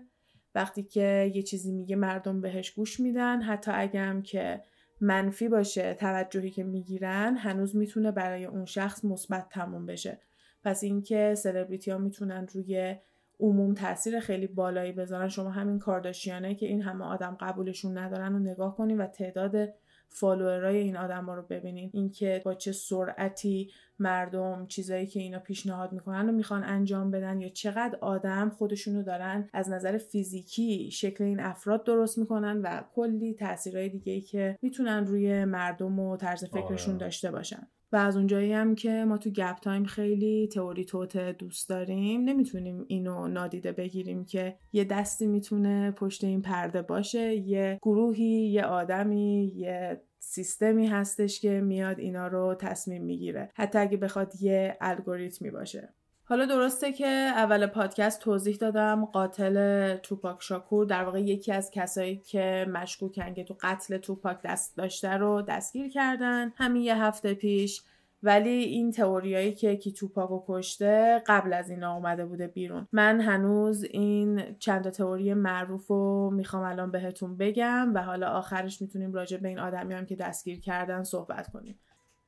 وقتی 0.54 0.82
که 0.82 1.32
یه 1.34 1.42
چیزی 1.42 1.72
میگه 1.72 1.96
مردم 1.96 2.40
بهش 2.40 2.70
گوش 2.70 3.00
میدن 3.00 3.42
حتی 3.42 3.70
اگرم 3.74 4.22
که 4.22 4.62
منفی 5.00 5.48
باشه 5.48 5.94
توجهی 5.94 6.50
که 6.50 6.64
می‌گیرن 6.64 7.36
هنوز 7.36 7.76
می‌تونه 7.76 8.12
برای 8.12 8.44
اون 8.44 8.64
شخص 8.64 9.04
مثبت 9.04 9.48
تموم 9.48 9.86
بشه. 9.86 10.20
پس 10.64 10.82
اینکه 10.82 11.34
سلبریتی 11.34 11.90
ها 11.90 11.98
می‌تونن 11.98 12.46
روی 12.54 12.96
عموم 13.40 13.74
تاثیر 13.74 14.20
خیلی 14.20 14.46
بالایی 14.46 14.92
بذارن 14.92 15.28
شما 15.28 15.50
همین 15.50 15.78
کارداشیانه 15.78 16.54
که 16.54 16.66
این 16.66 16.82
همه 16.82 17.04
آدم 17.04 17.36
قبولشون 17.40 17.98
ندارن 17.98 18.34
و 18.34 18.38
نگاه 18.38 18.76
کنین 18.76 18.98
و 18.98 19.06
تعداد 19.06 19.74
فالوورای 20.08 20.76
این 20.76 20.96
آدم 20.96 21.24
ها 21.24 21.34
رو 21.34 21.42
ببینین 21.42 21.90
اینکه 21.94 22.42
با 22.44 22.54
چه 22.54 22.72
سرعتی 22.72 23.70
مردم 23.98 24.66
چیزایی 24.66 25.06
که 25.06 25.20
اینا 25.20 25.38
پیشنهاد 25.38 25.92
می‌کنن 25.92 26.28
و 26.28 26.32
می‌خوان 26.32 26.64
انجام 26.64 27.10
بدن 27.10 27.40
یا 27.40 27.48
چقدر 27.48 27.98
آدم 28.00 28.50
خودشونو 28.50 29.02
دارن 29.02 29.48
از 29.52 29.70
نظر 29.70 29.98
فیزیکی 29.98 30.90
شکل 30.90 31.24
این 31.24 31.40
افراد 31.40 31.84
درست 31.84 32.18
می‌کنن 32.18 32.62
و 32.62 32.82
کلی 32.94 33.34
تاثیرهای 33.34 33.88
دیگه 33.88 34.12
ای 34.12 34.20
که 34.20 34.58
می‌تونن 34.62 35.06
روی 35.06 35.44
مردم 35.44 36.00
و 36.00 36.16
طرز 36.16 36.44
فکرشون 36.44 36.94
آره. 36.94 37.00
داشته 37.00 37.30
باشن 37.30 37.68
و 37.92 37.96
از 37.96 38.16
اونجایی 38.16 38.52
هم 38.52 38.74
که 38.74 39.04
ما 39.04 39.18
تو 39.18 39.30
گپ 39.30 39.56
تایم 39.56 39.84
خیلی 39.84 40.48
تئوری 40.48 40.84
توت 40.84 41.16
دوست 41.16 41.68
داریم 41.68 42.20
نمی‌تونیم 42.20 42.84
اینو 42.88 43.28
نادیده 43.28 43.72
بگیریم 43.72 44.24
که 44.24 44.56
یه 44.72 44.84
دستی 44.84 45.26
می‌تونه 45.26 45.90
پشت 45.90 46.24
این 46.24 46.42
پرده 46.42 46.82
باشه 46.82 47.34
یه 47.34 47.78
گروهی 47.82 48.48
یه 48.48 48.64
آدمی 48.64 49.52
یه 49.56 50.00
سیستمی 50.18 50.86
هستش 50.86 51.40
که 51.40 51.60
میاد 51.60 51.98
اینا 51.98 52.26
رو 52.26 52.54
تصمیم 52.54 53.04
می‌گیره. 53.04 53.50
حتی 53.54 53.78
اگه 53.78 53.96
بخواد 53.96 54.42
یه 54.42 54.76
الگوریتمی 54.80 55.50
باشه. 55.50 55.94
حالا 56.28 56.46
درسته 56.46 56.92
که 56.92 57.06
اول 57.06 57.66
پادکست 57.66 58.20
توضیح 58.20 58.56
دادم 58.56 59.04
قاتل 59.04 59.96
توپاک 59.96 60.36
شاکور 60.42 60.86
در 60.86 61.04
واقع 61.04 61.20
یکی 61.20 61.52
از 61.52 61.70
کسایی 61.70 62.16
که 62.16 62.66
مشکوکن 62.72 63.34
که 63.34 63.44
تو 63.44 63.56
قتل 63.60 63.98
توپاک 63.98 64.38
دست 64.44 64.76
داشته 64.76 65.10
رو 65.10 65.42
دستگیر 65.42 65.88
کردن 65.88 66.52
همین 66.56 66.82
یه 66.82 66.96
هفته 66.96 67.34
پیش. 67.34 67.82
ولی 68.22 68.50
این 68.50 68.90
تئوریایی 68.90 69.54
که 69.54 69.76
کی 69.76 69.92
توپاکو 69.92 70.44
کشته 70.48 71.22
قبل 71.26 71.52
از 71.52 71.70
این 71.70 71.84
آمده 71.84 72.26
بوده 72.26 72.46
بیرون. 72.46 72.88
من 72.92 73.20
هنوز 73.20 73.84
این 73.84 74.56
چند 74.58 74.90
تئوری 74.90 75.34
معروف 75.34 75.86
رو 75.86 76.30
می‌خوام 76.34 76.62
الان 76.62 76.90
بهتون 76.90 77.36
بگم 77.36 77.92
و 77.94 78.02
حالا 78.02 78.28
آخرش 78.28 78.82
می‌تونیم 78.82 79.12
راجع 79.12 79.36
به 79.36 79.48
این 79.48 79.58
آدمی 79.58 79.94
هم 79.94 80.06
که 80.06 80.16
دستگیر 80.16 80.60
کردن 80.60 81.02
صحبت 81.02 81.50
کنیم. 81.50 81.78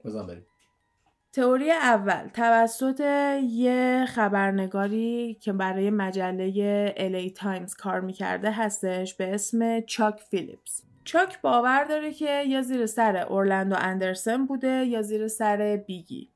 بزن 0.04 0.26
بریم. 0.26 0.46
تئوری 1.32 1.70
اول 1.70 2.28
توسط 2.28 3.00
یه 3.50 4.04
خبرنگاری 4.08 5.38
که 5.40 5.52
برای 5.52 5.90
مجله 5.90 6.94
LA 6.96 7.32
Times 7.32 7.74
کار 7.74 8.00
می‌کرده 8.00 8.50
هستش 8.50 9.14
به 9.14 9.34
اسم 9.34 9.80
چاک 9.80 10.20
فیلیپس. 10.30 10.82
چاک 11.04 11.40
باور 11.40 11.84
داره 11.84 12.12
که 12.12 12.42
یا 12.42 12.62
زیر 12.62 12.86
سر 12.86 13.16
اورلندو 13.16 13.76
اندرسن 13.78 14.46
بوده 14.46 14.84
یا 14.84 15.02
زیر 15.02 15.28
سر 15.28 15.82
بیگی. 15.86 16.30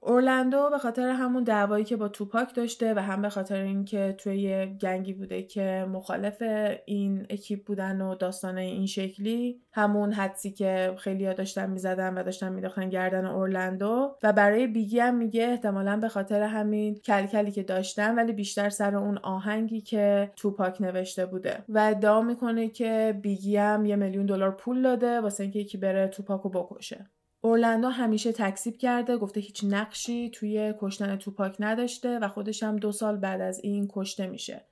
اورلندو 0.00 0.70
به 0.70 0.78
خاطر 0.78 1.08
همون 1.08 1.44
دعوایی 1.44 1.84
که 1.84 1.96
با 1.96 2.08
توپاک 2.08 2.54
داشته 2.54 2.94
و 2.94 2.98
هم 2.98 3.22
به 3.22 3.28
خاطر 3.28 3.60
اینکه 3.60 4.14
توی 4.18 4.40
یه 4.40 4.76
gang 4.80 5.06
ی 5.06 5.12
بوده 5.12 5.42
که 5.42 5.86
مخالف 5.92 6.42
این 6.84 7.26
اکیپ 7.30 7.64
بودن 7.64 8.00
و 8.00 8.14
داستانه 8.14 8.60
این 8.60 8.86
شکلی 8.86 9.60
همون 9.72 10.12
حدسی 10.12 10.50
که 10.50 10.94
خیلی 10.98 11.34
داشتن 11.34 11.70
می‌زدن 11.70 12.18
و 12.18 12.22
داشتن 12.22 12.52
مینداختن 12.52 12.88
گردن 12.88 13.26
اورلندو 13.26 14.16
و 14.22 14.32
برای 14.32 14.66
بیگی 14.66 14.98
هم 14.98 15.14
میگه 15.14 15.44
احتمالا 15.44 15.96
به 15.96 16.08
خاطر 16.08 16.42
همین 16.42 16.94
کلکلی 16.94 17.50
که 17.50 17.62
داشتن 17.62 18.14
ولی 18.14 18.32
بیشتر 18.32 18.70
سر 18.70 18.96
اون 18.96 19.18
آهنگی 19.18 19.80
که 19.80 20.30
توپاک 20.36 20.80
نوشته 20.82 21.26
بوده. 21.26 21.64
و 21.68 21.78
ادعا 21.78 22.22
می‌کنه 22.22 22.68
که 22.68 23.18
بیگی 23.22 23.56
هم 23.56 23.86
یه 23.86 23.96
میلیون 23.96 24.26
دلار 24.26 24.50
پول 24.50 24.82
داده 24.82 25.20
واسه 25.20 25.42
اینکه 25.42 25.58
یکی 25.58 25.78
بره 25.78 26.08
توپاکو 26.08 26.48
بکشه. 26.48 27.06
اورلندو 27.40 27.88
همیشه 27.88 28.32
تکسیب 28.32 28.76
کرده 28.76 29.16
گفته 29.16 29.40
هیچ 29.40 29.64
نقشی 29.64 30.30
توی 30.30 30.74
کشتن 30.80 31.16
توپاک 31.16 31.56
نداشته 31.60 32.18
و 32.18 32.28
خودش 32.28 32.62
هم 32.62 32.76
دو 32.76 32.92
سال 32.92 33.16
بعد 33.16 33.40
از 33.40 33.60
این 33.62 33.88
کشته 33.92 34.26
میشه. 34.26 34.64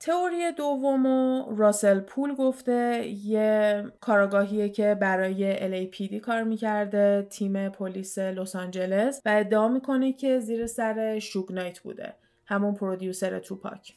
تئوری 0.00 0.52
دومو 0.52 1.46
راسل 1.56 2.00
پول 2.00 2.34
گفته 2.34 3.06
یه 3.06 3.84
کاراگاهیه 4.00 4.68
که 4.68 4.96
برای 5.00 5.56
LAPD 5.88 6.14
کار 6.14 6.42
می‌کرده 6.42 7.26
تیم 7.30 7.68
پلیس 7.68 8.18
لس 8.18 8.56
آنجلس 8.56 9.22
و 9.24 9.28
ادعا 9.28 9.68
می‌کنه 9.68 10.12
که 10.12 10.40
زیر 10.40 10.66
سر 10.66 11.18
شوگ 11.18 11.52
نایت 11.52 11.80
بوده 11.80 12.14
همون 12.46 12.74
پرودیوسر 12.74 13.38
توپاک 13.38 13.94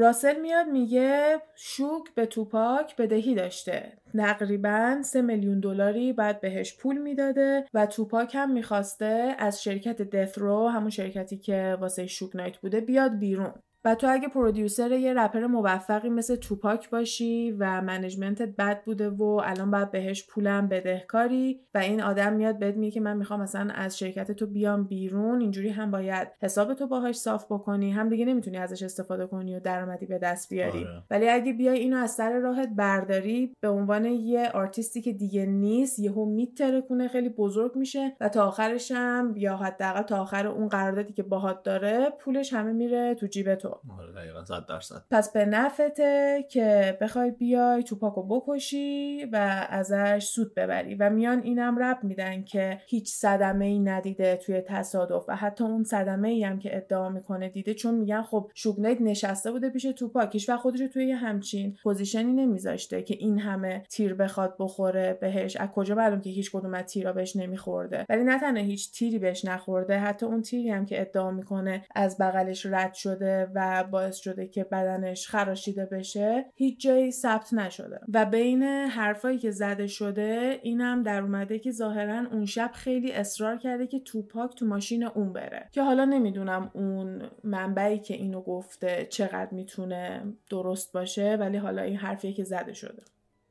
راسل 0.00 0.40
میاد 0.40 0.66
میگه 0.66 1.42
شوک 1.54 2.14
به 2.14 2.26
توپاک 2.26 2.96
بدهی 2.96 3.34
داشته. 3.34 3.92
تقریبا 4.18 5.02
سه 5.04 5.22
میلیون 5.22 5.60
دلاری 5.60 6.12
بعد 6.12 6.40
بهش 6.40 6.76
پول 6.76 6.98
می‌داده 6.98 7.64
و 7.74 7.86
توپاک 7.86 8.34
هم 8.34 8.52
می‌خواسته 8.52 9.34
از 9.38 9.62
شرکت 9.62 10.02
Death 10.02 10.43
Row 10.43 10.68
همون 10.68 10.90
شرکتی 10.90 11.36
که 11.36 11.76
واسه 11.80 12.06
شوک 12.06 12.36
نایت 12.36 12.58
بوده 12.58 12.80
بیاد 12.80 13.18
بیرون. 13.18 13.54
و 13.84 13.94
تو 13.94 14.06
اگه 14.10 14.28
producer 14.28 14.92
یه 14.92 15.14
رپر 15.14 15.46
موفقی 15.46 16.08
مثل 16.08 16.36
توپاک 16.36 16.90
باشی 16.90 17.52
و 17.52 17.80
management 17.80 18.42
ت 18.42 18.48
بد 18.56 18.84
بوده 18.84 19.10
و 19.10 19.22
الان 19.22 19.70
باید 19.70 19.90
بهش 19.90 20.26
پولم 20.26 20.68
بدهکاری 20.68 21.60
و 21.74 21.78
این 21.78 22.02
آدم 22.02 22.32
میاد 22.32 22.58
بهت 22.58 22.76
میگه 22.76 22.90
که 22.90 23.00
من 23.00 23.16
می‌خوام 23.16 23.40
مثلا 23.40 23.72
از 23.74 23.98
شرکت 23.98 24.32
تو 24.32 24.46
بیام 24.46 24.84
بیرون 24.84 25.40
اینجوری 25.40 25.68
هم 25.68 25.90
باید 25.90 26.28
حساب 26.42 26.74
تو 26.74 26.86
باهاش 26.86 27.16
صاف 27.16 27.44
بکنی 27.44 27.90
هم 27.90 28.08
دیگه 28.08 28.24
نمی‌تونی 28.24 28.56
ازش 28.56 28.82
استفاده 28.82 29.26
کنی 29.26 29.56
و 29.56 29.60
درآمدی 29.60 30.06
به 30.06 30.18
دست 30.18 30.48
بیاری 30.48 30.78
آره. 30.78 31.02
ولی 31.10 31.28
اگه 31.28 31.52
بیای 31.52 31.78
اینو 31.78 31.96
از 31.96 32.10
سر 32.10 32.38
راهت 32.38 32.68
برداری 32.76 33.54
به 33.60 33.68
عنوان 33.68 34.04
یه 34.04 34.50
آرتیستی 34.50 35.02
که 35.02 35.12
دیگه 35.12 35.46
نیست 35.46 35.98
یهو 35.98 36.24
میترکونه 36.24 37.08
خیلی 37.08 37.28
بزرگ 37.28 37.76
میشه 37.76 38.16
و 38.20 38.28
تا 38.28 38.46
آخرش 38.46 38.92
هم 38.92 39.34
یا 39.36 39.56
حداقل 39.56 40.02
تا 40.02 40.20
آخر 40.20 40.46
اون 40.46 40.68
قراردادی 40.68 41.12
که 41.12 41.22
باهات 41.22 41.62
داره 41.62 42.10
پولش 42.20 42.52
همه 42.52 42.72
میره 42.72 43.14
تو 43.14 43.26
جیب 43.26 43.54
تو 43.54 43.69
آره 43.98 44.38
صد 44.38 44.64
درصد. 44.68 45.04
پس 45.10 45.32
به 45.32 45.44
نفته 45.44 46.44
که 46.50 46.98
بخوای 47.00 47.30
بیای 47.30 47.82
توپاکو 47.82 48.22
بکشی 48.22 49.24
و 49.32 49.66
ازش 49.70 50.24
سود 50.24 50.54
ببری. 50.54 50.94
و 50.94 51.10
میان 51.10 51.42
اینم 51.42 51.78
ربط 51.78 52.04
میدن 52.04 52.42
که 52.44 52.80
هیچ 52.86 53.08
صدمه 53.08 53.64
ای 53.64 53.78
ندیده 53.78 54.36
توی 54.36 54.60
تصادف. 54.60 55.24
و 55.28 55.36
حتی 55.36 55.64
اون 55.64 55.84
صدمه 55.84 56.28
ای 56.28 56.44
هم 56.44 56.58
که 56.58 56.76
ادعا 56.76 57.08
می‌کنه 57.08 57.48
دیده 57.48 57.74
چون 57.74 57.94
میگن 57.94 58.22
خب 58.22 58.50
شوگنیت 58.54 59.00
نشسته 59.00 59.52
بوده 59.52 59.70
پیش 59.70 59.82
توپاکش 59.82 60.48
و 60.48 60.56
خودش 60.56 60.78
توی 60.92 61.12
همچین 61.12 61.76
position 61.82 62.26
ی 62.26 62.32
نمیذاشته 62.32 63.02
که 63.02 63.14
این 63.14 63.38
همه 63.38 63.82
تیر 63.90 64.14
بخواد 64.14 64.56
بخوره 64.58 65.18
بهش. 65.20 65.56
از 65.56 65.68
کجا 65.68 65.94
معلوم 65.94 66.20
که 66.20 66.30
هیچ 66.30 66.52
کدوم 66.52 66.74
از 66.74 66.84
تیرا 66.84 67.12
بهش 67.12 67.36
نمیخورده. 67.36 68.06
ولی 68.08 68.24
نه 68.24 68.40
تنها 68.40 68.62
هیچ 68.62 68.92
تیری 68.92 69.18
بهش 69.18 69.44
نخورده 69.44 69.98
حتی 69.98 70.26
اون 70.26 70.42
تیری 70.42 70.70
هم 70.70 70.86
که 70.86 71.00
ادعا 71.00 71.30
می‌کنه 71.30 71.84
از 71.94 72.18
بغلش 72.18 72.66
رد 72.66 72.94
شده 72.94 73.50
و 73.54 73.58
باعث 73.90 74.16
شده 74.16 74.46
که 74.46 74.64
بدنش 74.64 75.28
خراشیده 75.28 75.86
بشه 75.86 76.46
هیچ 76.54 76.80
جایی 76.80 77.12
ثبت 77.12 77.54
نشده. 77.54 78.00
و 78.14 78.24
بین 78.24 78.62
حرفایی 78.62 79.38
که 79.38 79.50
زده 79.50 79.86
شده 79.86 80.60
اینم 80.62 81.02
در 81.02 81.22
اومده 81.22 81.58
که 81.58 81.70
ظاهرا 81.70 82.26
اون 82.32 82.46
شب 82.46 82.70
خیلی 82.74 83.12
اصرار 83.12 83.56
کرده 83.56 83.86
که 83.86 84.00
توپاک 84.00 84.54
تو 84.54 84.66
ماشین 84.66 85.04
اون 85.04 85.32
بره. 85.32 85.68
که 85.72 85.82
حالا 85.82 86.04
نمی‌دونم 86.04 86.70
اون 86.74 87.22
منبعی 87.44 87.98
که 87.98 88.14
اینو 88.14 88.40
گفته 88.40 89.06
چقدر 89.10 89.48
می‌تونه 89.52 90.22
درست 90.50 90.92
باشه 90.92 91.36
ولی 91.40 91.56
حالا 91.56 91.82
این 91.82 91.96
حرفیه 91.96 92.32
که 92.32 92.44
زده 92.44 92.72
شده. 92.72 93.02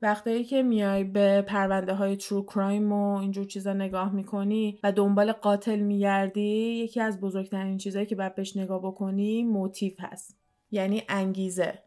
وقتایی 0.02 0.44
که 0.44 0.64
میای 0.64 1.04
به 1.04 1.42
پرونده 1.42 1.94
های 1.94 2.18
ترو 2.18 2.46
کرایم 2.46 2.92
و 2.92 3.18
اینجور 3.18 3.46
چیزا 3.46 3.74
نگاه 3.74 4.16
می‌کنی 4.16 4.80
و 4.84 4.92
دنبال 4.92 5.32
قاتل 5.32 5.80
میگردی 5.80 6.42
یکی 6.84 7.02
از 7.02 7.20
بزرگترین 7.20 7.78
چیزهایی 7.78 8.08
که 8.08 8.16
باید 8.16 8.36
بهش 8.36 8.58
نگاه 8.58 8.82
بکنی 8.82 9.44
موتیف 9.44 9.96
هست. 10.00 10.38
یعنی 10.72 11.04
انگیزه. 11.10 11.80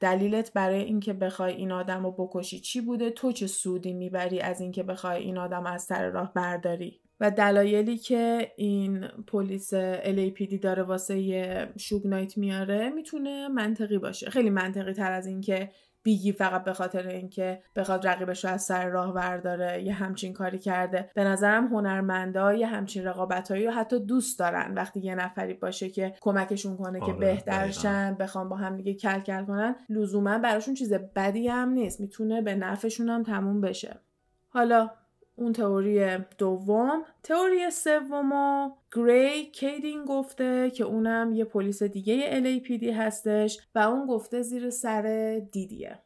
دلیلت 0.00 0.52
برای 0.52 0.82
اینکه 0.82 1.12
بخوای 1.12 1.54
این 1.54 1.72
آدم 1.72 2.02
رو 2.02 2.12
بکشی 2.12 2.60
چی 2.60 2.80
بوده؟ 2.80 3.10
تو 3.10 3.32
چه 3.32 3.46
سودی 3.46 3.92
می‌بری 3.92 4.40
از 4.40 4.60
اینکه 4.60 4.82
بخوای 4.82 5.22
این 5.22 5.38
آدم 5.38 5.66
از 5.66 5.82
سر 5.82 6.10
راه 6.10 6.32
برداری؟ 6.34 7.00
و 7.20 7.30
دلایلی 7.30 7.98
که 7.98 8.52
این 8.56 9.00
پلیس 9.26 9.74
LAPD 10.04 10.58
داره 10.62 10.82
واسه 10.82 11.72
شوگ 11.78 12.06
نایت 12.06 12.38
میاره 12.38 12.90
می‌تونه 12.90 13.48
منطقی 13.48 13.98
باشه. 13.98 14.30
خیلی 14.30 14.50
منطقی 14.50 14.92
تر 14.92 15.12
از 15.12 15.26
اینکه 15.26 15.70
بیگی 16.02 16.32
فقط 16.32 16.64
به 16.64 16.72
خاطر 16.72 17.06
اینکه 17.06 17.62
بخواد 17.76 18.06
رقیبش 18.06 18.44
رو 18.44 18.50
از 18.50 18.62
سر 18.62 18.88
راه 18.88 19.14
ورداره 19.14 19.82
یه 19.82 19.92
همچین 19.92 20.32
کاری 20.32 20.58
کرده. 20.58 21.10
به 21.14 21.24
نظرم 21.24 21.66
هنرمندا 21.66 22.54
یه 22.54 22.66
همچین 22.66 23.04
رقابتایی 23.04 23.66
رو 23.66 23.72
حتی 23.72 24.00
دوست 24.00 24.38
دارن. 24.38 24.74
وقتی 24.74 25.00
یه 25.00 25.14
نفری 25.14 25.54
باشه 25.54 25.90
که 25.90 26.14
کمکشون 26.20 26.76
کنه 26.76 27.00
که 27.00 27.06
آره، 27.06 27.18
بهترشن 27.18 28.14
بخوام 28.14 28.48
با 28.48 28.56
هم 28.56 28.76
دیگه 28.76 28.94
کل 28.94 29.20
کل 29.20 29.44
کنن 29.44 29.76
لزوما 29.88 30.38
براشون 30.38 30.74
چیز 30.74 30.92
بدی 30.92 31.48
هم 31.48 31.68
نیست. 31.68 32.00
می‌تونه 32.00 32.42
به 32.42 32.54
نفعشون 32.54 33.08
هم 33.08 33.22
تموم 33.22 33.60
بشه. 33.60 34.00
حالا 34.48 34.90
اون 35.38 35.52
تئوری 35.52 36.18
دوم. 36.38 37.02
تئوری 37.22 37.70
سوم 37.70 38.72
گری 38.96 39.44
کیدین 39.44 40.04
گفته 40.04 40.70
که 40.70 40.84
اونم 40.84 41.32
یه 41.32 41.44
پلیس 41.44 41.82
دیگه 41.82 42.40
LAPD 42.40 42.84
هستش 42.84 43.58
و 43.74 43.78
اون 43.78 44.06
گفته 44.06 44.42
زیر 44.42 44.70
سر 44.70 45.38
دیدیه. 45.52 45.98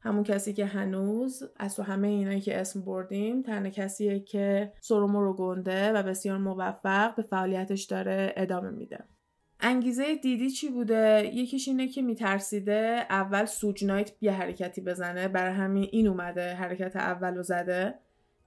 همون 0.00 0.24
کسی 0.24 0.52
که 0.52 0.66
هنوز 0.66 1.42
از 1.56 1.76
تو 1.76 1.82
همه 1.82 2.08
اینایی 2.08 2.40
که 2.40 2.60
اسم 2.60 2.80
بردیم 2.80 3.42
تنها 3.42 3.70
کسیه 3.70 4.20
که 4.20 4.72
سرومو 4.80 5.20
رو 5.22 5.32
گنده 5.32 5.92
و 5.92 6.02
بسیار 6.02 6.38
موفق 6.38 7.14
به 7.14 7.22
فعالیتش 7.22 7.84
داره 7.84 8.32
ادامه 8.36 8.70
میده. 8.70 9.04
انگیزه 9.60 10.14
دیدی 10.14 10.50
چی 10.50 10.68
بوده؟ 10.68 11.30
یکیش 11.34 11.68
اینه 11.68 11.88
که 11.88 12.02
میترسیده 12.02 13.06
اول 13.10 13.44
سوجنایت 13.44 14.12
یه 14.20 14.32
حرکتی 14.32 14.80
بزنه. 14.80 15.28
برای 15.28 15.54
همین 15.54 15.88
این 15.92 16.08
اومده 16.08 16.54
حرکت 16.54 16.96
اول 16.96 17.34
رو 17.34 17.42
زده. 17.42 17.98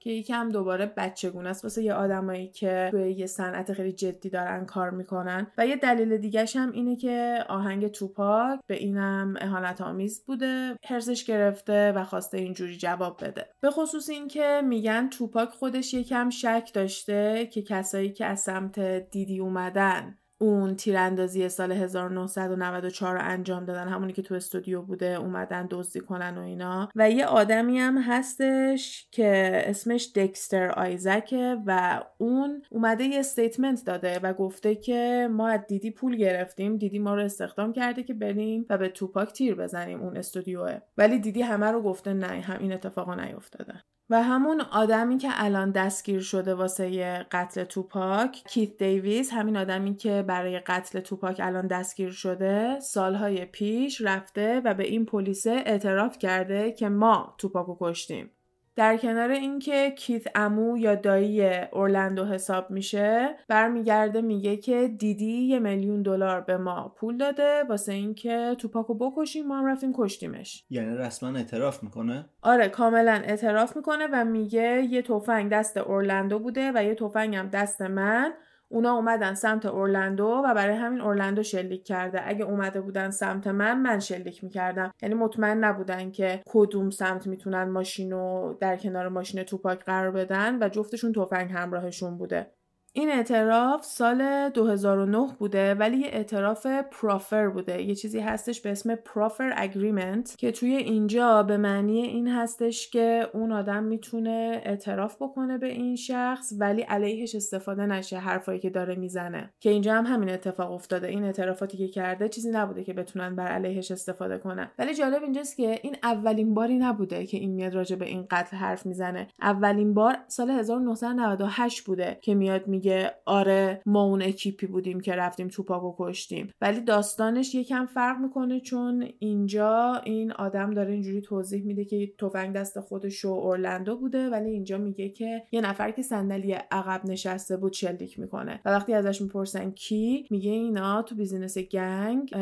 که 0.03 0.09
یکم 0.09 0.49
دوباره 0.49 0.85
بچگونه 0.97 1.49
است. 1.49 1.63
واسه 1.63 1.83
یه 1.83 1.93
آدمایی 1.93 2.47
که 2.47 2.87
توی 2.91 3.11
یه 3.11 3.25
صنعت 3.25 3.73
خیلی 3.73 3.91
جدی 3.91 4.29
دارن 4.29 4.65
کار 4.65 4.89
می‌کنن. 4.89 5.47
و 5.57 5.67
یه 5.67 5.75
دلیل 5.75 6.17
دیگهش 6.17 6.55
هم 6.55 6.71
اینه 6.71 6.95
که 6.95 7.45
آهنگ 7.49 7.87
توپاک 7.87 8.59
به 8.67 8.75
اینم 8.75 9.33
اهانت 9.41 9.81
آمیز 9.81 10.25
بوده 10.25 10.75
حرصش 10.85 11.23
گرفته 11.23 11.91
و 11.91 12.03
خواسته 12.03 12.37
اینجوری 12.37 12.77
جواب 12.77 13.23
بده. 13.23 13.49
به 13.61 13.71
خصوص 13.71 14.09
اینکه 14.09 14.61
میگن 14.63 15.09
توپاک 15.09 15.49
خودش 15.49 15.93
یکم 15.93 16.29
شک 16.29 16.71
داشته 16.73 17.49
که 17.53 17.61
کسایی 17.61 18.11
که 18.11 18.25
از 18.25 18.39
سمت 18.39 18.79
دیدی 19.09 19.39
اومدن 19.39 20.17
اون 20.43 20.75
تیراندازی 20.75 21.49
سال 21.49 21.71
1994 21.71 23.15
رو 23.15 23.21
انجام 23.23 23.65
دادن. 23.65 23.87
همونی 23.87 24.13
که 24.13 24.21
تو 24.21 24.35
استودیو 24.35 24.81
بوده 24.81 25.05
اومدن 25.05 25.67
دزدی 25.69 25.99
کنن 25.99 26.37
و 26.37 26.41
اینا. 26.41 26.89
و 26.95 27.11
یه 27.11 27.25
آدمی 27.25 27.79
هم 27.79 27.97
هستش 27.97 29.07
که 29.11 29.63
اسمش 29.65 30.11
دکستر 30.15 30.69
آیزکه 30.69 31.57
و 31.65 32.03
اون 32.17 32.61
اومده 32.69 33.03
یه 33.03 33.19
statement 33.19 33.85
داده 33.85 34.19
و 34.19 34.33
گفته 34.33 34.75
که 34.75 35.29
ما 35.31 35.47
از 35.47 35.59
دیدی 35.67 35.91
پول 35.91 36.15
گرفتیم. 36.15 36.77
دیدی 36.77 36.99
ما 36.99 37.15
رو 37.15 37.21
استخدام 37.21 37.73
کرده 37.73 38.03
که 38.03 38.13
بریم 38.13 38.65
و 38.69 38.77
به 38.77 38.89
توپاک 38.89 39.33
تیر 39.33 39.55
بزنیم 39.55 40.01
اون 40.01 40.17
استودیوه. 40.17 40.79
ولی 40.97 41.19
دیدی 41.19 41.41
همه 41.41 41.71
رو 41.71 41.81
گفته 41.81 42.13
نه 42.13 42.27
هم 42.27 42.59
این 42.59 42.73
اتفاقا 42.73 43.15
نیفتاده. 43.15 43.83
و 44.09 44.23
همون 44.23 44.61
آدمی 44.61 45.17
که 45.17 45.29
الان 45.31 45.71
دستگیر 45.71 46.21
شده 46.21 46.55
واسه 46.55 47.25
قتل 47.31 47.63
توپاک 47.63 48.31
کیت 48.31 48.77
دیویس 48.77 49.33
همین 49.33 49.57
آدمی 49.57 49.95
که 49.95 50.23
برای 50.27 50.59
قتل 50.59 50.99
توپاک 50.99 51.39
الان 51.43 51.67
دستگیر 51.67 52.11
شده 52.11 52.79
سالهای 52.79 53.45
پیش 53.45 54.01
رفته 54.01 54.61
و 54.65 54.73
به 54.73 54.83
این 54.83 55.05
پلیس 55.05 55.47
اعتراف 55.47 56.19
کرده 56.19 56.71
که 56.71 56.89
ما 56.89 57.35
توپاکو 57.37 57.77
کشتیم. 57.79 58.29
در 58.75 58.97
کنار 58.97 59.31
اینکه 59.31 59.91
کیت 59.91 60.23
امو 60.35 60.77
یا 60.77 60.95
دایی 60.95 61.43
اورلندو 61.71 62.25
حساب 62.25 62.71
میشه 62.71 63.35
برمیگرده 63.47 64.21
میگه 64.21 64.57
که 64.57 64.87
دیدی 64.87 65.41
یه 65.41 65.59
میلیون 65.59 66.01
دلار 66.01 66.41
به 66.41 66.57
ما 66.57 66.93
پول 66.97 67.17
داده 67.17 67.63
واسه 67.69 67.93
اینکه 67.93 68.55
توپاکو 68.59 68.93
بکشیم 68.93 69.47
ما 69.47 69.59
هم 69.59 69.65
رفتیم 69.65 69.93
کشتیمش. 69.95 70.65
یعنی 70.69 70.97
رسما 70.97 71.37
اعتراف 71.37 71.83
می‌کنه؟ 71.83 72.25
آره 72.41 72.69
کاملا 72.69 73.21
اعتراف 73.25 73.77
می‌کنه 73.77 74.07
و 74.11 74.25
میگه 74.25 74.87
یه 74.89 75.01
تفنگ 75.01 75.51
دست 75.51 75.77
اورلندو 75.77 76.39
بوده 76.39 76.71
و 76.75 76.83
یه 76.83 76.95
تفنگ 76.95 77.35
هم 77.35 77.47
دست 77.47 77.81
من. 77.81 78.33
اونا 78.73 78.91
اومدن 78.91 79.33
سمت 79.33 79.65
اورلندو 79.65 80.41
و 80.45 80.53
برای 80.53 80.75
همین 80.75 81.01
اورلندو 81.01 81.43
شلیک 81.43 81.83
کرده. 81.83 82.21
اگه 82.23 82.45
اومده 82.45 82.81
بودن 82.81 83.09
سمت 83.09 83.47
من 83.47 83.81
من 83.81 83.99
شلیک 83.99 84.43
می‌کردم. 84.43 84.91
یعنی 85.01 85.15
مطمئن 85.15 85.57
نبودن 85.63 86.11
که 86.11 86.41
کدوم 86.45 86.89
سمت 86.89 87.27
می‌تونن 87.27 87.63
ماشینو 87.63 88.53
در 88.59 88.77
کنار 88.77 89.09
ماشین 89.09 89.43
توپاک 89.43 89.79
قرار 89.85 90.11
بدن 90.11 90.63
و 90.63 90.69
جفتشون 90.69 91.13
تفنگ 91.13 91.51
همراهشون 91.51 92.17
بوده. 92.17 92.51
این 92.95 93.09
اعتراف 93.09 93.85
سال 93.85 94.49
2009 94.49 95.27
بوده 95.39 95.73
ولی 95.73 95.97
یه 95.97 96.07
اعتراف 96.07 96.67
proffer 96.91 97.47
بوده. 97.47 97.81
یه 97.81 97.95
چیزی 97.95 98.19
هستش 98.19 98.61
به 98.61 98.71
اسم 98.71 98.95
proffer 98.95 99.53
agreement 99.55 100.35
که 100.37 100.51
توی 100.51 100.75
اینجا 100.75 101.43
به 101.43 101.57
معنی 101.57 102.01
این 102.01 102.27
هستش 102.27 102.89
که 102.89 103.27
اون 103.33 103.51
آدم 103.51 103.83
می‌تونه 103.83 104.61
اعتراف 104.65 105.15
بکنه 105.15 105.57
به 105.57 105.67
این 105.67 105.95
شخص 105.95 106.53
ولی 106.59 106.81
علیهش 106.81 107.35
استفاده 107.35 107.85
نشه 107.85 108.17
حرفایی 108.17 108.59
که 108.59 108.69
داره 108.69 108.95
می‌زنه. 108.95 109.53
که 109.59 109.69
اینجا 109.69 109.93
هم 109.93 110.05
همین 110.05 110.29
اتفاق 110.29 110.71
افتاده. 110.71 111.07
این 111.07 111.23
اعترافاتی 111.23 111.77
که 111.77 111.87
کرده 111.87 112.29
چیزی 112.29 112.51
نبوده 112.51 112.83
که 112.83 112.93
بتونن 112.93 113.35
بر 113.35 113.47
علیهش 113.47 113.91
استفاده 113.91 114.37
کنن. 114.37 114.71
ولی 114.79 114.93
جالب 114.93 115.23
اینجاست 115.23 115.57
که 115.57 115.79
این 115.83 115.95
اولین 116.03 116.53
باری 116.53 116.77
نبوده 116.77 117.25
که 117.25 117.37
این 117.37 117.51
میاد 117.51 117.75
راجع 117.75 117.95
به 117.95 118.05
این 118.05 118.27
قتل 118.31 118.57
حرف 118.57 118.85
می‌زنه. 118.85 119.27
اولین 119.41 119.93
بار 119.93 120.17
سال 120.27 120.49
1998 120.49 121.81
بوده 121.81 122.17
که 122.21 122.35
میاد 122.35 122.67
می 122.67 122.82
میگه 122.83 123.11
آره 123.25 123.81
ما 123.85 124.03
اون 124.03 124.21
اکیپی 124.21 124.67
بودیم 124.67 124.99
که 124.99 125.15
رفتیم 125.15 125.47
توپاکو 125.47 125.95
کشتیم. 125.99 126.49
ولی 126.61 126.81
داستانش 126.81 127.55
یکم 127.55 127.85
فرق 127.85 128.19
می‌کنه 128.19 128.59
چون 128.59 129.07
اینجا 129.19 130.01
این 130.03 130.31
آدم 130.31 130.73
داره 130.73 130.93
اینجوری 130.93 131.21
توضیح 131.21 131.65
میده 131.65 131.85
که 131.85 132.11
تفنگ 132.17 132.55
دست 132.55 132.79
خودش 132.79 133.25
و 133.25 133.29
اورلندو 133.29 133.97
بوده 133.97 134.29
ولی 134.29 134.49
اینجا 134.49 134.77
میگه 134.77 135.09
که 135.09 135.43
یه 135.51 135.61
نفر 135.61 135.91
که 135.91 136.01
صندلی 136.01 136.51
عقب 136.51 137.05
نشسته 137.05 137.57
بود 137.57 137.73
شلیک 137.73 138.19
می‌کنه. 138.19 138.61
و 138.65 138.69
وقتی 138.69 138.93
ازش 138.93 139.21
می‌پرسن 139.21 139.71
کی 139.71 140.27
میگه 140.29 140.51
اینا 140.51 141.01
تو 141.01 141.15
business 141.15 141.57
gang 141.57 142.35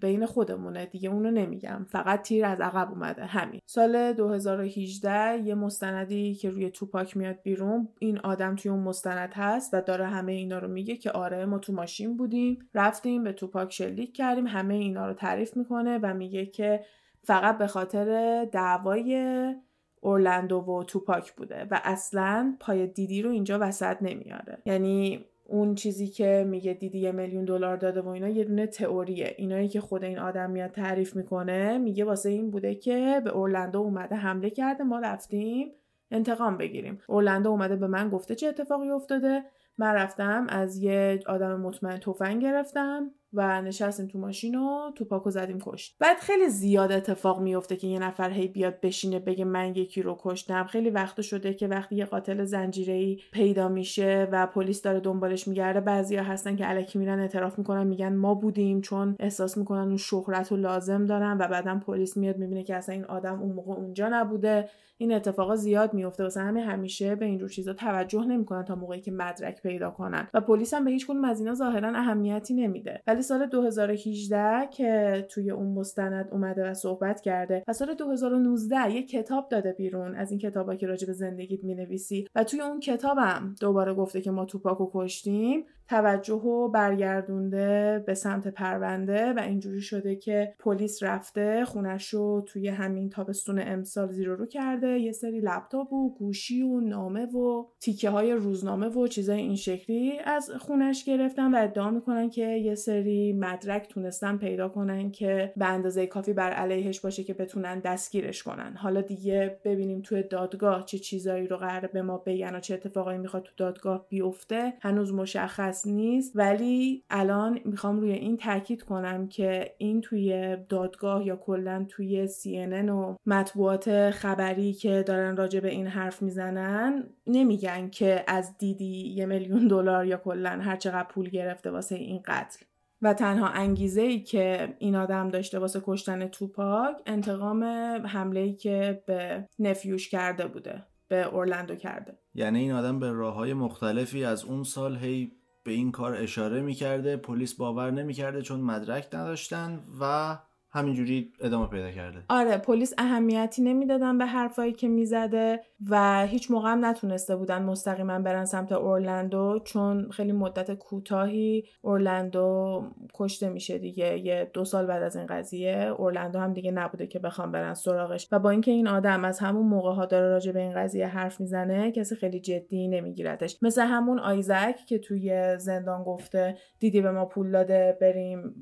بین 0.00 0.26
خودمونه. 0.26 0.86
دیگه 0.86 1.08
اونو 1.08 1.30
نمیگم. 1.30 1.86
فقط 1.90 2.22
تیر 2.22 2.44
از 2.44 2.60
عقب 2.60 2.90
اومده. 2.90 3.24
همین. 3.24 3.60
سال 3.66 4.12
2018 4.12 5.38
یه 5.38 5.54
مستندی 5.54 6.34
که 6.34 6.50
روی 6.50 6.70
توپاک 6.70 7.16
میاد 7.16 7.36
بیرون 7.42 7.88
این 7.98 8.18
آدم 8.18 8.56
توی 8.56 8.70
اون 8.70 8.80
مستند 8.80 9.32
هست. 9.34 9.57
و 9.72 9.82
داره 9.82 10.06
همه 10.06 10.32
اینا 10.32 10.58
رو 10.58 10.68
میگه 10.68 10.96
که 10.96 11.10
آره 11.10 11.44
ما 11.44 11.58
تو 11.58 11.72
ماشین 11.72 12.16
بودیم 12.16 12.58
رفتیم 12.74 13.24
به 13.24 13.32
توپاک 13.32 13.72
شلیک 13.72 14.16
کردیم 14.16 14.46
همه 14.46 14.74
اینا 14.74 15.06
رو 15.06 15.14
تعریف 15.14 15.56
می‌کنه 15.56 15.98
و 16.02 16.14
میگه 16.14 16.46
که 16.46 16.84
فقط 17.22 17.58
به 17.58 17.66
خاطر 17.66 18.44
دعوای 18.44 19.54
اورلندو 20.00 20.56
و 20.56 20.84
توپاک 20.84 21.32
بوده 21.32 21.66
و 21.70 21.80
اصلا 21.84 22.56
پای 22.60 22.86
دیدی 22.86 23.22
رو 23.22 23.30
اینجا 23.30 23.58
وسط 23.60 23.96
نمیاره. 24.02 24.58
یعنی 24.66 25.24
اون 25.44 25.74
چیزی 25.74 26.08
که 26.08 26.46
میگه 26.48 26.74
دیدی 26.74 26.98
یه 26.98 27.12
میلیون 27.12 27.44
دلار 27.44 27.76
داده 27.76 28.00
و 28.00 28.08
اینا 28.08 28.28
یه 28.28 28.44
دونه 28.44 28.66
تئوریه. 28.66 29.34
اینایی 29.38 29.68
که 29.68 29.80
خود 29.80 30.04
این 30.04 30.18
آدم 30.18 30.50
میاد 30.50 30.70
تعریف 30.70 31.16
می‌کنه 31.16 31.78
میگه 31.78 32.04
واسه 32.04 32.28
این 32.28 32.50
بوده 32.50 32.74
که 32.74 33.20
به 33.24 33.30
اورلندو 33.30 33.78
اومده 33.78 34.16
حمله 34.16 34.50
کرده 34.50 34.84
ما 34.84 34.98
رفتیم 34.98 35.72
انتقام 36.10 36.56
بگیریم. 36.56 37.00
اورلندو 37.06 37.50
اومده 37.50 37.76
به 37.76 37.86
من 37.86 38.08
گفته 38.08 38.34
چه 38.34 38.46
اتفاقی 38.46 38.90
افتاده. 38.90 39.42
من 39.78 39.94
رفتم 39.94 40.46
از 40.48 40.76
یه 40.76 41.20
آدم 41.26 41.60
مطمئن 41.60 41.98
تفنگ 41.98 42.42
گرفتم 42.42 43.10
و 43.32 43.62
نشستیم 43.62 44.06
تو 44.06 44.18
ماشین 44.18 44.54
و 44.54 44.90
توپاکو 44.94 45.30
زدیم 45.30 45.58
کشت. 45.60 45.96
بعد 46.00 46.16
خیلی 46.16 46.48
زیاد 46.48 46.92
اتفاق 46.92 47.40
میفته 47.40 47.76
که 47.76 47.86
یه 47.86 47.98
نفر 47.98 48.30
هی 48.30 48.48
بیاد 48.48 48.80
بشینه 48.80 49.18
بگه 49.18 49.44
من 49.44 49.74
یکی 49.74 50.02
رو 50.02 50.16
کشتم. 50.20 50.64
خیلی 50.64 50.90
وقت 50.90 51.20
شده 51.20 51.54
که 51.54 51.68
وقتی 51.68 51.96
یه 51.96 52.04
قاتل 52.04 52.44
زنجیره‌ای 52.44 53.20
پیدا 53.32 53.68
میشه 53.68 54.28
و 54.32 54.46
پلیس 54.46 54.82
داره 54.82 55.00
دنبالش 55.00 55.48
میگرده 55.48 55.80
بعضیا 55.80 56.22
هستن 56.22 56.56
که 56.56 56.70
الکی 56.70 56.98
میرن 56.98 57.20
اعتراف 57.20 57.58
می‌کنن 57.58 57.86
میگن 57.86 58.14
ما 58.14 58.34
بودیم 58.34 58.80
چون 58.80 59.16
احساس 59.20 59.58
می‌کنن 59.58 59.88
اون 59.88 59.96
شهرت 59.96 60.52
رو 60.52 60.56
لازم 60.56 61.06
دارن 61.06 61.36
و 61.40 61.48
بعدا 61.48 61.80
پلیس 61.86 62.16
میاد 62.16 62.36
می‌بینه 62.36 62.62
که 62.62 62.74
اصلا 62.74 62.94
این 62.94 63.04
آدم 63.04 63.40
اون 63.40 63.52
موقع 63.52 63.72
اونجا 63.72 64.08
نبوده. 64.12 64.68
این 65.00 65.12
اتفاقا 65.12 65.56
زیاد 65.56 65.94
میفته 65.94 66.22
واسه 66.22 66.40
همه 66.40 66.60
همیشه 66.60 67.14
به 67.14 67.24
اینجور 67.24 67.48
چیزا 67.48 67.72
توجه 67.72 68.24
نمی‌کنن 68.24 68.64
تا 68.64 68.74
موقعی 68.74 69.00
که 69.00 69.10
مدرک 69.10 69.62
پیدا 69.62 69.90
کنن. 69.90 70.28
و 70.34 70.40
پلیس 70.40 70.74
هم 70.74 70.84
به 70.84 70.90
هیچ 70.90 71.06
کدوم 71.06 71.24
از 71.24 71.40
اینا 71.40 71.54
ظاهرا 71.54 71.88
اهمیتی 71.88 72.54
نمیده. 72.54 73.02
ولی 73.06 73.22
سال 73.22 73.46
2018 73.46 74.68
که 74.70 75.26
توی 75.30 75.50
اون 75.50 75.66
مستند 75.66 76.28
اومده 76.32 76.70
و 76.70 76.74
صحبت 76.74 77.20
کرده 77.20 77.64
و 77.68 77.72
سال 77.72 77.94
2019 77.94 78.90
یه 78.94 79.02
کتاب 79.02 79.48
داده 79.48 79.72
بیرون 79.72 80.14
از 80.14 80.30
این 80.30 80.40
کتابا 80.40 80.74
که 80.74 80.86
راجع 80.86 81.06
به 81.06 81.12
زندگیت 81.12 81.64
می‌نویسی 81.64 82.28
و 82.34 82.44
توی 82.44 82.60
اون 82.60 82.80
کتابم 82.80 83.54
دوباره 83.60 83.94
گفته 83.94 84.20
که 84.20 84.30
ما 84.30 84.44
توپاکو 84.44 84.90
کشتیم. 84.94 85.64
توجه 85.88 86.34
و 86.34 86.68
برگردونده 86.68 88.04
به 88.06 88.14
سمت 88.14 88.48
پرونده 88.48 89.32
و 89.32 89.38
اینجوری 89.38 89.80
شده 89.80 90.16
که 90.16 90.54
پلیس 90.58 91.02
رفته 91.02 91.64
خونش 91.64 92.14
رو 92.14 92.44
توی 92.46 92.68
همین 92.68 93.10
تابستون 93.10 93.62
امسال 93.66 94.08
زیرو 94.08 94.36
رو 94.36 94.46
کرده 94.46 94.98
یه 94.98 95.12
سری 95.12 95.40
لپتاپ 95.40 95.92
و 95.92 96.14
گوشی 96.14 96.62
و 96.62 96.80
نامه 96.80 97.26
و 97.26 97.66
تیکه 97.80 98.10
های 98.10 98.32
روزنامه 98.32 98.88
و 98.88 99.06
چیزای 99.06 99.40
این 99.40 99.56
شکلی 99.56 100.18
از 100.24 100.50
خونش 100.58 101.04
گرفتن 101.04 101.54
و 101.54 101.58
ادعا 101.62 101.90
می‌کنن 101.90 102.30
که 102.30 102.46
یه 102.46 102.74
سری 102.74 103.32
مدرک 103.32 103.88
تونستن 103.88 104.36
پیدا 104.36 104.68
کنن 104.68 105.10
که 105.10 105.52
به 105.56 105.66
اندازه 105.66 106.06
کافی 106.06 106.32
بر 106.32 106.50
علیهش 106.50 107.00
باشه 107.00 107.24
که 107.24 107.34
بتونن 107.34 107.78
دستگیرش 107.78 108.42
کنن. 108.42 108.76
حالا 108.76 109.00
دیگه 109.00 109.60
ببینیم 109.64 110.00
توی 110.00 110.22
دادگاه 110.22 110.84
چه 110.84 110.98
چیزایی 110.98 111.46
رو 111.46 111.56
قرار 111.56 111.86
به 111.86 112.02
ما 112.02 112.18
بگن 112.18 112.54
و 112.54 112.60
چه 112.60 112.74
اتفاقایی 112.74 113.18
می‌خواد 113.18 113.42
تو 113.42 113.52
دادگاه 113.56 114.06
بیفته. 114.08 114.72
هنوز 114.80 115.12
مشخص 115.12 115.77
نیست 115.86 116.32
ولی 116.34 117.04
الان 117.10 117.60
می‌خوام 117.64 118.00
روی 118.00 118.12
این 118.12 118.36
تاکید 118.36 118.82
کنم 118.82 119.28
که 119.28 119.74
این 119.78 120.00
توی 120.00 120.56
دادگاه 120.68 121.26
یا 121.26 121.36
کلا 121.36 121.86
توی 121.88 122.28
CNN 122.28 122.90
و 122.90 123.16
مطبوعات 123.26 124.10
خبری 124.10 124.72
که 124.72 125.02
دارن 125.06 125.36
راجع 125.36 125.60
به 125.60 125.70
این 125.70 125.86
حرف 125.86 126.22
می‌زنن 126.22 127.04
نمیگن 127.26 127.88
که 127.88 128.24
از 128.26 128.58
دیدی 128.58 129.08
یه 129.08 129.26
میلیون 129.26 129.68
دلار 129.68 130.06
یا 130.06 130.16
کلا 130.16 130.50
هر 130.50 130.76
چقدر 130.76 131.08
پول 131.08 131.28
گرفته 131.28 131.70
واسه 131.70 131.94
این 131.94 132.20
قتل. 132.24 132.64
و 133.02 133.14
تنها 133.14 133.48
انگیزه 133.48 134.00
ای 134.00 134.20
که 134.20 134.76
این 134.78 134.96
آدم 134.96 135.28
داشته 135.28 135.58
واسه 135.58 135.82
کشتن 135.84 136.28
توپاک 136.28 136.96
انتقام 137.06 137.64
حمله 138.06 138.40
ای 138.40 138.52
که 138.52 139.02
به 139.06 139.44
نفیوش 139.58 140.08
کرده 140.08 140.46
بوده 140.46 140.82
به 141.08 141.26
اورلندو 141.26 141.74
کرده. 141.74 142.18
یعنی 142.34 142.58
این 142.58 142.72
آدم 142.72 142.98
به 142.98 143.10
راه 143.10 143.34
های 143.34 143.54
مختلفی 143.54 144.24
از 144.24 144.44
اون 144.44 144.62
سال 144.62 144.96
هی 144.96 145.32
به 145.68 145.74
این 145.74 145.92
کار 145.92 146.14
اشاره 146.14 146.60
می‌کرده 146.60 147.16
پلیس 147.16 147.54
باور 147.54 147.90
نمی‌کرده 147.90 148.42
چون 148.42 148.60
مدرک 148.60 149.14
نداشتن 149.14 149.84
و 150.00 150.38
همینجوری 150.70 151.32
ادامه 151.40 151.66
پیدا 151.66 151.90
کرده. 151.90 152.18
آره 152.28 152.56
پلیس 152.56 152.94
اهمیتی 152.98 153.62
نمی‌دادن 153.62 154.18
به 154.18 154.26
حرفایی 154.26 154.72
که 154.72 154.88
می‌زده 154.88 155.60
و 155.90 156.26
هیچ 156.26 156.50
موقع 156.50 156.72
هم 156.72 156.84
نتونسته 156.84 157.36
بودن 157.36 157.62
مستقیما 157.62 158.18
برن 158.18 158.44
سمت 158.44 158.72
اورلندو 158.72 159.60
چون 159.64 160.10
خیلی 160.10 160.32
مدت 160.32 160.74
کوتاهی 160.74 161.64
اورلندو 161.82 162.82
کشته 163.14 163.48
میشه 163.48 163.78
دیگه. 163.78 164.18
یه 164.18 164.50
دو 164.54 164.64
سال 164.64 164.86
بعد 164.86 165.02
از 165.02 165.16
این 165.16 165.26
قضیه 165.26 165.94
اورلندو 165.98 166.38
هم 166.38 166.52
دیگه 166.52 166.70
نبوده 166.70 167.06
که 167.06 167.18
بخوام 167.18 167.52
برن 167.52 167.74
سراغش. 167.74 168.28
و 168.32 168.38
با 168.38 168.50
اینکه 168.50 168.70
این 168.70 168.88
آدم 168.88 169.24
از 169.24 169.38
همون 169.38 169.66
موقع 169.66 169.92
ها 169.92 170.06
داره 170.06 170.28
راجع 170.28 170.52
به 170.52 170.60
این 170.60 170.72
قضیه 170.72 171.06
حرف 171.06 171.40
می‌زنه 171.40 171.92
کسی 171.92 172.14
خیلی 172.16 172.40
جدی 172.40 172.88
نمیگیرتش 172.88 173.58
مثل 173.62 173.82
همون 173.82 174.18
آیزک 174.18 174.76
که 174.88 174.98
توی 174.98 175.58
زندان 175.58 176.02
گفته 176.04 176.58
دیدی 176.78 177.00
به 177.00 177.10
ما 177.10 177.24
پول 177.26 177.50
داده 177.50 177.98
بریم 178.00 178.54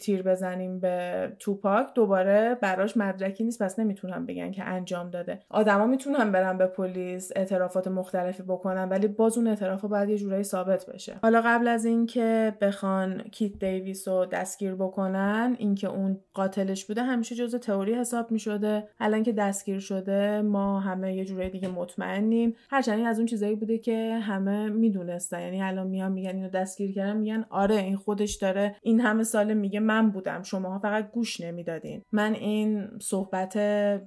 تیر 0.00 0.22
بزنیم 0.22 0.80
به 0.80 1.32
توپاک 1.48 1.94
دوباره 1.94 2.58
براش 2.62 2.96
مدرکی 2.96 3.44
نیست 3.44 3.62
پس 3.62 3.78
نمی‌تونن 3.78 4.26
بگن 4.26 4.50
که 4.50 4.64
انجام 4.64 5.10
داده. 5.10 5.40
آدما 5.50 5.86
می‌تونن 5.86 6.32
برن 6.32 6.58
به 6.58 6.66
پلیس 6.66 7.30
اعترافات 7.36 7.88
مختلفی 7.88 8.42
بکنن 8.42 8.88
ولی 8.88 9.08
باز 9.08 9.38
اون 9.38 9.46
اعتراف 9.46 9.84
باید 9.84 10.08
یه 10.08 10.18
جورایی 10.18 10.44
ثابت 10.44 10.86
بشه. 10.86 11.18
حالا 11.22 11.42
قبل 11.44 11.68
از 11.68 11.84
اینکه 11.84 12.54
بخوان 12.60 13.22
کیت 13.22 13.58
دیویس 13.58 14.08
رو 14.08 14.26
دستگیر 14.26 14.74
بکنن 14.74 15.56
اینکه 15.58 15.88
اون 15.88 16.20
قاتلش 16.34 16.84
بوده 16.84 17.02
همیشه 17.02 17.34
جزء 17.34 17.58
تئوری 17.58 17.94
حساب 17.94 18.30
می‌شده. 18.30 18.88
الان 19.00 19.22
که 19.22 19.32
دستگیر 19.32 19.78
شده 19.78 20.42
ما 20.42 20.80
همه 20.80 21.14
یه 21.14 21.24
جورایی 21.24 21.50
دیگه 21.50 21.68
مطمئنیم. 21.68 22.54
هرچند 22.70 23.06
از 23.06 23.18
اون 23.18 23.26
چیزایی 23.26 23.54
بوده 23.54 23.78
که 23.78 24.18
همه 24.22 24.68
می‌دونستن. 24.68 25.40
یعنی 25.40 25.62
الان 25.62 25.86
میان 25.86 26.12
میگن 26.12 26.34
اینو 26.34 26.48
دستگیر 26.48 26.94
کردن 26.94 27.16
میگن 27.16 27.44
آره 27.50 27.74
این 27.74 27.96
خودش 27.96 28.34
داره 28.34 28.76
این 28.82 29.00
همه 29.00 29.22
سال 29.22 29.54
میگه 29.54 29.80
من 29.80 30.10
بودم. 30.10 30.42
شماها 30.42 30.78
فقط 30.78 31.10
گوش 31.10 31.37
نمی‌دادین 31.40 32.02
من 32.12 32.34
این 32.34 32.88
صحبت 33.00 33.58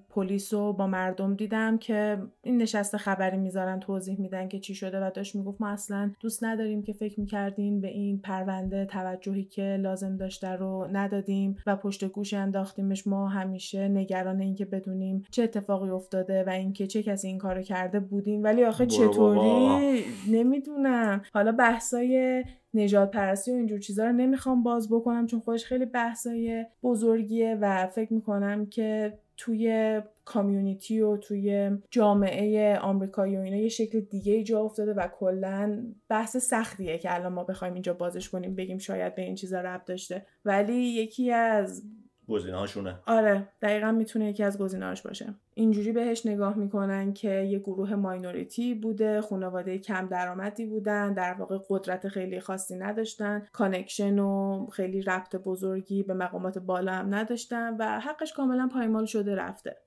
پلیس 0.10 0.54
رو 0.54 0.74
با 0.74 0.88
مردم 0.88 1.36
دیدم 1.36 1.78
که 1.78 2.18
این 2.42 2.58
نشسته 2.58 2.98
خبری 2.98 3.38
می‌ذارن 3.38 3.80
توضیح 3.80 4.20
میدن 4.20 4.48
که 4.48 4.60
چی 4.60 4.76
شده 4.76 5.06
و 5.06 5.12
داشت 5.14 5.36
می‌گفت 5.36 5.62
ما 5.62 5.70
اصلا 5.70 6.12
دوست 6.20 6.44
نداریم 6.44 6.84
که 6.84 6.94
فکر 6.94 7.20
می‌کردین 7.20 7.82
به 7.82 7.88
این 7.88 8.20
پرونده 8.20 8.86
توجهی 8.86 9.44
که 9.44 9.78
لازم 9.82 10.18
داشته 10.18 10.48
رو 10.48 10.88
ندادیم 10.92 11.56
و 11.68 11.76
پشت 11.76 12.06
گوش 12.06 12.34
انداختیمش. 12.34 13.08
ما 13.08 13.28
همیشه 13.28 13.88
نگران 13.88 14.42
اینکه 14.42 14.66
بدونیم 14.66 15.24
چه 15.32 15.44
اتفاقی 15.44 15.90
افتاده 15.90 16.44
و 16.44 16.50
اینکه 16.50 16.88
چه 16.88 17.04
کسی 17.04 17.28
این 17.28 17.38
کارو 17.38 17.62
کرده 17.62 18.00
بودیم. 18.00 18.44
ولی 18.44 18.64
آخه 18.64 18.86
چطوری؟ 18.86 20.04
نمی‌دونم. 20.32 21.22
حالا 21.34 21.52
بحثای 21.52 22.44
نژاد 22.74 23.12
پرستی 23.12 23.52
و 23.52 23.56
اینجور 23.56 23.80
چیزا 23.80 24.06
رو 24.06 24.12
نمی‌خوام 24.12 24.64
باز 24.64 24.90
بکنم 24.90 25.28
چون 25.28 25.40
خودش 25.40 25.66
خیلی 25.66 25.86
بحثای 25.86 26.66
بزرگیه 26.84 27.58
و 27.62 27.88
فکر 27.88 28.14
می‌کنم 28.14 28.66
که 28.66 29.18
توی 29.38 30.02
community 30.26 31.02
و 31.02 31.18
توی 31.18 31.72
جامعه 31.90 32.78
آمریکایی 32.78 33.38
و 33.38 33.40
اینا 33.40 33.58
یه 33.58 33.70
شکل 33.70 34.00
دیگه 34.00 34.44
جا 34.44 34.62
افتاده 34.62 34.94
و 34.94 35.08
کلا 35.08 35.86
بحث 36.10 36.38
سختیه 36.38 36.98
که 36.98 37.16
الان 37.16 37.34
ما 37.34 37.44
بخوایم 37.44 37.74
اینجا 37.74 37.94
بازش 37.94 38.30
کنیم 38.30 38.56
بگیم 38.56 38.78
شاید 38.78 39.16
به 39.16 39.22
این 39.22 39.36
چیزا 39.36 39.62
ربط 39.62 39.86
داشته. 39.86 40.26
ولی 40.46 40.74
یکی 40.74 41.32
از 41.32 41.84
گزینه‌هاشونه. 42.32 43.00
آره 43.06 43.48
دقیقا 43.62 43.92
می‌تونه 43.92 44.30
یکی 44.30 44.44
از 44.44 44.58
گزینه‌هاش 44.58 45.02
باشه. 45.02 45.34
اینجوری 45.54 45.92
بهش 45.92 46.26
نگاه 46.26 46.58
می‌کنن 46.58 47.14
که 47.14 47.30
یه 47.30 47.60
گروه 47.60 47.96
minority 47.96 48.74
بوده 48.74 49.22
خانواده 49.22 49.78
کم 49.78 50.08
درآمدی 50.08 50.66
بودن 50.66 51.14
در 51.14 51.34
واقع 51.34 51.58
قدرت 51.70 52.08
خیلی 52.08 52.40
خاصی 52.40 52.76
نداشتن 52.76 53.48
connection 53.54 54.20
و 54.20 54.66
خیلی 54.74 55.02
ربط 55.02 55.36
بزرگی 55.36 56.04
به 56.04 56.14
مقامات 56.14 56.58
بالا 56.58 56.92
هم 56.92 57.16
نداشتن 57.16 57.78
و 57.80 58.00
حقش 58.00 58.34
کاملا 58.34 58.70
پایمال 58.74 59.06
شده 59.06 59.36
رفته. 59.36 59.78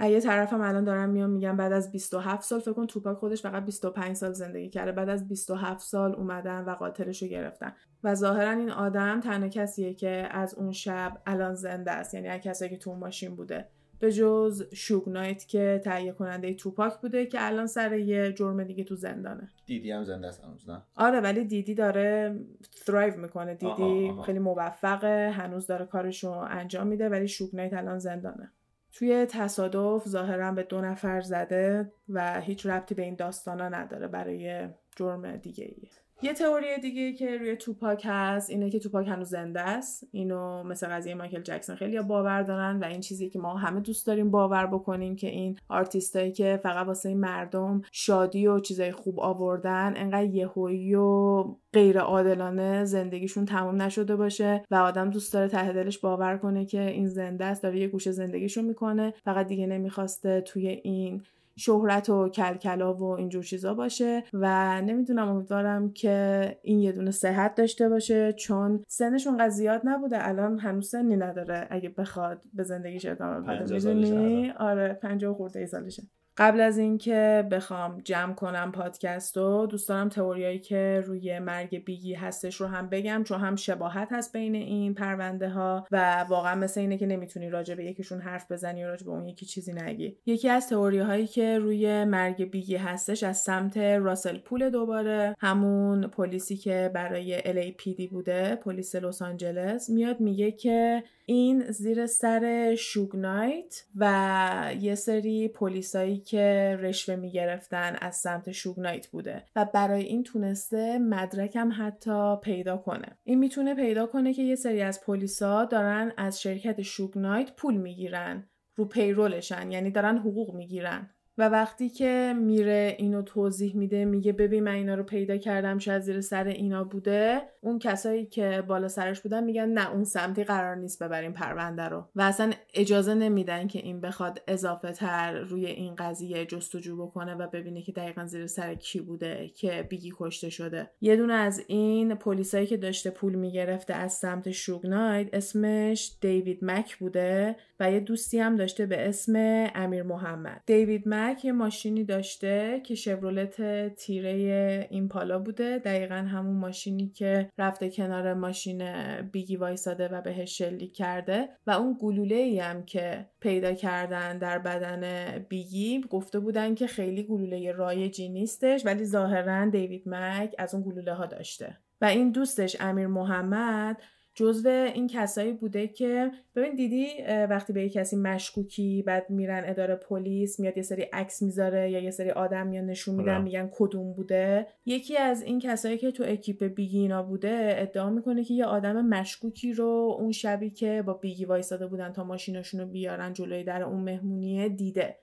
یه 0.00 0.20
طرف 0.20 0.52
هم 0.52 0.60
الان 0.60 0.84
دارم 0.84 1.10
میام 1.10 1.30
میگم 1.30 1.56
بعد 1.56 1.72
از 1.72 1.92
27 1.92 2.42
سال 2.42 2.60
فکر 2.60 2.72
کن 2.72 2.86
توپاک 2.86 3.16
خودش 3.16 3.42
فقط 3.42 3.64
25 3.64 4.16
سال 4.16 4.32
زندگی 4.32 4.68
کرده. 4.68 4.92
بعد 4.92 5.08
از 5.08 5.28
27 5.28 5.80
سال 5.80 6.14
اومدن 6.14 6.64
و 6.64 6.70
قاتلش 6.70 7.22
رو 7.22 7.28
گرفتن. 7.28 7.72
و 8.04 8.14
ظاهرا 8.14 8.50
این 8.50 8.70
آدم 8.70 9.20
تنها 9.20 9.48
کسیه 9.48 9.94
که 9.94 10.28
از 10.30 10.54
اون 10.54 10.72
شب 10.72 11.22
الان 11.26 11.54
زنده 11.54 11.90
است. 11.90 12.14
یعنی 12.14 12.40
کسایی 12.40 12.70
که 12.70 12.76
تو 12.76 12.94
ماشین 12.94 13.36
بوده. 13.36 13.68
به 14.00 14.12
جز 14.12 14.62
شوگ 14.74 15.08
نایت 15.08 15.48
که 15.48 15.80
تهیه 15.84 16.12
کننده 16.12 16.54
توپاک 16.54 17.00
بوده 17.00 17.26
که 17.26 17.38
الان 17.40 17.66
سر 17.66 17.98
یه 17.98 18.32
جرم 18.32 18.64
دیگه 18.64 18.84
تو 18.84 18.94
زندانه. 18.96 19.50
دیدی 19.66 19.90
هم 19.90 20.04
زنده 20.04 20.26
است 20.26 20.44
هنوز 20.44 20.70
نه؟ 20.70 20.82
آره 20.94 21.20
ولی 21.20 21.44
دیدی 21.44 21.74
داره 21.74 22.38
ثرایو 22.86 23.20
می‌کنه. 23.20 23.54
دیدی 23.54 23.72
آها 23.72 24.12
آها. 24.12 24.22
خیلی 24.22 24.38
موفقه 24.38 25.30
هنوز 25.30 25.66
داره 25.66 25.86
کارشو 25.86 26.30
انجام 26.30 26.86
میده 26.86 27.08
ولی 27.08 27.28
شوگ 27.28 27.56
نایت 27.56 27.72
الان 27.74 27.98
زندانه. 27.98 28.52
توی 28.92 29.26
تصادف 29.26 30.08
ظاهرا 30.08 30.52
به 30.52 30.62
دو 30.62 30.80
نفر 30.80 31.20
زده 31.20 31.92
و 32.08 32.40
هیچ 32.40 32.66
ربطی 32.66 32.94
به 32.94 33.02
این 33.02 33.14
داستانا 33.14 33.68
نداره 33.68 34.08
برای 34.08 34.68
جرم 34.96 35.36
دیگه 35.36 35.64
ای. 35.64 35.88
یه 36.22 36.32
تئوری 36.32 36.78
دیگه 36.82 37.12
که 37.12 37.38
روی 37.38 37.56
توپاک 37.56 38.02
هست 38.04 38.50
اینه 38.50 38.70
که 38.70 38.78
توپاک 38.78 39.08
هنوز 39.08 39.28
زنده 39.28 39.60
است. 39.60 40.08
اینو 40.12 40.62
مثل 40.62 40.86
قضیه 40.86 41.14
مایکل 41.14 41.40
جکسون 41.40 41.76
خیلی 41.76 42.00
باور 42.00 42.42
دارن 42.42 42.78
و 42.78 42.84
این 42.84 43.00
چیزی 43.00 43.28
که 43.28 43.38
ما 43.38 43.56
همه 43.56 43.80
دوست 43.80 44.06
داریم 44.06 44.30
باور 44.30 44.66
بکنیم 44.66 45.16
که 45.16 45.26
این 45.26 45.58
آرتیستایی 45.68 46.32
که 46.32 46.60
فقط 46.62 46.86
واسه 46.86 47.14
مردم 47.14 47.82
شادی 47.92 48.46
و 48.46 48.60
چیزای 48.60 48.92
خوب 48.92 49.20
آوردن 49.20 49.94
انقدر 49.96 50.24
یهویی 50.24 50.94
و 50.94 51.44
غیر 51.72 51.98
عادلانه 51.98 52.84
زندگیشون 52.84 53.44
تموم 53.44 53.82
نشده 53.82 54.16
باشه 54.16 54.64
و 54.70 54.74
آدم 54.74 55.10
دوست 55.10 55.32
داره 55.32 55.48
ته 55.48 55.72
دلش 55.72 55.98
باور 55.98 56.36
کنه 56.36 56.64
که 56.64 56.80
این 56.80 57.08
زنده 57.08 57.44
است 57.44 57.62
داره 57.62 57.78
یه 57.78 57.88
گوشه 57.88 58.12
زندگیشون 58.12 58.64
می‌کنه. 58.64 59.14
فقط 59.24 59.46
دیگه 59.46 59.66
نمی‌خواسته 59.66 60.40
توی 60.40 60.68
این 60.68 61.22
شهرت 61.58 62.10
و 62.10 62.28
کلکلا 62.28 62.94
و 62.94 63.02
اینجور 63.02 63.42
چیزا 63.42 63.74
باشه 63.74 64.24
و 64.32 64.80
نمی‌دونم 64.82 65.28
امیدوارم 65.28 65.92
که 65.92 66.58
این 66.62 66.78
یه 66.78 66.92
دونه 66.92 67.10
صحت 67.10 67.54
داشته 67.54 67.88
باشه 67.88 68.32
چون 68.32 68.82
سنشون 68.88 69.36
قد 69.36 69.48
زیاد 69.48 69.80
نبوده. 69.84 70.28
الان 70.28 70.58
هنوز 70.58 70.88
سنی 70.90 71.16
نداره 71.16 71.66
اگه 71.70 71.88
بخواد 71.88 72.42
به 72.54 72.62
زندگیش 72.62 73.06
ادامه 73.06 73.40
بده. 73.40 73.94
می‌دونی؟ 73.94 74.50
آره 74.50 74.92
پنجاه 74.92 75.34
خورده 75.34 75.60
ای 75.60 75.66
سالشه. 75.66 76.02
قبل 76.38 76.60
از 76.60 76.78
اینکه 76.78 77.48
بخوام 77.50 78.00
جمع 78.04 78.34
کنم 78.34 78.72
پادکست 78.72 79.36
رو 79.36 79.66
دوست 79.66 79.88
دارم 79.88 80.08
تئوریایی 80.08 80.58
که 80.58 81.02
روی 81.06 81.38
مرگ 81.38 81.84
بیگی 81.84 82.14
هستش 82.14 82.56
رو 82.60 82.66
هم 82.66 82.88
بگم 82.88 83.22
چون 83.24 83.40
هم 83.40 83.56
شباهت 83.56 84.08
هست 84.10 84.32
بین 84.32 84.54
این 84.54 84.94
پرونده 84.94 85.48
ها 85.48 85.86
و 85.90 86.24
واقعا 86.28 86.54
مثل 86.54 86.80
اینه 86.80 86.98
که 86.98 87.06
نمی‌تونی 87.06 87.50
راجع 87.50 87.74
به 87.74 87.84
یکیشون 87.84 88.20
حرف 88.20 88.52
بزنی 88.52 88.84
و 88.84 88.88
راجع 88.88 89.04
به 89.04 89.10
اون 89.10 89.28
یکی 89.28 89.46
چیزی 89.46 89.72
نگی. 89.72 90.16
یکی 90.26 90.48
از 90.48 90.68
تئوری 90.68 90.98
هایی 90.98 91.26
که 91.26 91.58
روی 91.58 92.04
مرگ 92.04 92.50
بیگی 92.50 92.76
هستش 92.76 93.22
از 93.22 93.38
سمت 93.38 93.76
راسل 93.76 94.38
پول 94.38 94.70
دوباره 94.70 95.36
همون 95.38 96.06
پلیسی 96.06 96.56
که 96.56 96.90
برای 96.94 97.38
LAPD 97.40 98.10
بوده 98.10 98.56
پلیس 98.56 98.94
لس 98.94 99.22
آنجلس 99.22 99.90
میاد 99.90 100.20
میگه 100.20 100.52
که 100.52 101.02
این 101.30 101.70
زیر 101.70 102.06
سر 102.06 102.74
شوگنایت 102.74 103.84
و 103.96 104.72
یه 104.80 104.94
سری 104.94 105.48
پلیسایی 105.48 106.18
که 106.18 106.78
رشوه 106.80 107.16
می‌گرفتن 107.16 107.96
از 108.00 108.16
سمت 108.16 108.52
شوگنایت 108.52 109.06
بوده 109.06 109.44
و 109.56 109.64
برای 109.64 110.02
این 110.02 110.22
تونسته 110.22 110.98
مدرکم 110.98 111.70
حتی 111.78 112.36
پیدا 112.42 112.76
کنه. 112.76 113.18
این 113.24 113.38
می‌تونه 113.38 113.74
پیدا 113.74 114.06
کنه 114.06 114.34
که 114.34 114.42
یه 114.42 114.54
سری 114.54 114.82
از 114.82 115.00
پلیسا 115.00 115.64
دارن 115.64 116.12
از 116.16 116.42
شرکت 116.42 116.82
شوگنایت 116.82 117.52
پول 117.56 117.76
می‌گیرن 117.76 118.48
رو 118.74 118.84
پیرولشن 118.84 119.70
یعنی 119.70 119.90
دارن 119.90 120.18
حقوق 120.18 120.54
می‌گیرن. 120.54 121.10
و 121.38 121.48
وقتی 121.48 121.88
که 121.88 122.34
میره 122.38 122.96
اینو 122.98 123.22
توضیح 123.22 123.76
میده 123.76 124.04
میگه 124.04 124.32
ببین 124.32 124.64
من 124.64 124.72
اینا 124.72 124.94
رو 124.94 125.02
پیدا 125.02 125.36
کردم 125.36 125.78
شاید 125.78 126.02
زیر 126.02 126.20
سر 126.20 126.44
اینا 126.44 126.84
بوده. 126.84 127.42
اون 127.60 127.78
کسایی 127.78 128.26
که 128.26 128.62
بالا 128.68 128.88
سرش 128.88 129.20
بودن 129.20 129.44
میگن 129.44 129.68
نه 129.68 129.90
اون 129.90 130.04
سمتی 130.04 130.44
قرار 130.44 130.76
نیست 130.76 131.02
ببریم 131.02 131.32
پرونده 131.32 131.82
رو. 131.82 132.04
و 132.16 132.22
اصلا 132.22 132.52
اجازه 132.74 133.14
نمیدن 133.14 133.66
که 133.66 133.78
این 133.78 134.00
بخواد 134.00 134.42
اضافه 134.48 134.92
تر 134.92 135.40
روی 135.40 135.66
این 135.66 135.94
قضیه 135.94 136.46
جستجو 136.46 137.06
بکنه 137.06 137.34
و 137.34 137.46
ببینه 137.46 137.82
که 137.82 137.92
دقیقا 137.92 138.26
زیر 138.26 138.46
سر 138.46 138.74
کی 138.74 139.00
بوده 139.00 139.50
که 139.54 139.86
بیگی 139.88 140.12
کشته 140.18 140.50
شده. 140.50 140.90
یه 141.00 141.16
دونه 141.16 141.34
از 141.34 141.64
این 141.66 142.14
پلیسایی 142.14 142.66
که 142.66 142.76
داشته 142.76 143.10
پول 143.10 143.34
می‌گرفته 143.34 143.94
از 143.94 144.12
سمت 144.12 144.50
شوگناید 144.50 145.28
اسمش 145.32 146.16
دیوید 146.20 146.58
مک 146.62 146.96
بوده 146.96 147.56
و 147.80 147.92
یه 147.92 148.00
دوستی 148.00 148.38
هم 148.38 148.56
داشته 148.56 148.86
به 148.86 149.08
اسم 149.08 149.34
امیر 149.74 150.02
محمد. 150.02 150.62
دیوید 150.66 151.02
مک 151.06 151.27
یه 151.44 151.52
ماشینی 151.52 152.04
داشته 152.04 152.80
که 152.84 152.94
شورولت 152.94 153.62
تیره 153.94 155.08
پالا 155.10 155.38
بوده. 155.38 155.78
دقیقا 155.78 156.14
همون 156.14 156.56
ماشینی 156.56 157.08
که 157.08 157.50
رفته 157.58 157.90
کنار 157.90 158.34
ماشین 158.34 158.82
بیگی 159.22 159.56
وایساده 159.56 160.08
و 160.08 160.20
بهش 160.20 160.58
شلیک 160.58 160.94
کرده. 160.94 161.48
و 161.66 161.70
اون 161.70 161.96
گلوله 162.00 162.34
ای 162.34 162.58
هم 162.58 162.84
که 162.84 163.26
پیدا 163.40 163.72
کردن 163.72 164.38
در 164.38 164.58
بدن 164.58 165.28
بیگی 165.48 166.00
گفته 166.10 166.40
بودن 166.40 166.74
که 166.74 166.86
خیلی 166.86 167.22
گلوله 167.22 167.72
رایجی 167.72 168.28
نیستش 168.28 168.86
ولی 168.86 169.04
ظاهرا 169.04 169.70
دیوید 169.70 170.08
مک 170.08 170.54
از 170.58 170.74
اون 170.74 170.82
گلوله 170.82 171.14
ها 171.14 171.26
داشته. 171.26 171.76
و 172.00 172.04
این 172.04 172.30
دوستش 172.30 172.76
امیر 172.80 173.06
محمد 173.06 174.02
جزو 174.38 174.68
این 174.68 175.06
کسایی 175.06 175.52
بوده 175.52 175.88
که 175.88 176.30
ببین 176.56 176.74
دیدی 176.74 177.08
وقتی 177.50 177.72
به 177.72 177.82
یه 177.82 177.88
کسی 177.88 178.16
مشکوکی 178.16 179.02
بعد 179.02 179.30
میرن 179.30 179.62
اداره 179.66 179.94
پلیس 179.94 180.60
میاد 180.60 180.76
یه 180.76 180.82
سری 180.82 181.02
عکس 181.02 181.42
می‌ذاره 181.42 181.90
یا 181.90 182.00
یه 182.00 182.10
سری 182.10 182.30
آدم 182.30 182.66
میان 182.66 182.86
نشون 182.86 183.14
میدن 183.14 183.34
آره. 183.34 183.42
میگن 183.42 183.70
کدوم 183.72 184.12
بوده 184.12 184.66
یکی 184.86 185.16
از 185.16 185.42
این 185.42 185.58
کسایی 185.58 185.98
که 185.98 186.10
تو 186.10 186.24
اکیپ 186.26 186.64
بیگینا 186.64 187.22
بوده 187.22 187.74
ادعا 187.78 188.10
می‌کنه 188.10 188.44
که 188.44 188.54
یه 188.54 188.64
آدم 188.64 189.06
مشکوکی 189.06 189.72
رو 189.72 190.16
اون 190.18 190.32
شبی 190.32 190.70
که 190.70 191.02
با 191.06 191.14
بیگی 191.14 191.44
وایساده 191.44 191.86
بودن 191.86 192.12
تا 192.12 192.24
ماشینشون 192.24 192.80
رو 192.80 192.86
بیارن 192.86 193.32
جلوی 193.32 193.64
در 193.64 193.82
اون 193.82 194.00
مهمونیه 194.00 194.68
دیده 194.68 195.18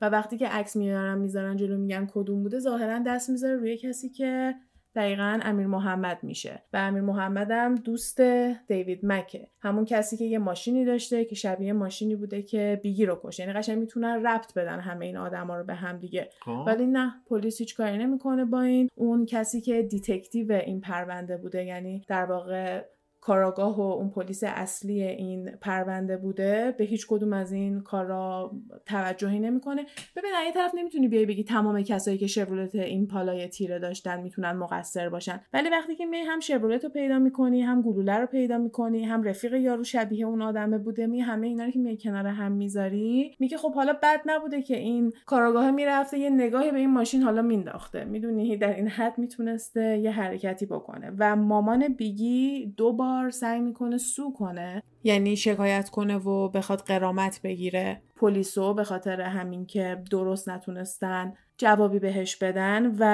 و 0.00 0.08
وقتی 0.08 0.38
که 0.38 0.48
عکس 0.48 0.76
میارن 0.76 1.18
می‌ذارن 1.18 1.56
جلو 1.56 1.78
میگن 1.78 2.08
کدوم 2.12 2.42
بوده 2.42 2.58
ظاهرا 2.58 2.98
دست 3.06 3.30
می‌ذاره 3.30 3.56
روی 3.56 3.76
کسی 3.76 4.08
که 4.08 4.54
دقیقا 4.94 5.40
امیر 5.42 5.66
محمد 5.66 6.18
میشه 6.22 6.62
و 6.72 6.76
امیر 6.76 7.02
محمد 7.02 7.50
هم 7.50 7.74
دوست 7.74 8.20
دیوید 8.68 9.00
مکه. 9.02 9.48
همون 9.60 9.84
کسی 9.84 10.16
که 10.16 10.24
یه 10.24 10.38
ماشینی 10.38 10.84
داشته 10.84 11.24
که 11.24 11.34
شبیه 11.34 11.72
ماشینی 11.72 12.16
بوده 12.16 12.42
که 12.42 12.80
بیگی 12.82 13.06
رو 13.06 13.20
کشته 13.24 13.42
یعنی 13.42 13.52
قشنگ 13.52 13.78
می‌تونن 13.78 14.26
ربط 14.26 14.54
بدن 14.54 14.80
همه 14.80 15.06
این 15.06 15.16
آدما 15.16 15.56
رو 15.56 15.64
به 15.64 15.74
هم 15.74 15.98
دیگه. 15.98 16.28
خب. 16.40 16.64
ولی 16.66 16.86
نه 16.86 17.14
پلیس 17.26 17.58
هیچ 17.58 17.76
کاری 17.76 17.98
نمی‌کنه 17.98 18.44
با 18.44 18.62
این. 18.62 18.88
اون 18.94 19.26
کسی 19.26 19.60
که 19.60 19.82
detective 19.82 20.52
این 20.52 20.80
پرونده 20.80 21.36
بوده 21.36 21.64
یعنی 21.64 22.04
در 22.08 22.24
واقع 22.24 22.84
کاراگاه 23.20 23.76
و 23.76 23.80
اون 23.80 24.10
پلیس 24.10 24.44
اصلی 24.46 25.02
این 25.02 25.50
پرونده 25.60 26.16
بوده 26.16 26.74
به 26.78 26.84
هیچ 26.84 27.06
کدوم 27.08 27.32
از 27.32 27.52
این 27.52 27.80
کارا 27.80 28.52
توجهی 28.86 29.38
نمی‌کنه. 29.38 29.86
ببین 30.16 30.30
یه 30.46 30.52
طرف 30.52 30.74
نمی‌تونی 30.74 31.08
بیای 31.08 31.26
بگی 31.26 31.44
تمام 31.44 31.82
کسایی 31.82 32.18
که 32.18 32.26
شورولت 32.26 32.74
این 32.74 33.06
پالای 33.06 33.48
تیره 33.48 33.78
داشتن 33.78 34.22
می‌تونن 34.22 34.52
مقصر 34.52 35.08
باشن. 35.08 35.40
ولی 35.52 35.68
وقتی 35.68 35.96
که 35.96 36.06
می 36.06 36.18
هم 36.18 36.40
شورولت 36.40 36.84
رو 36.84 36.90
پیدا 36.90 37.18
می‌کنی 37.18 37.62
هم 37.62 37.82
گلوله 37.82 38.18
رو 38.18 38.26
پیدا 38.26 38.58
می‌کنی 38.58 39.04
هم 39.04 39.22
رفیق 39.22 39.54
یارو 39.54 39.84
شبیه 39.84 40.26
اون 40.26 40.42
آدمه 40.42 40.78
بوده 40.78 41.06
می 41.06 41.20
همه 41.20 41.46
اینا 41.46 41.64
رو 41.64 41.70
که 41.70 41.78
می 41.78 41.98
کنار 41.98 42.26
هم 42.26 42.52
می‌ذاری 42.52 43.36
میگه 43.38 43.56
خب 43.56 43.74
حالا 43.74 43.92
بد 44.02 44.20
نبوده 44.26 44.62
که 44.62 44.76
این 44.76 45.12
کاراگاه 45.26 45.70
می‌رفته 45.70 46.18
یه 46.18 46.30
نگاهی 46.30 46.70
به 46.70 46.78
این 46.78 46.90
ماشین 46.90 47.22
حالا 47.22 47.42
مینداخته. 47.42 48.04
می‌دونی 48.04 48.56
در 48.56 48.74
این 48.74 48.88
حد 48.88 49.18
می‌تونسته 49.18 49.98
یه 49.98 50.10
حرکتی 50.10 50.66
بکنه. 50.66 51.12
و 51.18 51.36
مامان 51.36 51.88
بیگی 51.88 52.74
دو 52.76 52.92
بار 52.92 53.17
سعی 53.30 53.60
می‌کنه 53.60 53.98
سو 53.98 54.32
کنه 54.32 54.82
یعنی 55.04 55.36
شکایت 55.36 55.88
کنه 55.88 56.16
و 56.16 56.48
بخواد 56.48 56.80
قرامت 56.80 57.40
بگیره. 57.44 58.02
پلیسو 58.16 58.74
به 58.74 58.84
خاطر 58.84 59.20
همین 59.20 59.66
که 59.66 60.02
درست 60.10 60.48
نتونستن 60.48 61.34
جوابی 61.56 61.98
بهش 61.98 62.36
بدن 62.36 62.94
و 62.98 63.04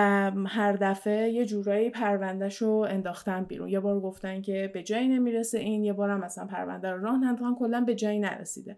هر 0.48 0.72
دفعه 0.72 1.30
یه 1.30 1.46
جورایی 1.46 1.90
پروندهش 1.90 2.56
رو 2.56 2.86
انداختن 2.88 3.44
بیرون. 3.44 3.68
یه 3.68 3.80
بار 3.80 4.00
گفتن 4.00 4.42
که 4.42 4.70
به 4.74 4.82
جایی 4.82 5.08
نمی‌رسه 5.08 5.58
این 5.58 5.84
یه 5.84 5.92
بارم 5.92 6.20
مثلا 6.20 6.46
پرونده 6.46 6.90
رو 6.90 7.02
راه 7.02 7.18
ننداختن 7.18 7.54
کلا 7.54 7.80
به 7.80 7.94
جایی 7.94 8.18
نرسیده. 8.18 8.76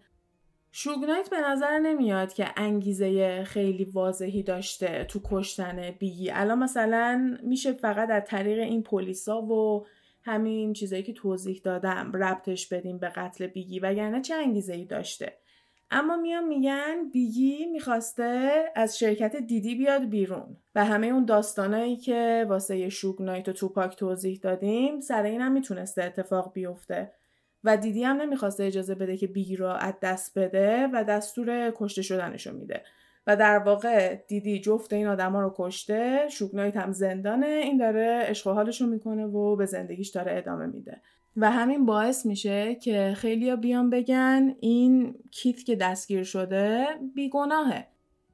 شوگنایت 0.71 1.29
به 1.29 1.37
نظر 1.41 1.79
نمیاد 1.79 2.33
که 2.33 2.47
انگیزه 2.57 3.43
خیلی 3.43 3.85
واضحی 3.85 4.43
داشته 4.43 5.03
تو 5.03 5.19
کشتن 5.31 5.91
بیگی. 5.99 6.31
الان 6.31 6.59
مثلا 6.59 7.37
میشه 7.43 7.73
فقط 7.73 8.09
از 8.09 8.23
طریق 8.25 8.59
این 8.59 8.83
پلیسا 8.83 9.41
و 9.41 9.85
همین 10.27 10.73
چیزایی 10.73 11.03
که 11.03 11.13
توضیح 11.13 11.61
دادم 11.63 12.11
ربطش 12.15 12.67
بدیم 12.67 12.97
به 12.97 13.09
قتل 13.09 13.47
بیگی 13.47 13.79
وگرنه 13.79 14.21
چه 14.21 14.35
انگیزه 14.35 14.73
ای 14.73 14.85
داشته. 14.85 15.37
اما 15.91 16.17
میان 16.17 16.47
میگن 16.47 17.09
بیگی 17.13 17.65
می‌خواسته 17.65 18.65
از 18.75 18.99
شرکت 18.99 19.35
دیدی 19.35 19.75
بیاد 19.75 20.09
بیرون. 20.09 20.57
و 20.75 20.85
همه 20.85 21.07
اون 21.07 21.25
داستانایی 21.25 21.97
که 21.97 22.45
واسه 22.49 22.89
شوگ 22.89 23.21
نایت 23.21 23.49
و 23.49 23.53
توپاک 23.53 23.95
توضیح 23.95 24.39
دادیم 24.43 24.99
سر 24.99 25.23
این 25.23 25.41
هم 25.41 25.51
می‌تونسته 25.51 26.03
اتفاق 26.03 26.53
بیفته. 26.53 27.11
و 27.63 27.77
دیدی 27.77 28.03
هم 28.03 28.21
نمی‌خواسته 28.21 28.63
اجازه 28.63 28.95
بده 28.95 29.17
که 29.17 29.27
بیگی 29.27 29.55
رو 29.55 29.67
از 29.67 29.93
دست 30.01 30.39
بده 30.39 30.87
و 30.93 31.03
دستور 31.03 31.73
کشته 31.75 32.01
شدنشو 32.01 32.53
میده. 32.53 32.83
و 33.27 33.35
در 33.35 33.59
واقع 33.59 34.15
دیدی 34.15 34.59
جفت 34.59 34.93
این 34.93 35.07
آدما 35.07 35.41
رو 35.41 35.53
کشته 35.57 36.27
شوگنایت 36.31 36.77
هم 36.77 36.91
زندانه 36.91 37.47
این 37.47 37.77
داره 37.77 38.19
عشق 38.29 38.47
حالش 38.47 38.81
رو 38.81 38.87
می‌کنه 38.87 39.25
و 39.25 39.55
به 39.55 39.65
زندگیش 39.65 40.09
داره 40.09 40.37
ادامه 40.37 40.65
میده. 40.65 41.01
و 41.37 41.51
همین 41.51 41.85
باعث 41.85 42.25
میشه 42.25 42.75
که 42.75 43.13
خیلیا 43.17 43.55
بیان 43.55 43.89
بگن 43.89 44.55
این 44.59 45.15
کیت 45.31 45.63
که 45.63 45.75
دستگیر 45.75 46.23
شده 46.23 46.85
بیگناهه. 47.15 47.87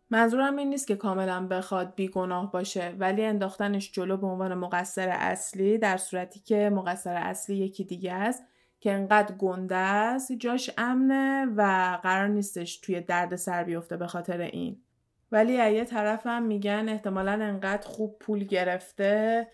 منظورم 0.10 0.58
این 0.58 0.70
نیست 0.70 0.88
که 0.88 0.96
کاملا 0.96 1.48
بخواد 1.48 1.96
بیگناه 1.96 2.52
باشه 2.52 2.96
ولی 3.00 3.26
انداختنش 3.26 3.92
جلو 3.92 4.18
به 4.18 4.28
عنوان 4.28 4.54
مقصر 4.54 5.10
اصلی 5.10 5.78
در 5.78 5.98
صورتی 5.98 6.40
که 6.40 6.70
مقصر 6.70 7.14
اصلی 7.14 7.56
یکی 7.56 7.84
دیگه 7.84 8.14
است. 8.14 8.44
که 8.84 8.92
انقدر 8.92 9.36
گنده 9.36 9.76
است 9.76 10.32
جاش 10.32 10.70
امنه 10.78 11.46
و 11.46 11.62
قرار 12.04 12.28
نیستش 12.28 12.78
توی 12.78 13.02
درد 13.02 13.36
سر 13.36 13.64
بیفته 13.64 13.98
به 13.98 14.08
خاطر 14.08 14.42
این. 14.42 14.82
ولی 15.32 15.54
یه 15.54 15.86
طرف 15.86 16.28
هم 16.28 16.44
میگن 16.44 16.90
احتمالا 16.90 17.32
انقدر 17.32 17.88
خوب 17.88 18.20
پول 18.20 18.44
گرفته 18.44 19.48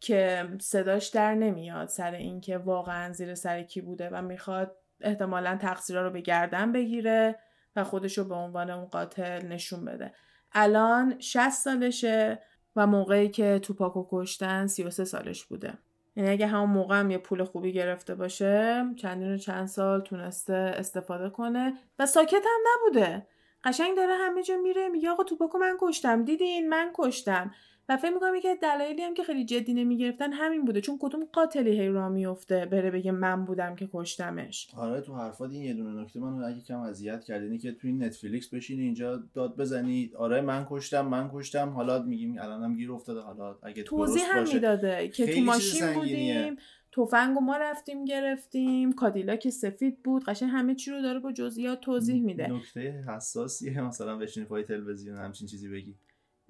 که 0.00 0.48
صداش 0.60 1.08
در 1.08 1.34
نمیاد 1.34 1.88
سر 1.88 2.14
اینکه 2.14 2.58
واقعا 2.58 3.12
زیر 3.12 3.34
سر 3.34 3.62
کی 3.62 3.80
بوده 3.80 4.08
و 4.08 4.22
می‌خواد 4.22 4.76
احتمالا 5.00 5.56
تقصیرها 5.56 6.02
رو 6.02 6.10
به 6.10 6.20
گردن 6.20 6.72
بگیره 6.72 7.38
و 7.76 7.84
خودش 7.84 8.18
رو 8.18 8.24
به 8.24 8.34
عنوان 8.34 8.70
اون 8.70 8.84
قاتل 8.84 9.46
نشون 9.46 9.84
بده. 9.84 10.12
الان 10.52 11.20
60 11.20 11.50
سالشه 11.50 12.38
و 12.76 12.86
موقعی 12.86 13.28
که 13.28 13.58
توپاکو 13.58 14.06
کشتن 14.10 14.66
33 14.66 15.04
سالش 15.04 15.44
بوده. 15.44 15.78
یعنی 16.16 16.30
اگه 16.30 16.46
همون 16.46 16.70
موقع 16.70 17.00
هم 17.00 17.10
یه 17.10 17.18
پول 17.18 17.44
خوبی 17.44 17.72
گرفته 17.72 18.14
باشه 18.14 18.84
چندین 18.96 19.34
و 19.34 19.38
چند 19.38 19.66
سال 19.66 20.00
تونسته 20.00 20.54
استفاده 20.54 21.30
کنه. 21.30 21.74
و 21.98 22.06
ساکت 22.06 22.42
هم 22.44 22.60
نبوده. 22.74 23.26
قشنگ 23.64 23.96
داره 23.96 24.14
همه 24.14 24.42
جا 24.42 24.56
میره 24.56 24.88
میگه 24.88 25.10
آقا 25.10 25.24
توپاکو 25.24 25.58
من 25.58 25.76
کشتم. 25.80 26.24
دیدین؟ 26.24 26.68
من 26.68 26.90
کشتم. 26.94 27.50
و 27.88 27.96
فکر 27.96 28.10
می‌کنم 28.10 28.34
یکی 28.34 28.48
دلایلی 28.62 29.02
هم 29.02 29.14
که 29.14 29.22
خیلی 29.22 29.44
جدی 29.44 29.74
نمی‌گرفتن 29.74 30.32
همین 30.32 30.64
بوده 30.64 30.80
چون 30.80 30.98
کدوم 31.00 31.24
قاتلی 31.32 31.80
هی 31.80 31.88
را 31.88 32.08
میفته 32.08 32.66
بره 32.66 32.90
بگه 32.90 33.12
من 33.12 33.44
بودم 33.44 33.76
که 33.76 33.88
کشتمش؟ 33.92 34.68
آره 34.76 35.00
تو 35.00 35.14
حرفات 35.14 35.50
این 35.50 35.62
یه 35.62 35.74
دونه 35.74 36.02
نکته 36.02 36.20
منو 36.20 36.44
اگه 36.44 36.60
کم 36.60 36.80
اذیت 36.80 37.24
کردینی 37.24 37.58
که 37.58 37.72
توی 37.72 37.92
نتفلیکس 37.92 38.48
بشینی 38.54 38.82
اینجا 38.82 39.16
داد 39.34 39.56
بزنی 39.56 40.10
آره 40.18 40.40
من 40.40 40.66
کشتم 40.70 41.06
من 41.06 41.30
کشتم 41.34 41.68
حالا 41.68 42.02
میگیم 42.02 42.38
الانم 42.38 42.76
گیر 42.76 42.92
افتاده 42.92 43.20
حالا 43.20 43.58
اگه 43.62 43.82
توضیح 43.82 44.22
هم 44.36 44.44
می‌داده 44.54 45.08
که 45.08 45.34
تو 45.34 45.40
ماشین 45.40 45.92
بودیم 45.94 46.56
تفنگ 46.96 47.38
ما 47.38 47.56
رفتیم 47.56 48.04
گرفتیم 48.04 48.92
کادیلاک 48.92 49.50
سفید 49.50 50.02
بود 50.02 50.24
قشنگ 50.24 50.50
همه 50.52 50.74
چی 50.74 50.90
رو 50.90 51.02
داره 51.02 51.18
با 51.18 51.32
جزئیات 51.32 51.80
توضیح 51.80 52.22
میده. 52.22 52.52
نکته 52.52 53.04
حساسیه 53.08 53.80
مثلا 53.80 54.16
بشینی 54.16 54.46
پای 54.46 54.62
تلویزیون 54.62 55.18
همچین 55.18 55.48
چیزی 55.48 55.68
بگی. 55.68 55.94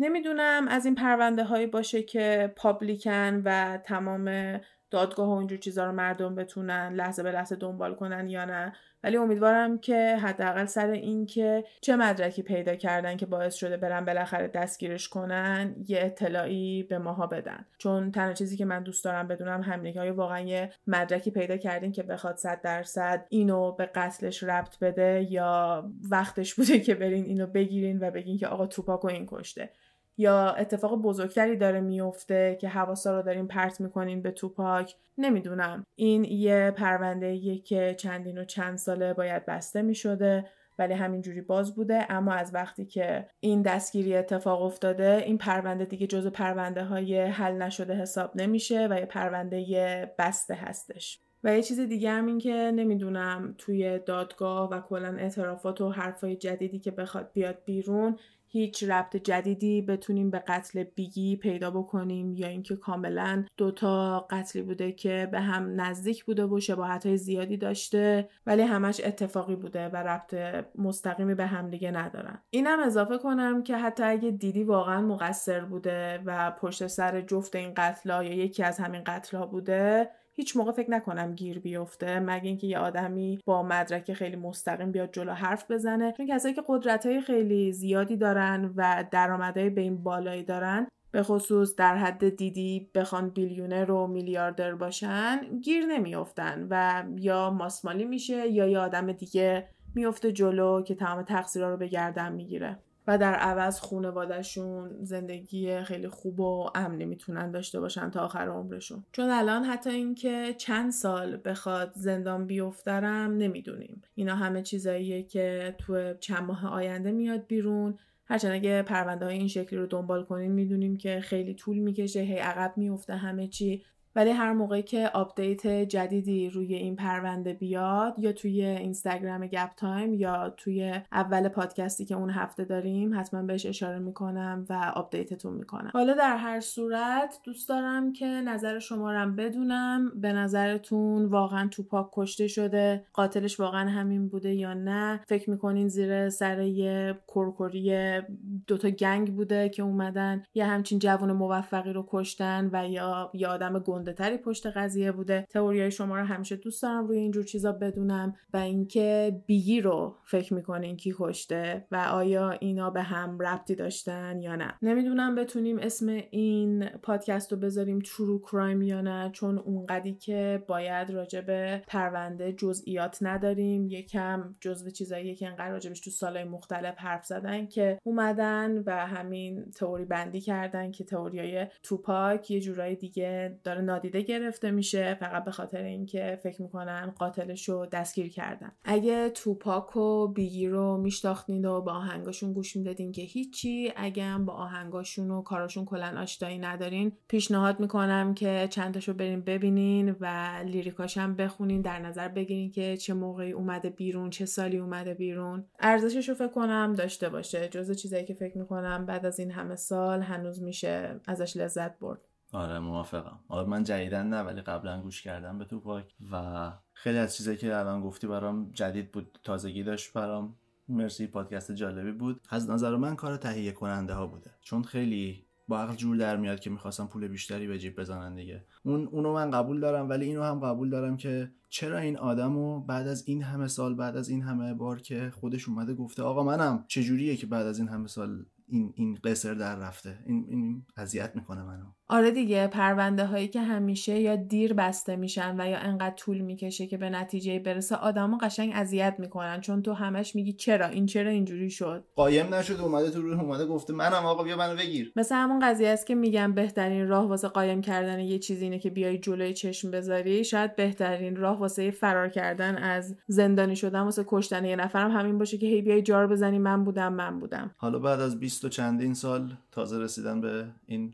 نمی‌دونم 0.02 0.68
از 0.68 0.84
این 0.84 0.94
پرونده 0.94 1.44
هایی 1.44 1.66
باشه 1.66 2.02
که 2.02 2.52
پابلیکن 2.56 3.42
و 3.44 3.78
تمام 3.84 4.58
دادگاه 4.90 5.28
و 5.28 5.32
اینجور 5.32 5.58
چیزا 5.58 5.84
رو 5.84 5.92
مردم 5.92 6.34
بتونن 6.34 6.92
لحظه 6.94 7.22
به 7.22 7.32
لحظه 7.32 7.56
دنبال 7.56 7.94
کنن 7.94 8.28
یا 8.28 8.44
نه. 8.44 8.72
ولی 9.04 9.16
امیدوارم 9.16 9.78
که 9.78 10.16
حداقل 10.16 10.66
سر 10.66 10.90
این 10.90 11.26
که 11.26 11.64
چه 11.80 11.96
مدرکی 11.96 12.42
پیدا 12.42 12.74
کردن 12.74 13.16
که 13.16 13.26
باعث 13.26 13.54
شده 13.54 13.76
برن 13.76 14.04
بالاخره 14.04 14.48
دستگیرش 14.48 15.08
کنن 15.08 15.74
یه 15.88 16.00
اطلاعی 16.00 16.82
به 16.82 16.98
ماها 16.98 17.26
بدن. 17.26 17.66
چون 17.78 18.12
تنها 18.12 18.32
چیزی 18.32 18.56
که 18.56 18.64
من 18.64 18.82
دوست 18.82 19.04
دارم 19.04 19.28
بدونم 19.28 19.62
همینه 19.62 19.92
که 19.92 20.00
آیا 20.00 20.14
واقعا 20.14 20.40
یه 20.40 20.72
مدرکی 20.86 21.30
پیدا 21.30 21.56
کردین 21.56 21.92
که 21.92 22.02
بخواد 22.02 22.36
صد 22.36 22.60
درصد 22.62 23.26
اینو 23.28 23.72
به 23.72 23.86
قتلش 23.86 24.42
ربط 24.42 24.78
بده 24.78 25.26
یا 25.30 25.84
وقتش 26.10 26.54
بوده 26.54 26.80
که 26.80 26.94
برین 26.94 27.24
اینو 27.24 27.46
بگیرین 27.46 27.98
و 28.00 28.10
بگین 28.10 28.38
که 28.38 28.46
آقا 28.46 28.66
توپاکو 28.66 29.08
این 29.08 29.26
کشته. 29.30 29.70
یا 30.16 30.50
اتفاق 30.50 31.02
بزرگتری 31.02 31.56
داره 31.56 31.80
میفته 31.80 32.58
که 32.60 32.68
حواسا 32.68 33.16
رو 33.16 33.22
داریم 33.22 33.46
پرت 33.46 33.80
می‌کنین 33.80 34.22
به 34.22 34.30
توپاک؟ 34.30 34.96
نمی‌دونم. 35.18 35.84
این 35.94 36.24
یه 36.24 36.70
پرونده 36.76 37.58
که 37.58 37.94
چندین 37.98 38.38
و 38.38 38.44
چند 38.44 38.78
ساله 38.78 39.14
باید 39.14 39.46
بسته 39.46 39.82
می‌شده 39.82 40.44
ولی 40.78 40.94
همینجوری 40.94 41.40
باز 41.40 41.74
بوده. 41.74 42.06
اما 42.10 42.32
از 42.32 42.54
وقتی 42.54 42.86
که 42.86 43.28
این 43.40 43.62
دستگیری 43.62 44.16
اتفاق 44.16 44.62
افتاده 44.62 45.22
این 45.26 45.38
پرونده 45.38 45.84
دیگه 45.84 46.06
جزو 46.06 46.30
پرونده 46.30 46.84
های 46.84 47.20
حل 47.20 47.62
نشده 47.62 47.94
حساب 47.94 48.36
نمیشه 48.36 48.88
و 48.90 48.98
یه 48.98 49.06
پرونده 49.06 50.14
بسته 50.18 50.54
هستش. 50.54 51.20
و 51.44 51.56
یه 51.56 51.62
چیز 51.62 51.80
دیگه 51.80 52.10
هم 52.10 52.26
این 52.26 52.38
که 52.38 52.52
نمی‌دونم 52.74 53.54
توی 53.58 53.98
دادگاه 53.98 54.70
و 54.70 54.80
کلا 54.80 55.16
اعترافات 55.18 55.80
و 55.80 55.90
حرفای 55.90 56.36
جدیدی 56.36 56.78
که 56.78 56.90
بخواد 56.90 57.30
بیاد 57.32 57.58
بیرون 57.64 58.16
هیچ 58.52 58.84
ربط 58.84 59.16
جدیدی 59.16 59.82
بتونیم 59.82 60.30
به 60.30 60.38
قتل 60.38 60.82
بیگی 60.82 61.36
پیدا 61.36 61.70
بکنیم 61.70 62.34
یا 62.34 62.48
اینکه 62.48 62.76
کاملا 62.76 63.44
دوتا 63.56 64.26
قتلی 64.30 64.62
بوده 64.62 64.92
که 64.92 65.28
به 65.32 65.40
هم 65.40 65.80
نزدیک 65.80 66.24
بوده 66.24 66.44
و 66.44 66.60
شباهت 66.60 67.06
های 67.06 67.16
زیادی 67.16 67.56
داشته 67.56 68.28
ولی 68.46 68.62
همش 68.62 69.00
اتفاقی 69.04 69.56
بوده 69.56 69.88
و 69.88 69.96
ربط 69.96 70.34
مستقیمی 70.78 71.34
به 71.34 71.46
هم 71.46 71.70
دیگه 71.70 71.90
ندارن. 71.90 72.38
اینم 72.50 72.80
اضافه 72.80 73.18
کنم 73.18 73.62
که 73.62 73.76
حتی 73.76 74.02
اگه 74.02 74.30
دیدی 74.30 74.64
واقعا 74.64 75.00
مقصر 75.00 75.60
بوده 75.60 76.22
و 76.26 76.50
پشت 76.50 76.86
سر 76.86 77.20
جفت 77.20 77.56
این 77.56 77.72
قتلا 77.76 78.24
یا 78.24 78.34
یکی 78.34 78.62
از 78.62 78.78
همین 78.78 79.02
قتلا 79.06 79.46
بوده 79.46 80.10
هیچ 80.34 80.56
موقع 80.56 80.72
فکر 80.72 80.90
نکنم 80.90 81.34
گیر 81.34 81.58
بیفته 81.58 82.20
مگه 82.20 82.48
اینکه 82.48 82.66
یه 82.66 82.78
آدمی 82.78 83.40
با 83.46 83.62
مدرک 83.62 84.12
خیلی 84.12 84.36
مستقیم 84.36 84.92
بیاد 84.92 85.12
جلو 85.12 85.32
حرف 85.32 85.70
بزنه. 85.70 86.12
چون 86.12 86.26
کسایی 86.26 86.54
که 86.54 86.62
قدرت 86.66 87.06
های 87.06 87.20
خیلی 87.20 87.72
زیادی 87.72 88.16
دارن 88.16 88.72
و 88.76 89.04
درآمدهای 89.10 89.70
به 89.70 89.80
این 89.80 90.02
بالایی 90.02 90.42
دارن 90.42 90.86
به 91.10 91.22
خصوص 91.22 91.76
در 91.76 91.96
حد 91.96 92.36
دیدی 92.36 92.90
بخوان 92.94 93.28
بیلیونر 93.30 93.90
و 93.90 94.06
میلیاردر 94.06 94.74
باشن 94.74 95.40
گیر 95.62 95.86
نمیافتن 95.86 96.66
و 96.70 97.04
یا 97.16 97.50
ماسمالی 97.50 98.04
میشه 98.04 98.48
یا 98.48 98.66
یه 98.66 98.78
آدم 98.78 99.12
دیگه 99.12 99.68
میفته 99.94 100.32
جلو 100.32 100.82
که 100.82 100.94
تمام 100.94 101.22
تقصیرها 101.22 101.70
رو 101.70 101.76
به 101.76 101.86
گردن 101.86 102.32
می‌گیره. 102.32 102.78
و 103.06 103.18
در 103.18 103.34
عوض 103.34 103.80
خونوادهشون 103.80 104.90
زندگی 105.02 105.82
خیلی 105.82 106.08
خوب 106.08 106.40
و 106.40 106.70
امنی 106.74 107.04
می‌تونن 107.04 107.50
داشته 107.50 107.80
باشن 107.80 108.10
تا 108.10 108.20
آخر 108.20 108.48
عمرشون. 108.48 109.04
چون 109.12 109.30
الان 109.30 109.64
حتی 109.64 109.90
اینکه 109.90 110.54
چند 110.58 110.92
سال 110.92 111.40
بخواد 111.44 111.92
زندان 111.94 112.46
بیفترم 112.46 113.36
نمی‌دونیم. 113.36 114.02
اینا 114.14 114.34
همه 114.36 114.62
چیزاییه 114.62 115.22
که 115.22 115.74
تو 115.78 116.14
چند 116.14 116.42
ماه 116.42 116.66
آینده 116.66 117.12
میاد 117.12 117.46
بیرون. 117.46 117.98
هرچند 118.26 118.52
اگه 118.52 118.82
پرونده 118.82 119.24
های 119.24 119.38
این 119.38 119.48
شکلی 119.48 119.78
رو 119.78 119.86
دنبال 119.86 120.24
کنین 120.24 120.52
می‌دونیم 120.52 120.96
که 120.96 121.20
خیلی 121.20 121.54
طول 121.54 121.78
می‌کشه 121.78 122.20
هی 122.20 122.38
عقب 122.38 122.72
میفته 122.76 123.16
همه 123.16 123.48
چی. 123.48 123.84
ولی 124.16 124.30
هر 124.30 124.52
موقعی 124.52 124.82
که 124.82 125.10
update 125.14 125.66
جدیدی 125.66 126.50
روی 126.50 126.74
این 126.74 126.96
پرونده 126.96 127.52
بیاد 127.52 128.14
یا 128.18 128.32
توی 128.32 128.64
اینستاگرام 128.64 129.46
گپ 129.46 129.70
تایم 129.76 130.14
یا 130.14 130.50
توی 130.50 131.00
اول 131.12 131.48
پادکستی 131.48 132.04
که 132.04 132.14
اون 132.14 132.30
هفته 132.30 132.64
داریم 132.64 133.20
حتما 133.20 133.42
بهش 133.42 133.66
اشاره 133.66 133.98
می‌کنم 133.98 134.66
و 134.68 134.92
update 134.94 135.34
تون 135.34 135.54
می‌کنم. 135.54 135.90
حالا 135.92 136.14
در 136.14 136.36
هر 136.36 136.60
صورت 136.60 137.40
دوست 137.44 137.68
دارم 137.68 138.12
که 138.12 138.26
نظر 138.26 138.78
شما 138.78 139.12
رو 139.12 139.30
بدونم. 139.30 140.12
به 140.14 140.32
نظرتون 140.32 141.24
واقعا 141.24 141.68
توپاک 141.68 142.08
کشته 142.12 142.46
شده 142.46 143.04
قاتلش 143.12 143.60
واقعا 143.60 143.88
همین 143.88 144.28
بوده 144.28 144.54
یا 144.54 144.74
نه؟ 144.74 145.20
فکر 145.26 145.50
می‌کنین 145.50 145.88
زیر 145.88 146.28
سر 146.28 146.62
یه 146.62 147.18
کرکری 147.34 148.20
دوتا 148.66 148.90
gang 148.90 149.34
بوده 149.34 149.68
که 149.68 149.82
اومدن 149.82 150.42
یه 150.54 150.64
همچین 150.64 150.98
جوون 150.98 151.32
موفقی 151.32 151.92
رو 151.92 152.04
کشتن 152.08 152.70
و 152.72 152.88
یا 152.88 153.30
یه 153.34 153.48
آدم 153.48 153.78
گنده 154.02 154.12
تری 154.12 154.36
پشت 154.36 154.66
قضیه 154.66 155.12
بوده. 155.12 155.46
تئوریای 155.50 155.90
شما 155.90 156.16
رو 156.16 156.24
همیشه 156.24 156.56
دوست 156.56 156.82
دارم 156.82 157.06
روی 157.06 157.18
اینجور 157.18 157.44
چیزا 157.44 157.72
بدونم 157.72 158.34
و 158.52 158.56
اینکه 158.56 159.40
بیگی 159.46 159.80
رو 159.80 160.16
فکر 160.24 160.54
می‌کنین 160.54 160.96
کی 160.96 161.14
کشته 161.18 161.86
و 161.90 161.96
آیا 161.96 162.50
اینا 162.50 162.90
به 162.90 163.02
هم 163.02 163.38
ربطی 163.38 163.74
داشتن 163.74 164.40
یا 164.40 164.56
نه. 164.56 164.74
نمی‌دونم 164.82 165.34
بتونیم 165.34 165.78
اسم 165.78 166.08
این 166.30 166.86
پادکست 166.86 167.52
رو 167.52 167.58
بذاریم 167.58 167.98
ترو 167.98 168.38
کرایم 168.38 168.82
یا 168.82 169.00
نه 169.00 169.30
چون 169.32 169.58
اونقدی 169.58 170.14
که 170.14 170.62
باید 170.66 171.10
راجع 171.10 171.40
به 171.40 171.82
پرونده 171.86 172.52
جزئیات 172.52 173.18
نداریم. 173.20 173.86
یکم 173.86 174.54
جزو 174.60 174.90
چیزایی 174.90 175.34
که 175.34 175.48
انقدر 175.48 175.70
راجبش 175.70 176.00
تو 176.00 176.10
سالهای 176.10 176.44
مختلف 176.44 176.94
حرف 176.98 177.24
زدن 177.24 177.66
که 177.66 177.98
اومدن 178.04 178.82
و 178.86 179.06
همین 179.06 179.64
تئوری 179.70 180.04
بندی 180.04 180.40
کردن 180.40 180.90
که 180.90 181.04
تئوریای 181.04 181.66
توپاک 181.82 182.50
یه 182.50 182.60
جورای 182.60 182.96
دیگه 182.96 183.58
داره 183.64 183.82
نادیده 183.92 184.20
گرفته 184.20 184.70
میشه 184.70 185.14
فقط 185.14 185.44
به 185.44 185.50
خاطر 185.50 185.82
اینکه 185.82 186.40
فکر 186.42 186.62
می‌کنن 186.62 187.12
قاتلش 187.18 187.68
رو 187.68 187.86
دستگیر 187.86 188.28
کردن. 188.28 188.72
اگه 188.84 189.30
توپاک 189.30 189.96
و 189.96 190.28
بیگی 190.28 190.68
رو 190.68 190.96
میشتاختین 190.96 191.64
و 191.64 191.80
با 191.80 191.92
آهنگاشون 191.92 192.52
گوش 192.52 192.76
می‌دادین 192.76 193.12
که 193.12 193.22
هیچی 193.22 193.92
اگه 193.96 194.24
هم 194.24 194.44
با 194.44 194.52
آهنگاشون 194.52 195.30
و 195.30 195.42
کاراشون 195.42 195.84
کلا 195.84 196.14
آشنایی 196.18 196.58
ندارین 196.58 197.12
پیشنهاد 197.28 197.80
می‌کنم 197.80 198.34
که 198.34 198.68
چندتاشو 198.70 199.12
برین 199.12 199.40
ببینین 199.40 200.16
و 200.20 200.26
لیریکاش 200.66 201.18
هم 201.18 201.36
بخونین 201.36 201.80
در 201.80 201.98
نظر 201.98 202.28
بگیرین 202.28 202.70
که 202.70 202.96
چه 202.96 203.14
موقعی 203.14 203.52
اومده 203.52 203.90
بیرون 203.90 204.30
چه 204.30 204.46
سالی 204.46 204.78
اومده 204.78 205.14
بیرون. 205.14 205.64
ارزشش 205.80 206.28
رو 206.28 206.34
فکر 206.34 206.48
کنم 206.48 206.94
داشته 206.96 207.28
باشه. 207.28 207.68
جز 207.68 207.96
چیزایی 207.96 208.24
که 208.24 208.34
فکر 208.34 208.58
می‌کنم 208.58 209.06
بعد 209.06 209.26
از 209.26 209.38
این 209.38 209.50
همه 209.50 209.76
سال 209.76 210.22
هنوز 210.22 210.62
میشه 210.62 211.20
ازش 211.26 211.56
لذت 211.56 211.98
برد. 211.98 212.20
آره 212.52 212.78
موافقم. 212.78 213.38
آره 213.48 213.68
من 213.68 213.84
جدیدن 213.84 214.26
نه 214.26 214.40
ولی 214.40 214.60
قبلا 214.60 215.02
گوش 215.02 215.22
کردم 215.22 215.58
به 215.58 215.64
توپاک. 215.64 216.14
و 216.32 216.72
خیلی 216.92 217.18
از 217.18 217.36
چیزایی 217.36 217.56
که 217.56 217.76
الان 217.76 218.00
گفتی 218.00 218.26
برام 218.26 218.70
جدید 218.72 219.12
بود 219.12 219.38
تازگی 219.44 219.82
داشت 219.82 220.12
برام. 220.12 220.54
مرسی 220.88 221.26
پادکست 221.26 221.72
جالبی 221.72 222.12
بود. 222.12 222.40
از 222.50 222.70
نظر 222.70 222.96
من 222.96 223.16
کار 223.16 223.36
تهیه 223.36 223.72
کننده 223.72 224.14
ها 224.14 224.26
بوده. 224.26 224.50
چون 224.60 224.82
خیلی 224.82 225.46
با 225.68 225.80
عقل 225.80 225.94
جور 225.94 226.16
در 226.16 226.36
میاد 226.36 226.60
که 226.60 226.70
می‌خواستم 226.70 227.06
پول 227.06 227.28
بیشتری 227.28 227.66
به 227.66 227.78
جیب 227.78 228.00
بزنن 228.00 228.34
دیگه. 228.34 228.64
اون 228.82 229.06
اونو 229.06 229.32
من 229.32 229.50
قبول 229.50 229.80
دارم 229.80 230.08
ولی 230.08 230.24
اینو 230.24 230.42
هم 230.42 230.60
قبول 230.60 230.90
دارم 230.90 231.16
که 231.16 231.52
چرا 231.68 231.98
این 231.98 232.18
آدمو 232.18 232.80
بعد 232.80 233.06
از 233.08 233.28
این 233.28 233.42
همه 233.42 233.68
سال 233.68 233.94
بعد 233.94 234.16
از 234.16 234.28
این 234.28 234.42
همه 234.42 234.74
بار 234.74 235.00
که 235.00 235.30
خودش 235.30 235.68
اومده 235.68 235.94
گفته 235.94 236.22
آقا 236.22 236.42
منم 236.42 236.84
چجوریه 236.88 237.36
که 237.36 237.46
بعد 237.46 237.66
از 237.66 237.78
این 237.78 237.88
همه 237.88 238.06
سال 238.06 238.44
این 238.68 238.92
این 238.96 239.18
قصر 239.24 239.54
در 239.54 239.76
رفته؟ 239.76 240.18
این 240.26 240.46
این 240.48 240.86
اذیت 240.96 241.36
می‌کنه 241.36 241.62
منو. 241.62 241.84
آره 242.12 242.30
دیگه 242.30 242.66
پرونده 242.66 243.26
هایی 243.26 243.48
که 243.48 243.60
همیشه 243.60 244.20
یا 244.20 244.36
دیر 244.36 244.74
بسته 244.74 245.16
میشن 245.16 245.60
و 245.60 245.68
یا 245.68 245.78
انقدر 245.78 246.14
طول 246.14 246.38
می‌کشه 246.40 246.86
که 246.86 246.96
به 246.96 247.10
نتیجه 247.10 247.58
برسه 247.58 247.96
آدمو 247.96 248.38
قشنگ 248.38 248.72
اذیت 248.74 249.16
می‌کنن. 249.18 249.60
چون 249.60 249.82
تو 249.82 249.92
همش 249.92 250.34
میگی 250.34 250.52
چرا؟ 250.52 250.86
این 250.86 251.06
چرا 251.06 251.30
اینجوری 251.30 251.70
شد؟ 251.70 252.04
قایم 252.16 252.54
نشد 252.54 252.80
اومده 252.80 253.10
تو 253.10 253.22
روح 253.22 253.40
اومده 253.40 253.66
گفته 253.66 253.92
منم 253.92 254.26
آقا 254.26 254.42
بیا 254.42 254.56
منو 254.56 254.76
بگیر. 254.76 255.12
مثل 255.16 255.34
همون 255.34 255.58
قضیه 255.58 255.88
است 255.88 256.06
که 256.06 256.14
میگم 256.14 256.52
بهترین 256.52 257.08
راه 257.08 257.28
واسه 257.28 257.48
قایم 257.48 257.80
کردن 257.80 258.20
یه 258.20 258.38
چیزی 258.38 258.64
اینه 258.64 258.78
که 258.78 258.90
بیای 258.90 259.18
جلوی 259.18 259.52
چشم 259.52 259.90
بذاری. 259.90 260.44
شاید 260.44 260.76
بهترین 260.76 261.36
راه 261.36 261.58
واسه 261.58 261.90
فرار 261.90 262.28
کردن 262.28 262.76
از 262.76 263.16
زندانی 263.26 263.76
شدن 263.76 264.00
واسه 264.00 264.24
کشتن 264.26 264.64
یه 264.64 264.76
نفرم 264.76 265.10
همین 265.10 265.38
باشه 265.38 265.58
که 265.58 265.66
هی 265.66 265.82
بیای 265.82 266.02
جار 266.02 266.26
بزنی 266.26 266.58
من 266.58 266.84
بودم 266.84 267.12
من 267.12 267.38
بودم. 267.38 267.74
حالا 267.76 267.98
بعد 267.98 268.20
از 268.20 268.40
20 268.40 268.64
و 268.64 268.68
چندین 268.68 269.14
سال 269.14 269.52
تازه 269.70 269.98
رسیدن 269.98 270.40
به 270.40 270.64
این 270.86 271.12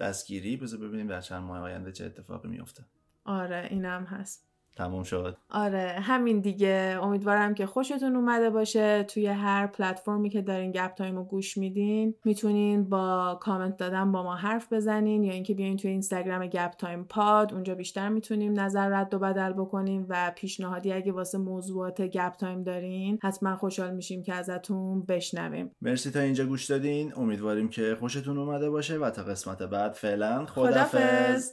دستگیری. 0.00 0.56
بذار 0.56 0.80
ببینیم 0.80 1.06
در 1.06 1.20
چند 1.20 1.42
ماه 1.42 1.60
آینده 1.60 1.92
چه 1.92 2.04
اتفاقی 2.04 2.48
میفته 2.48 2.84
آره 3.24 3.66
اینم 3.70 4.04
هست. 4.04 4.49
تموم 4.76 5.02
شد. 5.02 5.36
آره 5.50 5.96
همین 6.02 6.40
دیگه. 6.40 6.98
امیدوارم 7.02 7.54
که 7.54 7.66
خوشتون 7.66 8.16
اومده 8.16 8.50
باشه. 8.50 9.02
توی 9.02 9.26
هر 9.26 9.66
پلتفرمی 9.66 10.30
که 10.30 10.42
دارین 10.42 10.72
گپ 10.72 10.94
تایم 10.94 11.16
رو 11.16 11.24
گوش 11.24 11.56
میدین 11.56 12.14
می‌تونین 12.24 12.88
با 12.88 13.38
کامنت 13.42 13.76
دادن 13.76 14.12
با 14.12 14.22
ما 14.22 14.34
حرف 14.34 14.72
بزنین 14.72 15.24
یا 15.24 15.32
اینکه 15.32 15.54
بیاین 15.54 15.76
توی 15.76 15.90
اینستاگرام 15.90 16.46
گپ 16.46 16.70
تایم 16.70 17.04
پاد 17.04 17.54
اونجا 17.54 17.74
بیشتر 17.74 18.08
می‌تونیم 18.08 18.60
نظر 18.60 18.88
رد 18.88 19.14
و 19.14 19.18
بدل 19.18 19.52
بکنیم 19.52 20.06
و 20.08 20.32
پیشنهادی 20.36 20.92
اگه 20.92 21.12
واسه 21.12 21.38
موضوعات 21.38 22.02
گپ 22.02 22.32
تایم 22.32 22.62
دارین 22.62 23.18
حتما 23.22 23.56
خوشحال 23.56 23.94
میشیم 23.94 24.22
که 24.22 24.34
ازتون 24.34 25.02
بشنویم. 25.02 25.70
مرسی 25.82 26.10
تا 26.10 26.20
اینجا 26.20 26.46
گوش 26.46 26.64
دادین. 26.64 27.12
امیدواریم 27.16 27.68
که 27.68 27.96
خوشتون 28.00 28.38
اومده 28.38 28.70
باشه 28.70 28.98
و 28.98 29.10
تا 29.10 29.22
قسمت 29.22 29.62
بعد 29.62 29.92
فعلا 29.92 30.46
خدافظ 30.46 31.52